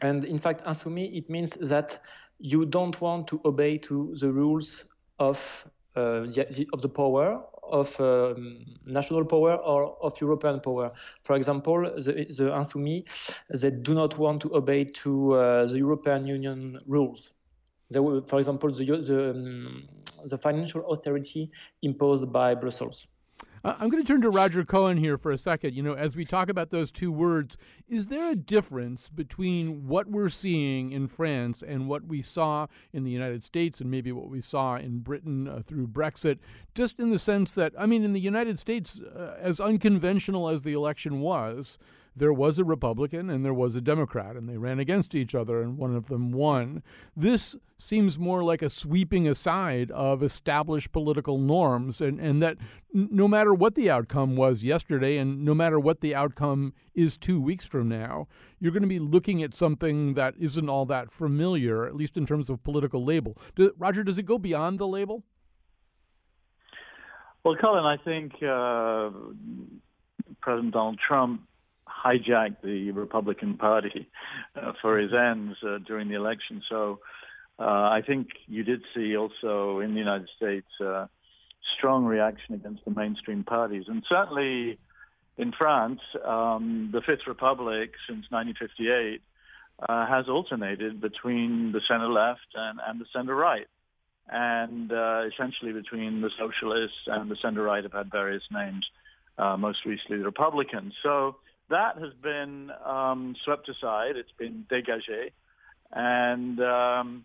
And 0.00 0.24
in 0.24 0.38
fact, 0.38 0.64
insoumis 0.66 1.16
it 1.16 1.30
means 1.30 1.54
that 1.54 1.98
you 2.38 2.66
don't 2.66 3.00
want 3.00 3.28
to 3.28 3.40
obey 3.44 3.78
to 3.78 4.14
the 4.18 4.32
rules 4.32 4.84
of 5.18 5.66
uh, 5.96 6.20
the, 6.22 6.66
of 6.72 6.82
the 6.82 6.88
power 6.88 7.40
of 7.70 7.98
um, 8.00 8.64
national 8.86 9.24
power 9.24 9.56
or 9.56 9.96
of 10.02 10.20
European 10.20 10.60
power. 10.60 10.92
For 11.22 11.36
example, 11.36 11.82
the, 11.96 12.12
the 12.12 12.50
insoumis 12.50 13.32
they 13.50 13.70
do 13.70 13.94
not 13.94 14.18
want 14.18 14.42
to 14.42 14.54
obey 14.54 14.84
to 14.84 15.32
uh, 15.32 15.66
the 15.66 15.78
European 15.78 16.26
Union 16.26 16.78
rules. 16.86 17.32
Will, 17.90 18.22
for 18.22 18.38
example, 18.38 18.72
the 18.72 18.84
the, 18.84 19.30
um, 19.30 19.88
the 20.28 20.38
financial 20.38 20.82
austerity 20.86 21.50
imposed 21.82 22.32
by 22.32 22.54
Brussels. 22.54 23.06
I'm 23.64 23.88
going 23.88 24.02
to 24.02 24.06
turn 24.06 24.20
to 24.20 24.28
Roger 24.28 24.62
Cohen 24.62 24.98
here 24.98 25.16
for 25.16 25.32
a 25.32 25.38
second. 25.38 25.74
You 25.74 25.82
know, 25.82 25.94
as 25.94 26.16
we 26.16 26.26
talk 26.26 26.50
about 26.50 26.68
those 26.68 26.92
two 26.92 27.10
words, 27.10 27.56
is 27.88 28.08
there 28.08 28.30
a 28.30 28.36
difference 28.36 29.08
between 29.08 29.88
what 29.88 30.06
we're 30.06 30.28
seeing 30.28 30.92
in 30.92 31.08
France 31.08 31.62
and 31.62 31.88
what 31.88 32.04
we 32.04 32.20
saw 32.20 32.66
in 32.92 33.04
the 33.04 33.10
United 33.10 33.42
States 33.42 33.80
and 33.80 33.90
maybe 33.90 34.12
what 34.12 34.28
we 34.28 34.42
saw 34.42 34.76
in 34.76 34.98
Britain 34.98 35.48
uh, 35.48 35.62
through 35.64 35.86
Brexit? 35.86 36.40
Just 36.74 37.00
in 37.00 37.10
the 37.10 37.18
sense 37.18 37.54
that, 37.54 37.72
I 37.78 37.86
mean, 37.86 38.04
in 38.04 38.12
the 38.12 38.20
United 38.20 38.58
States, 38.58 39.00
uh, 39.00 39.36
as 39.40 39.60
unconventional 39.60 40.50
as 40.50 40.62
the 40.62 40.74
election 40.74 41.20
was, 41.20 41.78
there 42.16 42.32
was 42.32 42.58
a 42.58 42.64
Republican 42.64 43.28
and 43.28 43.44
there 43.44 43.54
was 43.54 43.74
a 43.74 43.80
Democrat, 43.80 44.36
and 44.36 44.48
they 44.48 44.56
ran 44.56 44.78
against 44.78 45.14
each 45.14 45.34
other, 45.34 45.60
and 45.62 45.76
one 45.76 45.94
of 45.94 46.08
them 46.08 46.32
won. 46.32 46.82
This 47.16 47.56
seems 47.78 48.18
more 48.18 48.44
like 48.44 48.62
a 48.62 48.70
sweeping 48.70 49.26
aside 49.26 49.90
of 49.90 50.22
established 50.22 50.92
political 50.92 51.38
norms, 51.38 52.00
and, 52.00 52.20
and 52.20 52.40
that 52.42 52.56
no 52.92 53.26
matter 53.26 53.52
what 53.52 53.74
the 53.74 53.90
outcome 53.90 54.36
was 54.36 54.62
yesterday, 54.62 55.16
and 55.18 55.44
no 55.44 55.54
matter 55.54 55.80
what 55.80 56.00
the 56.00 56.14
outcome 56.14 56.72
is 56.94 57.16
two 57.16 57.40
weeks 57.40 57.66
from 57.66 57.88
now, 57.88 58.28
you're 58.60 58.72
going 58.72 58.82
to 58.82 58.88
be 58.88 59.00
looking 59.00 59.42
at 59.42 59.52
something 59.52 60.14
that 60.14 60.34
isn't 60.38 60.68
all 60.68 60.86
that 60.86 61.10
familiar, 61.10 61.84
at 61.84 61.96
least 61.96 62.16
in 62.16 62.24
terms 62.24 62.48
of 62.48 62.62
political 62.62 63.04
label. 63.04 63.36
Do, 63.56 63.72
Roger, 63.76 64.04
does 64.04 64.18
it 64.18 64.24
go 64.24 64.38
beyond 64.38 64.78
the 64.78 64.86
label? 64.86 65.24
Well, 67.42 67.56
Colin, 67.56 67.84
I 67.84 67.98
think 68.02 68.32
uh, 68.42 69.10
President 70.40 70.72
Donald 70.72 70.98
Trump 71.06 71.42
hijacked 72.04 72.62
the 72.62 72.90
Republican 72.92 73.56
Party 73.56 74.08
uh, 74.56 74.72
for 74.82 74.98
his 74.98 75.12
ends 75.12 75.56
uh, 75.66 75.78
during 75.86 76.08
the 76.08 76.14
election. 76.14 76.62
So 76.68 77.00
uh, 77.58 77.62
I 77.62 78.02
think 78.06 78.28
you 78.46 78.64
did 78.64 78.82
see 78.94 79.16
also 79.16 79.80
in 79.80 79.94
the 79.94 80.00
United 80.00 80.28
States 80.36 80.66
uh, 80.84 81.06
strong 81.78 82.04
reaction 82.04 82.54
against 82.54 82.84
the 82.84 82.90
mainstream 82.90 83.44
parties, 83.44 83.84
and 83.88 84.04
certainly 84.08 84.78
in 85.36 85.52
France, 85.52 86.00
um, 86.24 86.90
the 86.92 87.00
Fifth 87.00 87.26
Republic 87.26 87.90
since 88.08 88.26
1958 88.30 89.20
uh, 89.80 90.06
has 90.06 90.28
alternated 90.28 91.00
between 91.00 91.72
the 91.72 91.80
center 91.88 92.08
left 92.08 92.46
and, 92.54 92.78
and 92.86 93.00
the 93.00 93.06
center 93.12 93.34
right. 93.34 93.66
And 94.28 94.92
uh, 94.92 95.22
essentially 95.32 95.72
between 95.72 96.20
the 96.22 96.30
socialists 96.38 96.96
and 97.06 97.30
the 97.30 97.36
center 97.42 97.62
right 97.62 97.82
have 97.82 97.92
had 97.92 98.10
various 98.10 98.44
names, 98.50 98.86
uh, 99.36 99.56
most 99.56 99.78
recently 99.84 100.18
the 100.18 100.24
Republicans. 100.24 100.94
So 101.02 101.36
that 101.70 101.98
has 101.98 102.12
been 102.22 102.70
um, 102.84 103.34
swept 103.44 103.68
aside. 103.68 104.16
It's 104.16 104.32
been 104.38 104.66
dégagé. 104.70 105.30
And 105.92 106.60
um, 106.60 107.24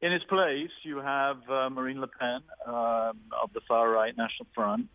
in 0.00 0.12
its 0.12 0.24
place, 0.24 0.70
you 0.82 0.98
have 0.98 1.38
uh, 1.50 1.70
Marine 1.70 2.00
Le 2.00 2.08
Pen 2.08 2.40
um, 2.66 3.18
of 3.42 3.52
the 3.52 3.60
far 3.66 3.90
right 3.90 4.16
National 4.16 4.46
Front, 4.54 4.86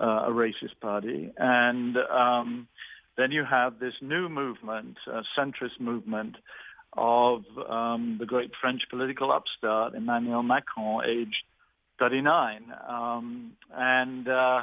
uh, 0.00 0.26
a 0.26 0.30
racist 0.30 0.80
party. 0.80 1.32
And 1.36 1.96
um, 1.96 2.68
then 3.16 3.30
you 3.30 3.44
have 3.44 3.78
this 3.78 3.94
new 4.00 4.28
movement, 4.28 4.96
a 5.06 5.22
centrist 5.38 5.80
movement 5.80 6.36
of 6.96 7.44
um, 7.68 8.16
the 8.18 8.26
great 8.26 8.50
French 8.60 8.82
political 8.90 9.30
upstart 9.30 9.94
Emmanuel 9.94 10.42
Macron, 10.42 11.04
aged 11.06 11.44
39. 11.98 12.64
Um, 12.88 13.52
and 13.74 14.28
uh, 14.28 14.62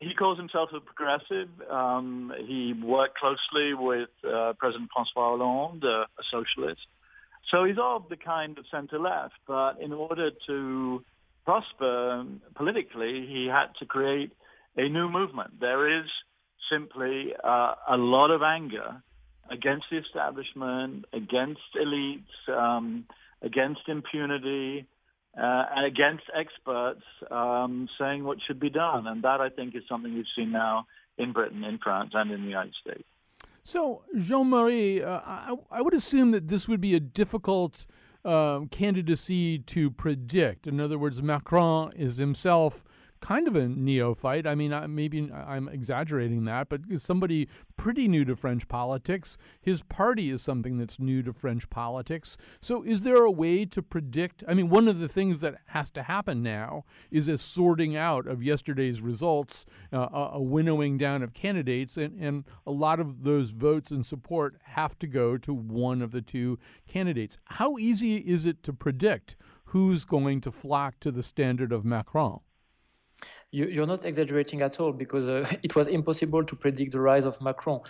he 0.00 0.14
calls 0.14 0.38
himself 0.38 0.70
a 0.74 0.80
progressive. 0.80 1.48
Um, 1.70 2.32
he 2.46 2.74
worked 2.74 3.18
closely 3.18 3.74
with 3.74 4.10
uh, 4.24 4.52
President 4.58 4.90
Francois 4.92 5.36
Hollande, 5.36 5.84
uh, 5.84 6.04
a 6.04 6.24
socialist. 6.30 6.86
So 7.50 7.64
he's 7.64 7.76
of 7.80 8.08
the 8.08 8.16
kind 8.16 8.58
of 8.58 8.64
center 8.70 8.98
left, 8.98 9.34
but 9.46 9.80
in 9.80 9.92
order 9.92 10.30
to 10.48 11.04
prosper 11.44 12.24
politically, 12.56 13.26
he 13.28 13.48
had 13.50 13.68
to 13.78 13.86
create 13.86 14.32
a 14.76 14.88
new 14.88 15.08
movement. 15.08 15.60
There 15.60 16.00
is 16.00 16.06
simply 16.70 17.32
uh, 17.42 17.74
a 17.88 17.96
lot 17.96 18.30
of 18.30 18.42
anger 18.42 19.02
against 19.50 19.86
the 19.90 19.98
establishment, 19.98 21.04
against 21.12 21.60
elites, 21.80 22.52
um, 22.52 23.04
against 23.42 23.82
impunity, 23.88 24.86
uh, 25.36 25.64
and 25.74 25.86
against 25.86 26.24
experts 26.34 27.02
um, 27.30 27.88
saying 27.98 28.24
what 28.24 28.38
should 28.46 28.58
be 28.58 28.70
done. 28.70 29.06
And 29.06 29.22
that, 29.22 29.40
I 29.40 29.48
think, 29.48 29.74
is 29.74 29.82
something 29.88 30.14
we've 30.14 30.24
seen 30.36 30.52
now 30.52 30.86
in 31.18 31.32
Britain, 31.32 31.64
in 31.64 31.78
France, 31.78 32.10
and 32.14 32.30
in 32.30 32.42
the 32.42 32.48
United 32.48 32.74
States. 32.80 33.04
So, 33.62 34.02
Jean 34.16 34.48
Marie, 34.48 35.02
uh, 35.02 35.20
I, 35.24 35.56
I, 35.70 35.82
would 35.82 35.92
assume 35.92 36.30
that 36.30 36.46
this 36.46 36.68
would 36.68 36.80
be 36.80 36.94
a 36.94 37.00
difficult 37.00 37.84
um, 38.24 38.68
candidacy 38.68 39.58
to 39.58 39.90
predict. 39.90 40.66
In 40.66 40.80
other 40.80 40.98
words, 40.98 41.20
Macron 41.20 41.92
is 41.96 42.16
himself 42.16 42.84
kind 43.20 43.48
of 43.48 43.56
a 43.56 43.68
neophyte. 43.68 44.46
I 44.46 44.54
mean, 44.54 44.74
maybe 44.94 45.30
I'm 45.32 45.68
exaggerating 45.68 46.44
that, 46.44 46.68
but 46.68 46.80
somebody 46.96 47.48
pretty 47.76 48.08
new 48.08 48.24
to 48.24 48.36
French 48.36 48.66
politics. 48.68 49.36
His 49.60 49.82
party 49.82 50.30
is 50.30 50.42
something 50.42 50.78
that's 50.78 50.98
new 50.98 51.22
to 51.22 51.32
French 51.32 51.68
politics. 51.70 52.36
So, 52.60 52.82
is 52.82 53.02
there 53.02 53.24
a 53.24 53.30
way 53.30 53.64
to 53.66 53.82
predict? 53.82 54.44
I 54.48 54.54
mean, 54.54 54.68
one 54.68 54.88
of 54.88 54.98
the 54.98 55.08
things 55.08 55.40
that 55.40 55.56
has 55.66 55.90
to 55.92 56.02
happen 56.02 56.42
now 56.42 56.84
is 57.10 57.28
a 57.28 57.38
sorting 57.38 57.96
out 57.96 58.26
of 58.26 58.42
yesterday's 58.42 59.00
results, 59.00 59.66
uh, 59.92 60.08
a 60.32 60.42
winnowing 60.42 60.98
down 60.98 61.22
of 61.22 61.34
candidates, 61.34 61.96
and, 61.96 62.18
and 62.20 62.44
a 62.66 62.70
lot 62.70 63.00
of 63.00 63.22
those 63.22 63.50
votes 63.50 63.90
and 63.90 64.04
support 64.04 64.56
have 64.62 64.98
to 64.98 65.06
go 65.06 65.36
to 65.38 65.52
one 65.52 66.02
of 66.02 66.12
the 66.12 66.22
two 66.22 66.58
candidates. 66.86 67.38
How 67.44 67.78
easy 67.78 68.16
is 68.16 68.46
it 68.46 68.62
to 68.64 68.72
predict 68.72 69.36
who's 69.66 70.04
going 70.04 70.40
to 70.42 70.52
flock 70.52 70.98
to 71.00 71.10
the 71.10 71.22
standard 71.22 71.72
of 71.72 71.84
Macron? 71.84 72.40
You, 73.52 73.82
are 73.82 73.86
not 73.86 74.04
exaggerating 74.04 74.62
at 74.62 74.80
all 74.80 74.92
because 74.92 75.28
uh, 75.28 75.48
it 75.62 75.74
was 75.76 75.88
impossible 75.88 76.44
to 76.44 76.56
predict 76.56 76.92
the 76.92 77.00
rise 77.00 77.24
of 77.24 77.40
Macron. 77.40 77.80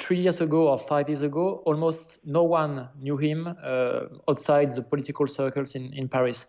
three 0.00 0.16
years 0.16 0.40
ago 0.40 0.68
or 0.68 0.78
five 0.78 1.08
years 1.08 1.22
ago, 1.22 1.62
almost 1.64 2.18
no 2.24 2.42
one 2.42 2.88
knew 3.00 3.16
him 3.16 3.46
uh, 3.46 4.00
outside 4.28 4.72
the 4.72 4.82
political 4.82 5.26
circles 5.26 5.76
in, 5.76 5.92
in 5.92 6.08
Paris. 6.08 6.46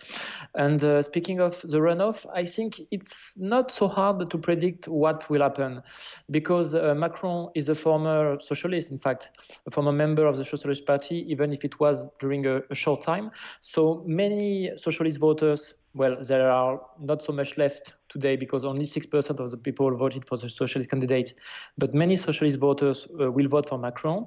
And 0.55 0.83
uh, 0.83 1.03
speaking 1.03 1.39
of 1.39 1.61
the 1.61 1.77
runoff, 1.77 2.25
I 2.33 2.45
think 2.45 2.81
it's 2.89 3.37
not 3.37 3.69
so 3.69 3.87
hard 3.87 4.27
to 4.31 4.37
predict 4.39 4.87
what 4.87 5.29
will 5.29 5.41
happen 5.41 5.83
because 6.31 6.73
uh, 6.73 6.95
Macron 6.95 7.49
is 7.53 7.69
a 7.69 7.75
former 7.75 8.39
socialist, 8.39 8.89
in 8.89 8.97
fact, 8.97 9.29
a 9.67 9.71
former 9.71 9.91
member 9.91 10.25
of 10.25 10.37
the 10.37 10.45
Socialist 10.45 10.87
Party, 10.87 11.17
even 11.31 11.51
if 11.51 11.63
it 11.63 11.79
was 11.79 12.05
during 12.19 12.47
a, 12.47 12.63
a 12.71 12.75
short 12.75 13.03
time. 13.03 13.29
So 13.61 14.03
many 14.07 14.71
socialist 14.77 15.19
voters 15.19 15.75
well, 15.99 16.15
there 16.21 16.49
are 16.49 16.79
not 16.97 17.21
so 17.21 17.33
much 17.33 17.57
left 17.57 17.95
today 18.07 18.37
because 18.37 18.63
only 18.63 18.85
6% 18.85 19.39
of 19.39 19.51
the 19.51 19.57
people 19.57 19.93
voted 19.97 20.25
for 20.25 20.37
the 20.37 20.47
socialist 20.47 20.89
candidate. 20.89 21.33
But 21.77 21.93
many 21.93 22.15
socialist 22.15 22.57
voters 22.57 23.05
uh, 23.19 23.29
will 23.29 23.49
vote 23.49 23.67
for 23.67 23.77
Macron. 23.77 24.25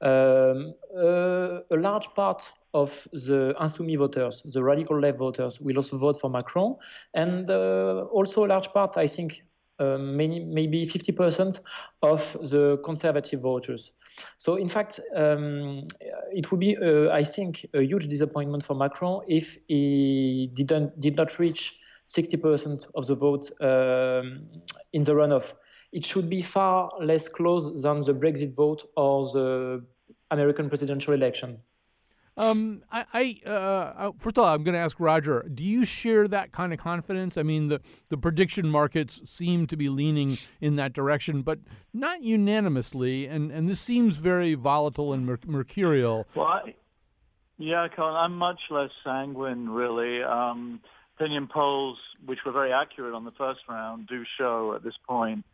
Um, 0.00 0.74
uh, 0.96 1.60
a 1.70 1.76
large 1.76 2.08
part 2.16 2.42
of 2.74 3.06
the 3.12 3.54
Insoumis 3.60 3.98
voters, 3.98 4.42
the 4.44 4.64
radical 4.64 4.98
left 4.98 5.18
voters, 5.18 5.60
will 5.60 5.76
also 5.76 5.96
vote 5.96 6.20
for 6.20 6.28
Macron. 6.28 6.74
And 7.14 7.48
uh, 7.48 8.06
also 8.10 8.44
a 8.44 8.48
large 8.48 8.72
part, 8.72 8.96
I 8.96 9.06
think, 9.06 9.44
many, 9.80 10.40
maybe 10.40 10.86
50% 10.86 11.60
of 12.02 12.36
the 12.50 12.78
conservative 12.84 13.40
voters. 13.40 13.92
So, 14.38 14.56
in 14.56 14.68
fact, 14.68 15.00
um, 15.14 15.84
it 16.32 16.50
would 16.50 16.60
be, 16.60 16.76
uh, 16.76 17.10
I 17.10 17.24
think, 17.24 17.66
a 17.74 17.82
huge 17.82 18.08
disappointment 18.08 18.64
for 18.64 18.74
Macron 18.74 19.22
if 19.26 19.58
he 19.68 20.50
didn't 20.54 21.00
did 21.00 21.16
not 21.16 21.38
reach 21.38 21.78
60% 22.08 22.86
of 22.94 23.06
the 23.06 23.14
vote 23.14 23.50
um, 23.60 24.48
in 24.92 25.02
the 25.02 25.12
runoff. 25.12 25.54
It 25.92 26.04
should 26.04 26.28
be 26.28 26.42
far 26.42 26.90
less 27.00 27.28
close 27.28 27.82
than 27.82 28.00
the 28.00 28.14
Brexit 28.14 28.54
vote 28.54 28.84
or 28.96 29.24
the 29.26 29.84
American 30.30 30.68
presidential 30.68 31.12
election. 31.12 31.58
Um, 32.36 32.82
I, 32.90 33.04
I 33.44 33.48
uh, 33.48 34.12
first 34.18 34.38
of 34.38 34.44
all, 34.44 34.54
I'm 34.54 34.62
going 34.62 34.74
to 34.74 34.80
ask 34.80 34.98
Roger. 34.98 35.46
Do 35.52 35.62
you 35.62 35.84
share 35.84 36.26
that 36.28 36.52
kind 36.52 36.72
of 36.72 36.78
confidence? 36.78 37.36
I 37.36 37.42
mean, 37.42 37.68
the 37.68 37.80
the 38.08 38.16
prediction 38.16 38.68
markets 38.70 39.20
seem 39.28 39.66
to 39.66 39.76
be 39.76 39.88
leaning 39.88 40.38
in 40.60 40.76
that 40.76 40.92
direction, 40.92 41.42
but 41.42 41.58
not 41.92 42.22
unanimously, 42.22 43.26
and 43.26 43.50
and 43.50 43.68
this 43.68 43.80
seems 43.80 44.16
very 44.16 44.54
volatile 44.54 45.12
and 45.12 45.26
mer- 45.26 45.38
mercurial. 45.46 46.26
Well, 46.34 46.46
I, 46.46 46.74
yeah, 47.58 47.86
Colin, 47.94 48.16
I'm 48.16 48.36
much 48.36 48.60
less 48.70 48.90
sanguine, 49.04 49.68
really. 49.68 50.22
Um, 50.22 50.80
opinion 51.16 51.48
polls, 51.52 51.98
which 52.24 52.38
were 52.44 52.52
very 52.52 52.72
accurate 52.72 53.14
on 53.14 53.24
the 53.24 53.30
first 53.32 53.60
round, 53.68 54.08
do 54.08 54.24
show 54.38 54.74
at 54.74 54.82
this 54.82 54.94
point 55.06 55.44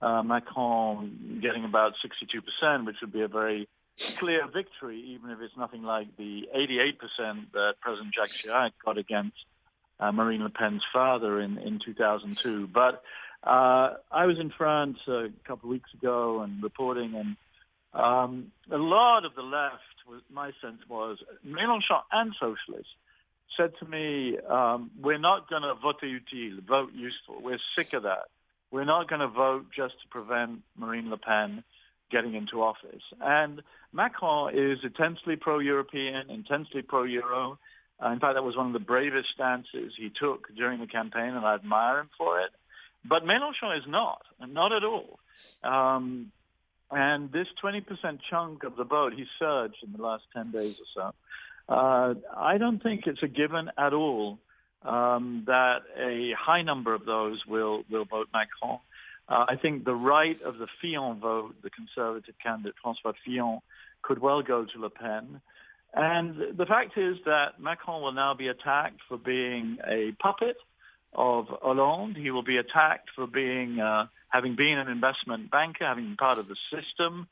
uh, 0.00 0.22
Macron 0.22 1.40
getting 1.42 1.64
about 1.64 1.94
62%, 2.04 2.86
which 2.86 2.96
would 3.00 3.12
be 3.12 3.22
a 3.22 3.28
very 3.28 3.68
clear 4.16 4.46
victory, 4.46 5.00
even 5.14 5.30
if 5.30 5.40
it's 5.40 5.56
nothing 5.56 5.82
like 5.82 6.16
the 6.16 6.48
88% 6.54 7.52
that 7.52 7.74
President 7.80 8.14
Jacques 8.14 8.30
Chirac 8.30 8.70
got 8.84 8.98
against 8.98 9.36
uh, 10.00 10.12
Marine 10.12 10.42
Le 10.42 10.50
Pen's 10.50 10.82
father 10.92 11.40
in, 11.40 11.58
in 11.58 11.80
2002. 11.84 12.68
But 12.68 13.02
uh, 13.42 13.94
I 14.10 14.26
was 14.26 14.38
in 14.38 14.50
France 14.50 14.98
a 15.08 15.28
couple 15.44 15.68
of 15.68 15.70
weeks 15.70 15.92
ago 15.94 16.42
and 16.42 16.62
reporting, 16.62 17.14
and 17.14 17.36
um, 17.94 18.52
a 18.70 18.76
lot 18.76 19.24
of 19.24 19.34
the 19.34 19.42
left, 19.42 19.82
was, 20.08 20.22
my 20.32 20.52
sense 20.62 20.80
was, 20.88 21.18
Mélenchon 21.46 22.02
and 22.12 22.34
socialists, 22.38 22.92
said 23.56 23.72
to 23.80 23.86
me, 23.86 24.38
um, 24.48 24.90
we're 25.00 25.18
not 25.18 25.48
going 25.50 25.62
to 25.62 25.74
vote 25.74 25.96
utile, 26.02 26.60
vote 26.66 26.92
useful. 26.94 27.40
We're 27.42 27.58
sick 27.76 27.92
of 27.92 28.04
that. 28.04 28.28
We're 28.70 28.84
not 28.84 29.08
going 29.08 29.20
to 29.20 29.28
vote 29.28 29.66
just 29.74 29.94
to 30.02 30.08
prevent 30.08 30.60
Marine 30.76 31.10
Le 31.10 31.16
Pen 31.16 31.64
getting 32.10 32.34
into 32.34 32.62
office. 32.62 33.02
And 33.20 33.62
Macron 33.92 34.56
is 34.56 34.78
intensely 34.82 35.36
pro-European, 35.36 36.30
intensely 36.30 36.82
pro-Euro. 36.82 37.58
Uh, 38.02 38.10
in 38.10 38.20
fact, 38.20 38.34
that 38.34 38.44
was 38.44 38.56
one 38.56 38.66
of 38.66 38.72
the 38.72 38.78
bravest 38.78 39.28
stances 39.34 39.92
he 39.96 40.10
took 40.20 40.54
during 40.54 40.80
the 40.80 40.86
campaign, 40.86 41.34
and 41.34 41.44
I 41.44 41.54
admire 41.54 42.00
him 42.00 42.10
for 42.16 42.40
it. 42.40 42.50
But 43.04 43.24
Mélenchon 43.24 43.76
is 43.76 43.84
not, 43.86 44.22
not 44.40 44.72
at 44.72 44.84
all. 44.84 45.18
Um, 45.62 46.32
and 46.90 47.30
this 47.32 47.46
20% 47.62 48.18
chunk 48.30 48.64
of 48.64 48.76
the 48.76 48.84
vote, 48.84 49.12
he 49.14 49.24
surged 49.38 49.76
in 49.84 49.92
the 49.92 50.02
last 50.02 50.24
10 50.34 50.52
days 50.52 50.78
or 50.80 50.86
so. 50.94 51.74
Uh, 51.74 52.14
I 52.36 52.56
don't 52.58 52.82
think 52.82 53.06
it's 53.06 53.22
a 53.22 53.28
given 53.28 53.70
at 53.76 53.92
all 53.92 54.38
um, 54.82 55.44
that 55.46 55.80
a 55.98 56.32
high 56.38 56.62
number 56.62 56.94
of 56.94 57.04
those 57.04 57.44
will, 57.46 57.82
will 57.90 58.04
vote 58.04 58.28
Macron. 58.32 58.78
Uh, 59.28 59.44
I 59.48 59.56
think 59.56 59.84
the 59.84 59.94
right 59.94 60.40
of 60.42 60.58
the 60.58 60.66
Fillon 60.80 61.20
vote, 61.20 61.54
the 61.62 61.70
conservative 61.70 62.34
candidate 62.42 62.74
Francois 62.82 63.12
Fillon, 63.24 63.60
could 64.02 64.20
well 64.20 64.42
go 64.42 64.64
to 64.64 64.80
Le 64.80 64.90
Pen. 64.90 65.40
And 65.94 66.56
the 66.56 66.66
fact 66.66 66.96
is 66.96 67.16
that 67.24 67.60
Macron 67.60 68.02
will 68.02 68.12
now 68.12 68.34
be 68.34 68.48
attacked 68.48 69.00
for 69.08 69.16
being 69.18 69.78
a 69.86 70.12
puppet 70.22 70.56
of 71.14 71.46
Hollande. 71.48 72.16
He 72.16 72.30
will 72.30 72.42
be 72.42 72.58
attacked 72.58 73.10
for 73.14 73.26
being 73.26 73.80
uh, 73.80 74.06
having 74.28 74.54
been 74.56 74.78
an 74.78 74.88
investment 74.88 75.50
banker, 75.50 75.86
having 75.86 76.04
been 76.04 76.16
part 76.16 76.38
of 76.38 76.46
the 76.48 76.56
system. 76.70 77.26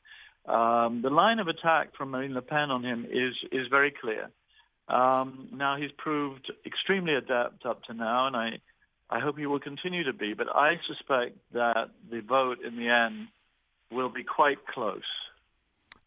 Um, 0.47 1.01
the 1.01 1.09
line 1.09 1.39
of 1.39 1.47
attack 1.47 1.95
from 1.95 2.11
Marine 2.11 2.33
Le 2.33 2.41
Pen 2.41 2.71
on 2.71 2.83
him 2.83 3.05
is 3.09 3.35
is 3.51 3.67
very 3.69 3.91
clear. 3.91 4.29
Um, 4.87 5.49
now 5.53 5.75
he's 5.77 5.91
proved 5.97 6.51
extremely 6.65 7.13
adept 7.13 7.65
up 7.65 7.83
to 7.83 7.93
now, 7.93 8.27
and 8.27 8.35
I 8.35 8.59
I 9.09 9.19
hope 9.19 9.37
he 9.37 9.45
will 9.45 9.59
continue 9.59 10.03
to 10.03 10.13
be. 10.13 10.33
But 10.33 10.47
I 10.53 10.79
suspect 10.87 11.37
that 11.53 11.89
the 12.11 12.21
vote 12.21 12.57
in 12.65 12.77
the 12.77 12.89
end 12.89 13.27
will 13.91 14.09
be 14.09 14.23
quite 14.23 14.65
close. 14.67 15.01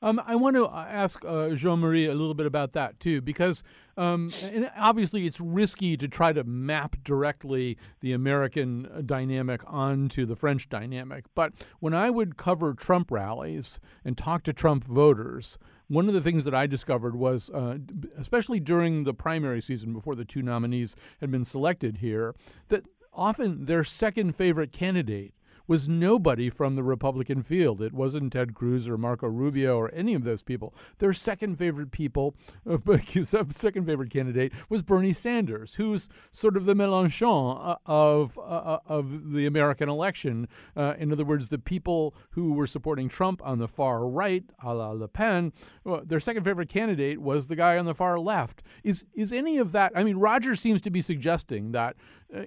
Um, 0.03 0.21
I 0.25 0.35
want 0.35 0.57
to 0.57 0.67
ask 0.69 1.23
uh, 1.27 1.51
Jean 1.51 1.79
Marie 1.81 2.07
a 2.07 2.15
little 2.15 2.35
bit 2.35 2.47
about 2.47 2.73
that 2.73 2.99
too, 3.01 3.21
because 3.21 3.63
um, 3.99 4.31
obviously 4.77 5.27
it's 5.27 5.41
risky 5.41 5.97
to 5.99 6.09
try 6.09 6.33
to 6.33 6.43
map 6.45 6.97
directly 7.05 7.77
the 8.01 8.13
American 8.13 8.87
uh, 8.87 9.03
dynamic 9.03 9.61
onto 9.67 10.25
the 10.25 10.37
French 10.37 10.71
dynamic. 10.71 11.27
But 11.35 11.53
when 11.81 11.93
I 11.93 12.09
would 12.09 12.39
cover 12.39 12.73
Trump 12.73 13.11
rallies 13.11 13.79
and 14.05 14.17
talk 14.17 14.43
to 14.45 14.55
Trump 14.55 14.85
voters, 14.85 15.59
one 15.89 16.09
of 16.09 16.15
the 16.15 16.23
things 16.23 16.45
that 16.45 16.55
I 16.55 16.67
discovered 16.67 17.17
was, 17.17 17.51
uh, 17.51 17.79
especially 18.17 18.61
during 18.61 19.05
the 19.05 19.13
primary 19.13 19.61
season 19.61 19.93
before 19.93 20.15
the 20.15 20.25
two 20.25 20.41
nominees 20.41 20.97
had 21.21 21.31
been 21.31 21.45
selected 21.45 21.99
here, 21.99 22.35
that 22.69 22.87
often 23.13 23.67
their 23.67 23.85
second 23.85 24.35
favorite 24.35 24.73
candidate 24.73 25.35
was 25.71 25.89
nobody 25.89 26.51
from 26.51 26.75
the 26.75 26.83
Republican 26.83 27.45
field. 27.45 27.81
It 27.81 27.93
wasn't 27.93 28.33
Ted 28.33 28.55
Cruz 28.55 28.89
or 28.89 28.99
Marco 28.99 29.29
Rubio 29.29 29.77
or 29.77 29.89
any 29.95 30.15
of 30.15 30.25
those 30.25 30.43
people. 30.43 30.75
Their 30.99 31.13
second 31.13 31.59
favorite 31.59 31.93
people, 31.93 32.35
uh, 32.69 32.79
second 33.23 33.87
favorite 33.87 34.11
candidate 34.11 34.53
was 34.69 34.83
Bernie 34.83 35.13
Sanders, 35.13 35.77
who's 35.77 36.09
sort 36.33 36.57
of 36.57 36.65
the 36.65 36.75
Mélenchon 36.75 37.61
uh, 37.65 37.77
of 37.87 38.37
uh, 38.37 38.79
of 38.85 39.31
the 39.31 39.47
American 39.47 39.89
election. 39.89 40.49
Uh, 40.77 40.95
in 40.99 41.13
other 41.13 41.25
words, 41.25 41.51
the 41.51 41.59
people 41.61 42.17
who 42.31 42.53
were 42.53 42.67
supporting 42.67 43.09
Trump 43.09 43.41
on 43.45 43.61
the 43.61 43.69
far 43.69 44.09
right, 44.09 44.43
a 44.65 44.75
la 44.75 44.91
Le 44.91 45.07
Pen, 45.07 45.53
well, 45.85 46.03
their 46.05 46.19
second 46.19 46.43
favorite 46.43 46.69
candidate 46.69 47.21
was 47.21 47.47
the 47.47 47.55
guy 47.55 47.79
on 47.79 47.85
the 47.85 47.95
far 47.95 48.19
left. 48.19 48.65
Is 48.83 49.05
is 49.15 49.33
any 49.33 49.59
of 49.59 49.71
that? 49.71 49.93
I 49.95 50.03
mean, 50.03 50.17
Roger 50.17 50.57
seems 50.57 50.81
to 50.81 50.91
be 50.91 51.01
suggesting 51.01 51.71
that 51.71 51.95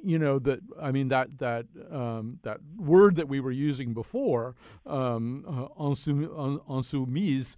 you 0.04 0.20
know 0.20 0.40
that 0.40 0.60
I 0.82 0.92
mean 0.92 1.10
that 1.10 1.38
that 1.40 1.66
um, 1.92 2.40
that 2.44 2.60
word 2.78 3.16
that 3.16 3.28
we 3.28 3.40
were 3.40 3.52
using 3.52 3.94
before, 3.94 4.56
um, 4.86 5.46
uh, 5.48 5.84
insoumise, 5.84 7.56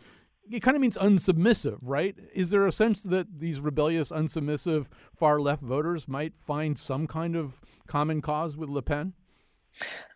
it 0.52 0.62
kind 0.62 0.76
of 0.76 0.82
means 0.82 0.98
unsubmissive, 0.98 1.78
right? 1.82 2.16
Is 2.34 2.50
there 2.50 2.66
a 2.66 2.72
sense 2.72 3.04
that 3.04 3.40
these 3.40 3.60
rebellious, 3.60 4.12
unsubmissive 4.12 4.88
far 5.16 5.40
left 5.40 5.62
voters 5.62 6.08
might 6.08 6.34
find 6.38 6.78
some 6.78 7.08
kind 7.08 7.36
of 7.36 7.62
common 7.88 8.22
cause 8.22 8.58
with 8.58 8.70
Le 8.70 8.82
Pen? 8.82 9.14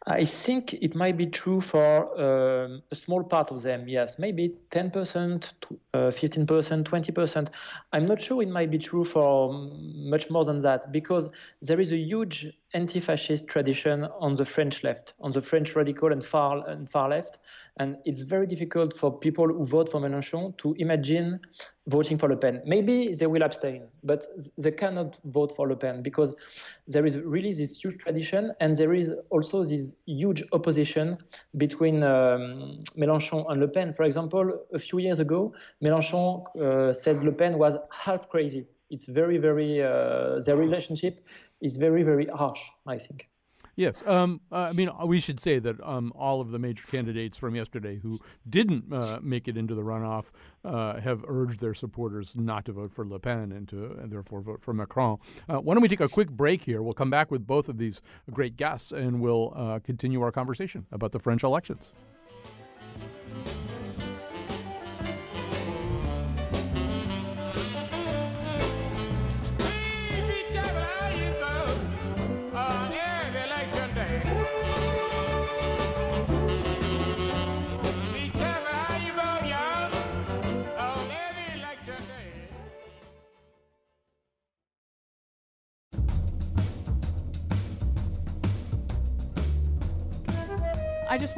I 0.07 0.23
think 0.23 0.73
it 0.73 0.95
might 0.95 1.17
be 1.17 1.27
true 1.27 1.61
for 1.61 2.03
um, 2.19 2.81
a 2.89 2.95
small 2.95 3.23
part 3.23 3.51
of 3.51 3.61
them, 3.61 3.87
yes, 3.87 4.17
maybe 4.17 4.55
10%, 4.71 5.51
uh, 5.93 5.97
15%, 5.97 6.83
20%. 6.83 7.49
I'm 7.93 8.05
not 8.05 8.19
sure 8.21 8.41
it 8.41 8.49
might 8.49 8.71
be 8.71 8.77
true 8.77 9.03
for 9.03 9.53
much 9.53 10.29
more 10.29 10.45
than 10.45 10.61
that 10.61 10.91
because 10.91 11.31
there 11.61 11.79
is 11.79 11.91
a 11.91 11.97
huge 11.97 12.47
anti 12.73 12.99
fascist 12.99 13.47
tradition 13.47 14.05
on 14.19 14.35
the 14.35 14.45
French 14.45 14.83
left, 14.83 15.13
on 15.19 15.31
the 15.31 15.41
French 15.41 15.75
radical 15.75 16.11
and 16.11 16.23
far, 16.23 16.67
and 16.67 16.89
far 16.89 17.09
left. 17.09 17.39
And 17.79 17.97
it's 18.03 18.23
very 18.23 18.45
difficult 18.45 18.93
for 18.93 19.17
people 19.17 19.47
who 19.47 19.65
vote 19.65 19.89
for 19.89 20.01
Mélenchon 20.01 20.57
to 20.57 20.75
imagine 20.79 21.39
voting 21.87 22.17
for 22.17 22.27
Le 22.27 22.35
Pen. 22.35 22.61
Maybe 22.65 23.13
they 23.13 23.25
will 23.25 23.41
abstain, 23.41 23.87
but 24.03 24.25
they 24.57 24.71
cannot 24.71 25.17
vote 25.23 25.55
for 25.55 25.65
Le 25.67 25.77
Pen 25.77 26.03
because 26.03 26.35
there 26.87 27.05
is 27.05 27.17
really 27.19 27.53
this 27.53 27.77
huge 27.81 27.97
tradition, 27.97 28.51
and 28.59 28.75
there 28.75 28.93
is 28.93 29.13
also 29.29 29.63
this 29.63 29.93
huge 30.05 30.43
opposition 30.51 31.17
between 31.55 32.03
um, 32.03 32.83
Mélenchon 32.97 33.49
and 33.49 33.61
Le 33.61 33.67
Pen. 33.69 33.93
For 33.93 34.03
example, 34.03 34.59
a 34.73 34.79
few 34.79 34.99
years 34.99 35.19
ago, 35.19 35.53
Mélenchon 35.81 36.43
uh, 36.57 36.93
said 36.93 37.23
Le 37.23 37.31
Pen 37.31 37.57
was 37.57 37.77
half 37.91 38.27
crazy. 38.27 38.67
It's 38.89 39.05
very, 39.05 39.37
very, 39.37 39.81
uh, 39.81 40.41
their 40.45 40.57
relationship 40.57 41.21
is 41.61 41.77
very, 41.77 42.03
very 42.03 42.25
harsh, 42.25 42.59
I 42.85 42.97
think. 42.97 43.29
Yes, 43.79 44.03
um, 44.05 44.41
I 44.51 44.73
mean 44.73 44.89
we 45.05 45.21
should 45.21 45.39
say 45.39 45.57
that 45.57 45.81
um, 45.81 46.11
all 46.13 46.41
of 46.41 46.51
the 46.51 46.59
major 46.59 46.85
candidates 46.85 47.37
from 47.37 47.55
yesterday 47.55 47.97
who 47.97 48.19
didn't 48.49 48.91
uh, 48.91 49.19
make 49.21 49.47
it 49.47 49.55
into 49.55 49.73
the 49.73 49.83
runoff 49.83 50.31
uh, 50.65 50.99
have 50.99 51.23
urged 51.25 51.61
their 51.61 51.73
supporters 51.73 52.35
not 52.35 52.65
to 52.65 52.73
vote 52.73 52.91
for 52.91 53.07
Le 53.07 53.19
Pen 53.19 53.53
and 53.53 53.69
to 53.69 53.85
and 53.93 54.09
therefore 54.09 54.41
vote 54.41 54.61
for 54.61 54.73
Macron. 54.73 55.17
Uh, 55.47 55.59
why 55.59 55.73
don't 55.73 55.81
we 55.81 55.87
take 55.87 56.01
a 56.01 56.09
quick 56.09 56.29
break 56.29 56.61
here? 56.61 56.81
We'll 56.81 56.93
come 56.93 57.09
back 57.09 57.31
with 57.31 57.47
both 57.47 57.69
of 57.69 57.77
these 57.77 58.01
great 58.29 58.57
guests 58.57 58.91
and 58.91 59.21
we'll 59.21 59.53
uh, 59.55 59.79
continue 59.79 60.21
our 60.23 60.31
conversation 60.33 60.85
about 60.91 61.13
the 61.13 61.19
French 61.19 61.43
elections. 61.43 61.93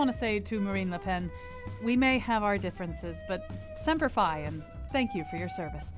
Want 0.01 0.11
to 0.11 0.17
say 0.17 0.39
to 0.39 0.59
Marine 0.59 0.89
Le 0.89 0.97
Pen, 0.97 1.29
we 1.83 1.95
may 1.95 2.17
have 2.17 2.41
our 2.41 2.57
differences, 2.57 3.19
but 3.27 3.47
semper 3.75 4.09
fi, 4.09 4.39
and 4.39 4.63
thank 4.91 5.13
you 5.13 5.23
for 5.29 5.37
your 5.37 5.47
service. 5.47 5.93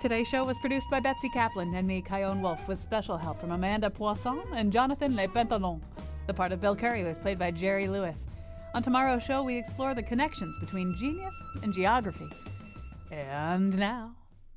Today's 0.00 0.28
show 0.28 0.44
was 0.44 0.56
produced 0.58 0.88
by 0.92 1.00
Betsy 1.00 1.28
Kaplan 1.30 1.74
and 1.74 1.88
me, 1.88 2.00
Chion 2.02 2.40
Wolf, 2.40 2.68
with 2.68 2.78
special 2.78 3.16
help 3.16 3.40
from 3.40 3.50
Amanda 3.50 3.90
Poisson 3.90 4.40
and 4.54 4.72
Jonathan 4.72 5.16
Le 5.16 5.26
Pentalon. 5.26 5.80
The 6.28 6.34
part 6.34 6.52
of 6.52 6.60
Bill 6.60 6.76
Curry 6.76 7.02
was 7.02 7.18
played 7.18 7.36
by 7.36 7.50
Jerry 7.50 7.88
Lewis. 7.88 8.26
On 8.74 8.82
tomorrow's 8.82 9.24
show, 9.24 9.42
we 9.42 9.58
explore 9.58 9.92
the 9.92 10.04
connections 10.04 10.56
between 10.60 10.94
genius 10.94 11.34
and 11.64 11.72
geography. 11.72 12.28
And 13.10 13.76
now, 13.76 14.14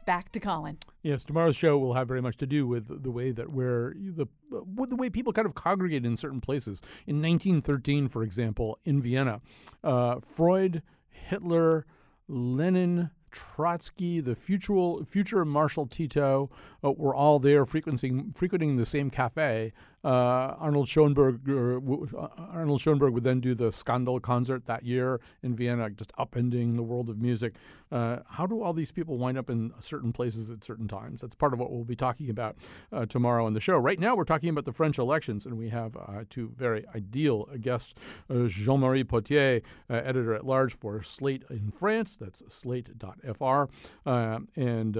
back 0.09 0.31
to 0.31 0.39
Colin. 0.39 0.75
Yes, 1.03 1.23
tomorrow's 1.23 1.55
show 1.55 1.77
will 1.77 1.93
have 1.93 2.07
very 2.07 2.19
much 2.19 2.35
to 2.37 2.47
do 2.47 2.65
with 2.65 3.03
the 3.03 3.11
way 3.11 3.29
that 3.29 3.51
where 3.51 3.93
the 3.95 4.25
the 4.49 4.95
way 4.95 5.07
people 5.07 5.31
kind 5.31 5.45
of 5.45 5.53
congregate 5.53 6.03
in 6.03 6.17
certain 6.17 6.41
places. 6.41 6.81
In 7.05 7.21
1913, 7.21 8.07
for 8.07 8.23
example, 8.23 8.79
in 8.85 9.03
Vienna, 9.03 9.39
uh, 9.83 10.19
Freud, 10.19 10.81
Hitler, 11.09 11.85
Lenin, 12.27 13.11
Trotsky, 13.29 14.19
the 14.19 14.33
future 14.33 15.05
future 15.05 15.45
Marshal 15.45 15.85
Tito 15.85 16.49
uh, 16.83 16.91
were 16.91 17.13
all 17.13 17.37
there 17.37 17.67
frequenting 17.67 18.31
frequenting 18.31 18.77
the 18.77 18.87
same 18.87 19.11
cafe 19.11 19.73
uh, 20.03 20.55
Arnold 20.59 20.87
Schoenberg 20.87 21.41
uh, 21.49 22.27
Arnold 22.53 22.81
Schoenberg 22.81 23.13
would 23.13 23.23
then 23.23 23.39
do 23.39 23.53
the 23.53 23.71
Scandal 23.71 24.19
concert 24.19 24.65
that 24.65 24.83
year 24.83 25.19
in 25.43 25.55
Vienna, 25.55 25.89
just 25.89 26.13
upending 26.13 26.75
the 26.75 26.83
world 26.83 27.09
of 27.09 27.19
music. 27.19 27.55
Uh, 27.91 28.17
how 28.27 28.45
do 28.45 28.61
all 28.61 28.71
these 28.71 28.91
people 28.91 29.17
wind 29.17 29.37
up 29.37 29.49
in 29.49 29.73
certain 29.79 30.13
places 30.13 30.49
at 30.49 30.63
certain 30.63 30.87
times? 30.87 31.21
That's 31.21 31.35
part 31.35 31.53
of 31.53 31.59
what 31.59 31.71
we'll 31.71 31.83
be 31.83 31.95
talking 31.95 32.29
about 32.29 32.55
uh, 32.91 33.05
tomorrow 33.07 33.45
on 33.45 33.53
the 33.53 33.59
show. 33.59 33.77
Right 33.77 33.99
now, 33.99 34.15
we're 34.15 34.25
talking 34.25 34.49
about 34.49 34.65
the 34.65 34.73
French 34.73 34.99
elections, 34.99 35.45
and 35.45 35.57
we 35.57 35.69
have 35.69 35.95
uh, 35.97 36.23
two 36.29 36.53
very 36.55 36.85
ideal 36.95 37.45
guests: 37.59 37.93
uh, 38.29 38.47
Jean-Marie 38.47 39.03
Pottier, 39.03 39.61
editor 39.89 40.33
at 40.33 40.45
large 40.45 40.77
for 40.77 41.01
Slate 41.01 41.43
in 41.49 41.71
France. 41.71 42.15
That's 42.15 42.41
Slate.fr, 42.47 43.63
and 44.05 44.97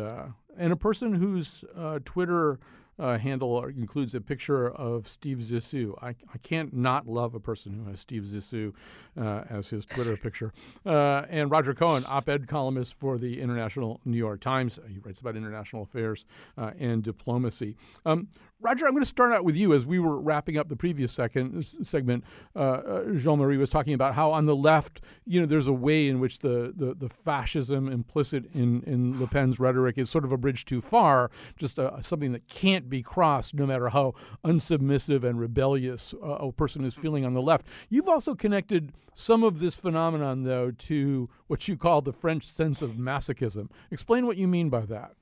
and 0.58 0.74
a 0.74 0.76
person 0.76 1.14
whose 1.14 1.64
Twitter 2.06 2.60
uh, 3.00 3.18
handle 3.18 3.64
includes 3.66 4.16
a 4.16 4.22
picture 4.22 4.70
of 4.72 5.08
Steve 5.08 5.38
Zissou. 5.38 5.94
I, 6.02 6.10
I 6.10 6.38
can't 6.44 6.74
not 6.74 7.08
love 7.08 7.36
a 7.36 7.40
person 7.40 7.74
who 7.74 7.90
has 7.90 8.00
Steve 8.00 8.24
Zissou 8.24 8.74
uh, 9.20 9.44
as 9.50 9.70
his 9.70 9.86
Twitter 9.86 10.18
picture. 10.22 10.52
Uh, 10.86 11.24
and 11.30 11.50
Roger 11.50 11.74
Cohen, 11.74 12.04
op 12.08 12.30
ed 12.30 12.48
columnist 12.48 12.94
for 12.94 13.18
the 13.18 13.42
International 13.42 14.00
New 14.06 14.18
York 14.18 14.42
Times. 14.42 14.80
He 14.88 15.00
writes 15.00 15.22
about 15.22 15.36
international 15.36 15.84
affairs 15.84 16.26
uh, 16.58 16.72
and 16.80 17.04
diplomacy. 17.04 17.76
Um, 18.06 18.28
Roger, 18.62 18.86
I'm 18.86 18.92
going 18.92 19.04
to 19.04 19.10
start 19.10 19.32
out 19.32 19.46
with 19.46 19.56
you 19.56 19.74
as 19.74 19.86
we 19.86 20.00
were 20.00 20.20
wrapping 20.20 20.58
up 20.58 20.68
the 20.68 20.76
previous 20.76 21.14
second 21.14 21.66
segment. 21.82 22.26
Uh, 22.54 22.60
uh 22.60 23.14
Jean-Marie 23.16 23.56
was 23.56 23.70
talking 23.70 23.94
about 23.94 24.14
how 24.14 24.32
on 24.34 24.48
the 24.48 24.56
left, 24.56 25.00
you 25.26 25.40
know, 25.40 25.46
there's 25.46 25.68
a 25.68 25.74
way 25.74 26.10
in 26.10 26.20
which 26.20 26.40
the, 26.40 26.74
the, 26.76 26.94
the 26.94 27.08
fascism 27.08 27.88
implicit 27.88 28.54
in, 28.54 28.84
in 28.84 29.18
Le 29.18 29.28
Pen's 29.28 29.62
rhetoric 29.62 29.98
is 29.98 30.10
sort 30.10 30.26
of 30.26 30.34
a 30.34 30.38
bridge 30.38 30.66
too 30.66 30.82
far, 30.82 31.32
just 31.58 31.80
a, 31.80 32.04
something 32.04 32.34
that 32.34 32.50
can't 32.50 32.88
be 32.89 33.02
crossed 33.02 33.54
no 33.54 33.65
matter 33.65 33.89
how 33.89 34.13
unsubmissive 34.43 35.23
and 35.23 35.39
rebellious 35.39 36.13
uh, 36.23 36.47
a 36.47 36.52
person 36.52 36.84
is 36.84 36.93
feeling 36.93 37.25
on 37.25 37.34
the 37.34 37.41
left. 37.41 37.65
You've 37.89 38.10
also 38.10 38.35
connected 38.35 38.92
some 39.13 39.44
of 39.44 39.60
this 39.60 39.75
phenomenon, 39.75 40.44
though, 40.44 40.71
to 40.71 41.29
what 41.48 41.67
you 41.67 41.77
call 41.77 42.02
the 42.02 42.13
French 42.13 42.44
sense 42.46 42.81
of 42.81 42.92
masochism. 42.92 43.69
Explain 43.92 44.25
what 44.25 44.37
you 44.37 44.48
mean 44.48 44.69
by 44.69 44.81
that. 44.81 45.15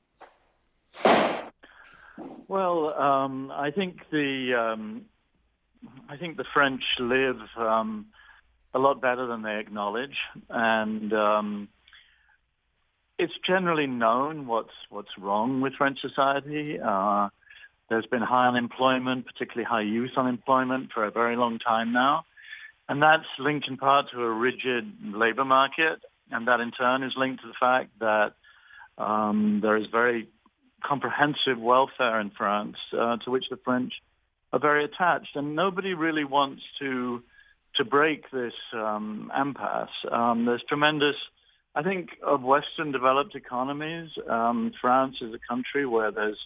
Well, 2.47 2.93
um, 2.99 3.51
I 3.51 3.71
think 3.71 3.97
the 4.11 4.53
um, 4.57 5.05
I 6.09 6.17
think 6.17 6.37
the 6.37 6.45
French 6.53 6.81
live 6.99 7.41
um, 7.57 8.07
a 8.73 8.79
lot 8.79 9.01
better 9.01 9.27
than 9.27 9.41
they 9.41 9.59
acknowledge, 9.59 10.15
and 10.49 11.11
um, 11.13 11.67
it's 13.19 13.33
generally 13.45 13.87
known 13.87 14.47
what's 14.47 14.73
what's 14.89 15.09
wrong 15.17 15.61
with 15.61 15.73
French 15.75 15.99
society. 16.01 16.79
Uh, 16.79 17.29
There's 17.89 18.05
been 18.05 18.21
high 18.21 18.47
unemployment, 18.47 19.25
particularly 19.25 19.65
high 19.65 19.81
youth 19.81 20.11
unemployment, 20.17 20.91
for 20.93 21.05
a 21.05 21.11
very 21.11 21.35
long 21.35 21.59
time 21.59 21.93
now. 21.93 22.25
And 22.89 23.01
that's 23.01 23.27
linked 23.39 23.67
in 23.67 23.77
part 23.77 24.07
to 24.11 24.21
a 24.21 24.29
rigid 24.29 24.85
labor 25.03 25.45
market. 25.45 25.99
And 26.31 26.47
that 26.47 26.59
in 26.59 26.71
turn 26.71 27.03
is 27.03 27.13
linked 27.15 27.41
to 27.41 27.47
the 27.47 27.53
fact 27.59 27.89
that 27.99 28.33
um, 28.97 29.59
there 29.61 29.77
is 29.77 29.85
very 29.91 30.27
comprehensive 30.83 31.59
welfare 31.59 32.19
in 32.19 32.31
France, 32.31 32.75
uh, 32.93 33.17
to 33.17 33.31
which 33.31 33.45
the 33.49 33.57
French 33.57 33.93
are 34.51 34.59
very 34.59 34.83
attached. 34.85 35.35
And 35.35 35.55
nobody 35.55 35.93
really 35.93 36.23
wants 36.23 36.61
to 36.79 37.23
to 37.75 37.85
break 37.85 38.29
this 38.31 38.53
um, 38.73 39.31
impasse. 39.39 39.89
Um, 40.11 40.45
there's 40.45 40.63
tremendous, 40.67 41.15
I 41.75 41.83
think, 41.83 42.09
of 42.25 42.41
Western 42.41 42.91
developed 42.91 43.35
economies. 43.35 44.09
Um, 44.27 44.71
France 44.81 45.17
is 45.21 45.31
a 45.33 45.39
country 45.47 45.85
where 45.85 46.11
there's 46.11 46.39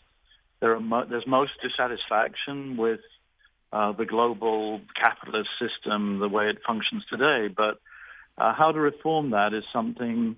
there 0.62 0.74
are 0.74 0.80
mo- 0.80 1.06
there's 1.10 1.28
most 1.28 1.52
dissatisfaction 1.62 2.78
with 2.78 3.02
uh, 3.74 3.92
the 3.94 4.06
global 4.06 4.80
capitalist 4.96 5.50
system, 5.60 6.20
the 6.20 6.30
way 6.30 6.46
it 6.50 6.60
functions 6.66 7.04
today. 7.10 7.48
But 7.56 7.80
uh, 8.38 8.54
how 8.54 8.72
to 8.72 8.80
reform 8.80 9.32
that 9.32 9.54
is 9.54 9.64
something 9.74 10.38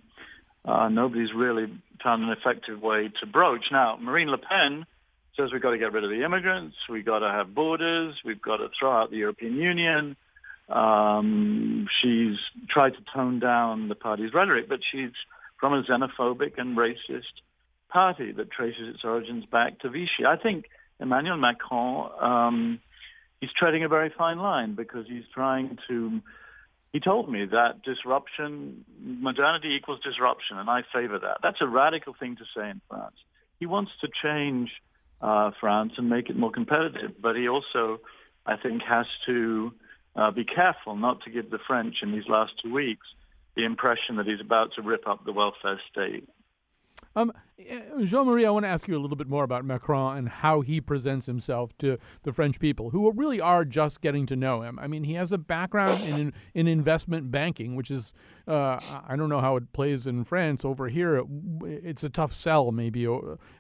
uh, 0.66 0.90
nobody's 0.90 1.34
really 1.36 1.66
found 2.04 2.24
an 2.24 2.30
effective 2.30 2.82
way 2.82 3.12
to 3.20 3.28
broach. 3.28 3.66
Now, 3.72 3.98
Marine 4.00 4.30
Le 4.30 4.38
Pen 4.38 4.86
says 5.38 5.50
we've 5.52 5.62
got 5.62 5.72
to 5.72 5.78
get 5.78 5.94
rid 5.94 6.04
of 6.04 6.10
the 6.10 6.24
immigrants, 6.24 6.76
we've 6.90 7.06
got 7.06 7.20
to 7.20 7.30
have 7.30 7.54
borders, 7.54 8.16
we've 8.24 8.42
got 8.42 8.58
to 8.58 8.70
throw 8.80 8.92
out 8.92 9.10
the 9.10 9.18
European 9.18 9.56
Union. 9.56 10.16
Um, 10.70 11.88
she's 12.02 12.38
tried 12.70 12.92
to 12.92 13.04
tone 13.14 13.40
down 13.40 13.90
the 13.90 13.96
party's 13.96 14.34
rhetoric, 14.34 14.70
but 14.70 14.80
she's 14.92 15.12
from 15.60 15.74
a 15.74 15.84
xenophobic 15.84 16.54
and 16.58 16.78
racist 16.78 17.34
party 17.94 18.32
that 18.32 18.52
traces 18.52 18.96
its 18.96 19.04
origins 19.04 19.46
back 19.46 19.80
to 19.80 19.90
Vichy. 19.90 20.26
I 20.28 20.36
think 20.36 20.66
Emmanuel 21.00 21.38
Macron, 21.38 22.12
um, 22.20 22.80
he's 23.40 23.52
treading 23.58 23.84
a 23.84 23.88
very 23.88 24.12
fine 24.18 24.40
line 24.40 24.76
because 24.76 25.06
he's 25.08 25.26
trying 25.34 25.78
to. 25.88 26.22
He 26.92 27.00
told 27.00 27.32
me 27.32 27.46
that 27.46 27.82
disruption, 27.84 28.86
modernity 29.02 29.76
equals 29.76 30.00
disruption, 30.04 30.58
and 30.58 30.70
I 30.70 30.82
favor 30.94 31.18
that. 31.20 31.38
That's 31.42 31.62
a 31.62 31.68
radical 31.68 32.14
thing 32.20 32.36
to 32.38 32.44
say 32.56 32.70
in 32.70 32.82
France. 32.88 33.16
He 33.60 33.66
wants 33.66 33.92
to 34.02 34.08
change 34.24 34.70
uh, 35.22 35.52
France 35.60 35.94
and 35.98 36.10
make 36.10 36.30
it 36.30 36.36
more 36.36 36.52
competitive, 36.52 37.14
but 37.20 37.36
he 37.36 37.48
also, 37.48 38.00
I 38.46 38.58
think, 38.58 38.84
has 38.84 39.08
to 39.26 39.74
uh, 40.16 40.32
be 40.32 40.44
careful 40.44 40.96
not 40.96 41.22
to 41.24 41.32
give 41.32 41.50
the 41.50 41.60
French 41.66 41.96
in 42.04 42.12
these 42.12 42.28
last 42.28 42.52
two 42.64 42.72
weeks 42.72 43.08
the 43.56 43.66
impression 43.66 44.18
that 44.18 44.26
he's 44.26 44.42
about 44.42 44.74
to 44.76 44.82
rip 44.82 45.08
up 45.08 45.26
the 45.26 45.32
welfare 45.32 45.80
state. 45.92 46.28
Um, 47.16 47.32
eh, 47.60 47.82
Jean 48.04 48.26
Marie, 48.26 48.46
I 48.46 48.50
want 48.50 48.66
to 48.66 48.70
ask 48.70 48.88
you 48.88 48.98
a 48.98 49.00
little 49.00 49.16
bit 49.16 49.28
more 49.28 49.44
about 49.44 49.66
Macron 49.66 50.18
and 50.18 50.28
how 50.28 50.62
he 50.62 50.82
presents 50.82 51.26
himself 51.26 51.78
to 51.78 51.98
the 52.24 52.34
French 52.34 52.60
people, 52.60 52.90
who 52.90 53.12
really 53.12 53.40
are 53.40 53.66
just 53.66 54.02
getting 54.02 54.26
to 54.28 54.36
know 54.36 54.62
him. 54.62 54.80
I 54.80 54.88
mean, 54.88 55.04
he 55.04 55.14
has 55.14 55.32
a 55.32 55.38
background 55.38 56.04
in 56.04 56.34
in 56.54 56.68
investment 56.68 57.32
banking, 57.32 57.76
which 57.76 57.92
is 57.92 58.14
uh, 58.48 58.80
I 59.08 59.16
don't 59.16 59.30
know 59.30 59.40
how 59.40 59.56
it 59.58 59.72
plays 59.74 60.08
in 60.08 60.24
France. 60.24 60.66
Over 60.66 60.90
here, 60.90 61.18
it, 61.18 61.26
it's 61.64 62.04
a 62.04 62.10
tough 62.10 62.34
sell, 62.34 62.72
maybe 62.72 63.08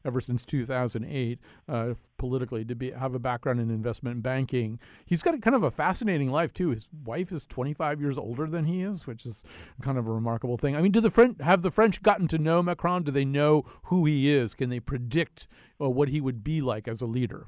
ever 0.03 0.19
since 0.19 0.45
2008, 0.45 1.39
uh, 1.69 1.93
politically, 2.17 2.65
to 2.65 2.75
be 2.75 2.91
have 2.91 3.13
a 3.13 3.19
background 3.19 3.59
in 3.59 3.69
investment 3.69 4.23
banking. 4.23 4.79
He's 5.05 5.21
got 5.21 5.35
a, 5.35 5.37
kind 5.37 5.55
of 5.55 5.63
a 5.63 5.71
fascinating 5.71 6.31
life 6.31 6.53
too. 6.53 6.71
His 6.71 6.89
wife 7.05 7.31
is 7.31 7.45
25 7.45 8.01
years 8.01 8.17
older 8.17 8.47
than 8.47 8.65
he 8.65 8.81
is, 8.81 9.05
which 9.05 9.25
is 9.25 9.43
kind 9.81 9.97
of 9.97 10.07
a 10.07 10.11
remarkable 10.11 10.57
thing. 10.57 10.75
I 10.75 10.81
mean, 10.81 10.91
do 10.91 10.99
the 10.99 11.11
French 11.11 11.39
have 11.39 11.61
the 11.61 11.71
French 11.71 12.01
gotten 12.01 12.27
to 12.29 12.37
know 12.37 12.63
Macron? 12.63 13.03
Do 13.03 13.11
they 13.11 13.25
know 13.25 13.42
who 13.83 14.05
he 14.05 14.33
is? 14.33 14.53
Can 14.53 14.69
they 14.69 14.79
predict 14.79 15.47
uh, 15.79 15.89
what 15.89 16.09
he 16.09 16.19
would 16.21 16.43
be 16.43 16.61
like 16.61 16.87
as 16.87 17.01
a 17.01 17.05
leader? 17.05 17.47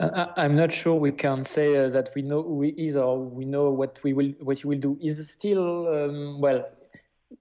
Uh, 0.00 0.26
I'm 0.36 0.56
not 0.56 0.72
sure 0.72 0.94
we 0.94 1.12
can 1.12 1.44
say 1.44 1.76
uh, 1.76 1.88
that 1.90 2.10
we 2.14 2.22
know 2.22 2.42
who 2.42 2.62
he 2.62 2.70
is 2.70 2.96
or 2.96 3.18
we 3.18 3.44
know 3.44 3.70
what 3.70 4.00
we 4.02 4.12
will 4.12 4.32
what 4.40 4.58
he 4.58 4.66
will 4.66 4.78
do. 4.78 4.98
Is 5.00 5.16
still 5.30 5.64
um, 5.88 6.40
well, 6.40 6.60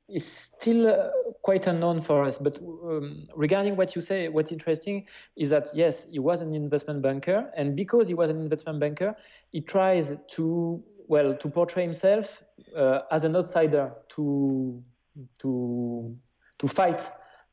is 0.08 0.26
still 0.26 0.88
uh, 0.88 1.10
quite 1.42 1.66
unknown 1.68 2.02
for 2.02 2.24
us. 2.24 2.38
But 2.38 2.60
um, 2.60 3.28
regarding 3.36 3.76
what 3.76 3.96
you 3.96 4.02
say, 4.02 4.28
what's 4.28 4.52
interesting 4.52 5.08
is 5.36 5.50
that 5.50 5.70
yes, 5.74 6.06
he 6.12 6.20
was 6.20 6.42
an 6.42 6.54
investment 6.54 7.02
banker, 7.02 7.50
and 7.58 7.76
because 7.76 8.08
he 8.08 8.14
was 8.14 8.30
an 8.30 8.40
investment 8.40 8.80
banker, 8.80 9.16
he 9.52 9.62
tries 9.62 10.14
to 10.36 10.84
well 11.08 11.36
to 11.36 11.50
portray 11.50 11.84
himself 11.84 12.44
uh, 12.76 13.02
as 13.12 13.24
an 13.24 13.36
outsider 13.36 13.92
to 14.10 14.82
to 15.40 16.16
to 16.60 16.68
fight 16.68 17.10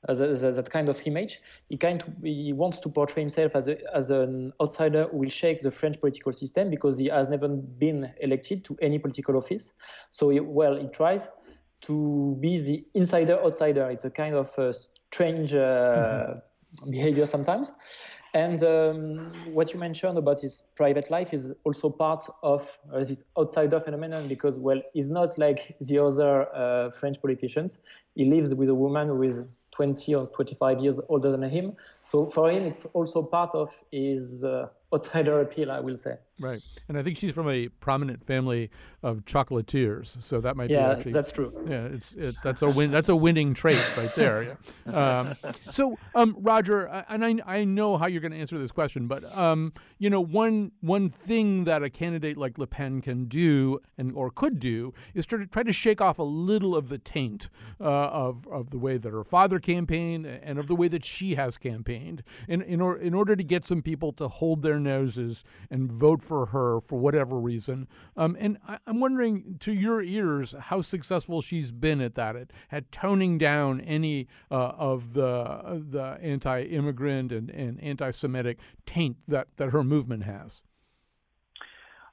as, 0.07 0.21
a, 0.21 0.29
as 0.29 0.57
that 0.57 0.71
kind 0.71 0.89
of 0.89 1.01
image. 1.07 1.41
He 1.69 1.77
kind 1.77 2.03
of, 2.03 2.09
he 2.23 2.53
wants 2.53 2.81
to 2.81 2.89
portray 2.89 3.23
himself 3.23 3.57
as 3.57 3.69
a, 3.69 3.79
as 3.97 4.11
an 4.11 4.53
outsider 4.61 5.09
who 5.11 5.19
will 5.19 5.31
shake 5.31 5.61
the 5.61 5.71
French 5.71 6.01
political 6.01 6.33
system 6.33 6.71
because 6.71 6.99
he 6.99 7.07
has 7.07 7.29
never 7.29 7.49
been 7.49 8.13
elected 8.21 8.65
to 8.67 8.77
any 8.81 8.99
political 8.99 9.37
office. 9.37 9.73
So 10.11 10.31
he, 10.31 10.41
well, 10.41 10.77
he 10.77 10.89
tries 10.89 11.29
to 11.83 12.37
be 12.41 12.59
the 12.59 12.85
insider 12.95 13.43
outsider. 13.43 13.91
It's 13.91 14.05
a 14.05 14.11
kind 14.11 14.35
of 14.35 14.49
strange 15.11 15.55
uh, 15.55 15.57
mm-hmm. 15.59 16.91
behavior 16.91 17.27
sometimes. 17.27 17.73
And 18.35 18.63
um, 18.63 19.33
what 19.47 19.73
you 19.73 19.81
mentioned 19.81 20.19
about 20.19 20.41
his 20.41 20.63
private 20.77 21.11
life 21.11 21.33
is 21.33 21.55
also 21.65 21.89
part 21.89 22.27
of 22.43 22.79
uh, 22.93 22.99
this 22.99 23.25
outsider 23.39 23.81
phenomenon 23.81 24.29
because, 24.29 24.59
well, 24.59 24.83
he's 24.93 25.09
not 25.09 25.39
like 25.39 25.75
the 25.81 25.99
other 25.99 26.55
uh, 26.55 26.91
French 26.91 27.21
politicians. 27.23 27.81
He 28.15 28.27
lives 28.27 28.55
with 28.55 28.69
a 28.69 28.75
woman 28.75 29.09
who 29.09 29.23
is 29.23 29.45
20 29.79 30.15
or 30.17 30.27
25 30.27 30.81
years 30.81 30.99
older 31.09 31.31
than 31.31 31.49
him. 31.49 31.77
So 32.03 32.27
for 32.27 32.51
him, 32.51 32.65
it's 32.65 32.85
also 32.95 33.23
part 33.23 33.55
of 33.55 33.73
his 33.93 34.43
uh, 34.43 34.67
outsider 34.93 35.41
appeal, 35.41 35.71
I 35.71 35.79
will 35.79 35.97
say. 35.97 36.17
Right, 36.41 36.63
and 36.89 36.97
I 36.97 37.03
think 37.03 37.17
she's 37.17 37.33
from 37.33 37.49
a 37.49 37.69
prominent 37.69 38.25
family 38.25 38.71
of 39.03 39.25
chocolatiers, 39.25 40.21
so 40.23 40.41
that 40.41 40.57
might 40.57 40.71
yeah, 40.71 40.89
be 40.89 40.97
actually 40.97 41.13
that's 41.13 41.33
true. 41.33 41.53
Yeah, 41.69 41.85
it's 41.87 42.15
it, 42.15 42.35
that's 42.43 42.63
a 42.63 42.69
win. 42.69 42.91
That's 42.91 43.09
a 43.09 43.17
winning 43.17 43.55
trait 43.55 43.81
right 43.97 44.13
there. 44.15 44.57
Yeah. 44.87 45.19
Um, 45.21 45.53
so, 45.61 45.99
um, 46.15 46.37
Roger, 46.39 46.87
and 47.09 47.25
I 47.25 47.37
I 47.47 47.65
know 47.65 47.97
how 47.97 48.07
you're 48.07 48.21
going 48.21 48.33
to 48.33 48.39
answer 48.39 48.59
this 48.59 48.73
question, 48.73 49.07
but 49.07 49.25
um, 49.37 49.73
you 49.99 50.11
know, 50.11 50.21
one 50.21 50.73
one 50.81 51.09
thing 51.09 51.65
that 51.65 51.83
a 51.83 51.91
candidate 51.91 52.37
like 52.37 52.59
Le 52.59 52.67
Pen 52.67 53.01
can 53.01 53.27
do 53.27 53.79
and 53.97 54.13
or 54.15 54.31
could 54.31 54.59
do 54.59 54.93
is 55.15 55.27
try 55.27 55.39
to 55.39 55.47
try 55.47 55.63
to 55.63 55.73
shake 55.73 56.01
off 56.01 56.19
a 56.19 56.25
little 56.25 56.77
of 56.77 56.89
the 56.89 56.99
taint 56.99 57.49
uh, 57.81 57.85
of 57.85 58.47
of 58.49 58.71
the 58.71 58.79
way 58.79 58.97
that 58.97 59.13
her 59.13 59.25
father 59.25 59.59
campaigned 59.59 60.27
and 60.27 60.59
of 60.59 60.67
the 60.67 60.77
way 60.77 60.89
that 60.89 61.05
she 61.05 61.35
has 61.37 61.57
campaigned, 61.57 62.23
in 62.49 62.63
in, 62.63 62.81
or, 62.81 62.97
in 62.97 63.15
order 63.15 63.37
to 63.37 63.45
get 63.45 63.65
some 63.65 63.83
people 63.83 64.13
to 64.13 64.29
hold 64.29 64.63
their 64.63 64.81
noses 64.81 65.45
and 65.71 65.91
vote 65.91 66.23
for 66.23 66.28
her 66.47 66.81
for 66.81 66.99
whatever 66.99 67.39
reason. 67.39 67.89
Um, 68.17 68.37
and 68.39 68.59
I, 68.67 68.79
am 68.87 69.01
wondering, 69.01 69.57
to 69.61 69.73
your 69.73 70.03
ears, 70.03 70.55
how 70.59 70.81
successful 70.81 71.43
she's 71.43 71.73
been 71.73 72.01
at 72.01 72.15
that, 72.15 72.37
at, 72.37 72.53
at 72.71 72.93
toning 72.93 73.39
down 73.39 73.81
any 73.81 74.29
uh, 74.51 74.73
of 74.77 75.15
the 75.15 75.85
the 75.89 76.19
anti-immigrant 76.23 77.33
and, 77.33 77.51
and 77.51 77.83
anti-Semitic 77.83 78.59
taint 78.87 79.17
that, 79.27 79.49
that 79.57 79.71
her 79.71 79.85
movement 79.85 80.25
has. 80.25 80.63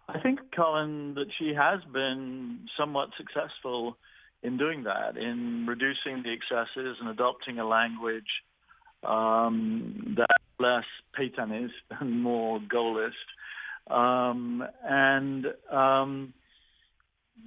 I 0.07 0.19
think, 0.19 0.39
Colin, 0.55 1.15
that 1.15 1.27
she 1.37 1.53
has 1.55 1.79
been 1.91 2.67
somewhat 2.77 3.09
successful 3.17 3.97
in 4.43 4.57
doing 4.57 4.83
that, 4.83 5.17
in 5.17 5.65
reducing 5.67 6.23
the 6.23 6.31
excesses 6.31 6.97
and 6.99 7.09
adopting 7.09 7.57
a 7.57 7.67
language 7.67 8.43
um, 9.03 10.15
that 10.17 10.37
less 10.59 10.85
Pétainist 11.17 11.71
and 11.99 12.21
more 12.21 12.59
Gaullist. 12.59 13.11
Um, 13.87 14.63
and 14.83 15.45
um, 15.71 16.33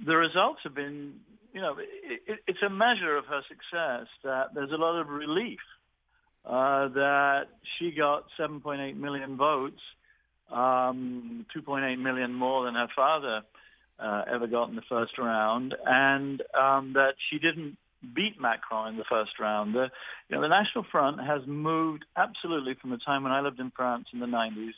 the 0.05 0.15
results 0.15 0.59
have 0.63 0.73
been, 0.73 1.15
you 1.53 1.61
know, 1.61 1.75
it, 1.77 2.21
it, 2.27 2.39
it's 2.47 2.63
a 2.65 2.69
measure 2.69 3.17
of 3.17 3.25
her 3.25 3.41
success 3.47 4.07
that 4.23 4.53
there's 4.53 4.71
a 4.71 4.77
lot 4.77 4.99
of 4.99 5.09
relief 5.09 5.59
uh, 6.45 6.87
that 6.89 7.43
she 7.77 7.91
got 7.91 8.25
7.8 8.39 8.95
million 8.95 9.35
votes, 9.35 9.81
um, 10.51 11.45
2.8 11.55 11.99
million 11.99 12.33
more 12.33 12.65
than 12.65 12.75
her 12.75 12.87
father 12.95 13.41
uh, 13.99 14.23
ever 14.33 14.47
got 14.47 14.69
in 14.69 14.75
the 14.75 14.81
first 14.87 15.17
round, 15.17 15.75
and 15.85 16.41
um, 16.59 16.93
that 16.93 17.15
she 17.29 17.37
didn't 17.37 17.77
beat 18.15 18.39
Macron 18.39 18.93
in 18.93 18.97
the 18.97 19.03
first 19.09 19.31
round. 19.39 19.75
The, 19.75 19.89
you 20.29 20.35
know, 20.35 20.41
the 20.41 20.47
National 20.47 20.85
Front 20.89 21.19
has 21.19 21.41
moved 21.45 22.05
absolutely 22.15 22.75
from 22.79 22.91
the 22.91 22.97
time 22.97 23.23
when 23.23 23.33
I 23.33 23.41
lived 23.41 23.59
in 23.59 23.71
France 23.75 24.05
in 24.13 24.19
the 24.19 24.25
90s, 24.25 24.71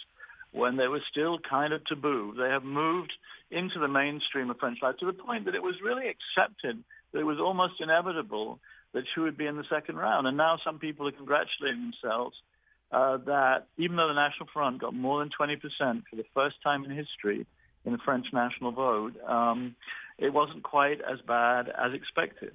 when 0.52 0.78
they 0.78 0.88
were 0.88 1.02
still 1.10 1.40
kind 1.40 1.74
of 1.74 1.84
taboo. 1.86 2.34
They 2.38 2.50
have 2.50 2.64
moved 2.64 3.14
into 3.50 3.80
the 3.80 3.88
mainstream 3.88 4.50
of 4.50 4.58
French 4.60 4.80
life 4.82 4.96
to 5.00 5.06
the 5.06 5.14
point 5.14 5.46
that 5.46 5.56
it 5.56 5.64
was 5.64 5.76
really 5.84 6.08
accepted 6.08 6.84
that 7.12 7.20
it 7.20 7.26
was 7.26 7.40
almost 7.40 7.76
inevitable 7.80 8.60
that 8.94 9.04
she 9.14 9.22
would 9.22 9.38
be 9.38 9.46
in 9.46 9.58
the 9.58 9.64
second 9.70 9.96
round. 9.96 10.28
And 10.28 10.38
now 10.38 10.58
some 10.64 10.80
people 10.80 11.08
are 11.08 11.12
congratulating 11.12 11.92
themselves 11.92 12.36
uh, 12.92 13.18
that 13.26 13.68
even 13.78 13.96
though 13.96 14.08
the 14.08 14.14
National 14.14 14.48
Front 14.54 14.82
got 14.82 14.94
more 14.94 15.20
than 15.20 15.30
20% 15.30 15.60
for 16.10 16.16
the 16.16 16.26
first 16.34 16.56
time 16.64 16.84
in 16.84 16.92
history 16.92 17.46
in 17.86 17.94
the 17.94 17.98
French 18.04 18.28
national 18.34 18.72
vote, 18.72 19.14
um, 19.28 19.76
it 20.18 20.34
wasn't 20.34 20.64
quite 20.64 21.00
as 21.02 21.20
bad 21.26 21.68
as 21.70 21.94
expected. 21.94 22.54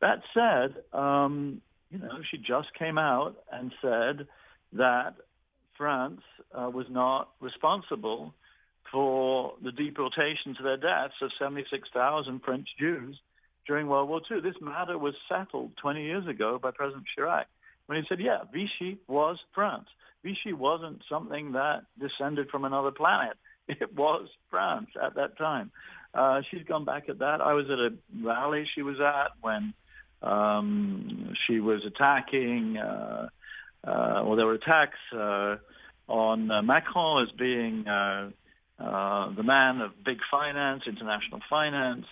That 0.00 0.20
said, 0.32 0.82
um, 0.98 1.60
you 1.90 1.98
know, 1.98 2.18
she 2.30 2.38
just 2.38 2.74
came 2.78 2.98
out 2.98 3.36
and 3.52 3.72
said 3.80 4.26
that 4.72 5.14
France 5.76 6.20
uh, 6.54 6.70
was 6.72 6.86
not 6.88 7.30
responsible 7.40 8.34
for 8.92 9.54
the 9.62 9.72
deportation 9.72 10.54
to 10.56 10.62
their 10.62 10.76
deaths 10.76 11.14
of 11.20 11.30
76,000 11.38 12.40
French 12.44 12.68
Jews 12.78 13.18
during 13.66 13.86
World 13.86 14.08
War 14.08 14.20
II. 14.30 14.40
This 14.40 14.54
matter 14.60 14.98
was 14.98 15.14
settled 15.28 15.72
20 15.80 16.02
years 16.02 16.26
ago 16.26 16.58
by 16.62 16.70
President 16.70 17.04
Chirac 17.16 17.44
when 17.86 17.98
he 17.98 18.04
said, 18.08 18.20
yeah, 18.20 18.38
Vichy 18.52 18.98
was 19.08 19.38
France. 19.54 19.88
Vichy 20.22 20.52
wasn't 20.52 21.02
something 21.08 21.52
that 21.52 21.82
descended 21.98 22.48
from 22.50 22.64
another 22.64 22.90
planet. 22.90 23.36
It 23.66 23.94
was 23.96 24.28
France 24.50 24.88
at 25.02 25.14
that 25.14 25.38
time. 25.38 25.70
Uh, 26.12 26.42
she's 26.50 26.64
gone 26.64 26.84
back 26.84 27.08
at 27.08 27.20
that. 27.20 27.40
I 27.40 27.54
was 27.54 27.64
at 27.70 27.78
a 27.78 27.94
rally 28.22 28.68
she 28.74 28.82
was 28.82 29.00
at 29.00 29.32
when 29.40 29.72
um, 30.22 31.32
she 31.46 31.60
was 31.60 31.80
attacking, 31.86 32.76
uh, 32.76 33.28
uh, 33.86 34.22
well, 34.24 34.36
there 34.36 34.46
were 34.46 34.54
attacks 34.54 34.98
uh, 35.12 35.56
on 36.08 36.50
uh, 36.50 36.62
Macron 36.62 37.22
as 37.22 37.30
being 37.36 37.84
the 37.84 39.42
man 39.42 39.80
of 39.80 39.92
big 40.04 40.18
finance, 40.30 40.82
international 40.86 41.40
finance. 41.48 42.06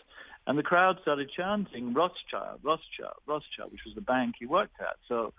And 0.44 0.58
the 0.58 0.62
crowd 0.64 0.96
started 1.02 1.30
chanting 1.36 1.94
Rothschild, 1.94 2.60
Rothschild, 2.64 3.20
Rothschild, 3.26 3.70
which 3.70 3.82
was 3.86 3.94
the 3.94 4.00
bank 4.00 4.34
he 4.40 4.46
worked 4.46 4.80
at. 4.80 4.96
So 5.08 5.32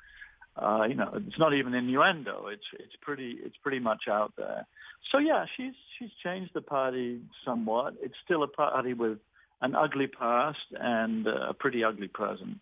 uh, 0.56 0.84
you 0.88 0.96
know, 0.96 1.12
it's 1.16 1.40
not 1.40 1.54
even 1.54 1.74
innuendo. 1.74 2.48
It's 2.48 2.66
it's 2.74 2.96
pretty 3.02 3.38
it's 3.44 3.58
pretty 3.58 3.80
much 3.80 4.04
out 4.10 4.34
there. 4.38 4.68
So 5.12 5.18
yeah, 5.18 5.46
she's 5.58 5.74
she's 5.98 6.12
changed 6.24 6.52
the 6.54 6.62
party 6.62 7.22
somewhat. 7.44 7.96
It's 8.02 8.16
still 8.24 8.44
a 8.44 8.48
party 8.48 8.94
with 8.94 9.18
an 9.62 9.76
ugly 9.76 10.08
past 10.08 10.60
and 10.80 11.26
a 11.26 11.54
pretty 11.54 11.84
ugly 11.84 12.08
present. 12.08 12.60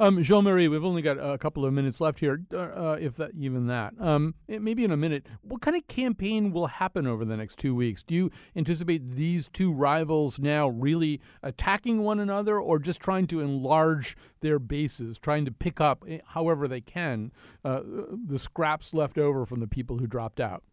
Um, 0.00 0.20
Jean 0.24 0.42
Marie, 0.42 0.66
we've 0.66 0.84
only 0.84 1.02
got 1.02 1.18
a 1.18 1.38
couple 1.38 1.64
of 1.64 1.72
minutes 1.72 2.00
left 2.00 2.18
here, 2.18 2.40
uh, 2.52 2.56
uh, 2.56 2.98
if 3.00 3.14
that 3.14 3.30
even 3.38 3.68
that. 3.68 3.94
Um, 4.00 4.34
maybe 4.48 4.84
in 4.84 4.90
a 4.90 4.96
minute. 4.96 5.28
What 5.42 5.60
kind 5.60 5.76
of 5.76 5.86
campaign 5.86 6.50
will 6.50 6.66
happen 6.66 7.06
over 7.06 7.24
the 7.24 7.36
next 7.36 7.60
two 7.60 7.76
weeks? 7.76 8.02
Do 8.02 8.12
you 8.16 8.30
anticipate 8.56 9.08
these 9.12 9.48
two 9.50 9.72
rivals 9.72 10.40
now 10.40 10.68
really 10.68 11.20
attacking 11.44 12.02
one 12.02 12.18
another, 12.18 12.58
or 12.58 12.80
just 12.80 13.00
trying 13.00 13.28
to 13.28 13.38
enlarge 13.38 14.16
their 14.40 14.58
bases, 14.58 15.16
trying 15.20 15.44
to 15.44 15.52
pick 15.52 15.80
up, 15.80 16.04
eh, 16.08 16.18
however 16.26 16.66
they 16.66 16.80
can, 16.80 17.30
uh, 17.64 17.82
the 18.26 18.38
scraps 18.38 18.94
left 18.94 19.16
over 19.16 19.46
from 19.46 19.60
the 19.60 19.68
people 19.68 19.98
who 19.98 20.08
dropped 20.08 20.40
out? 20.40 20.64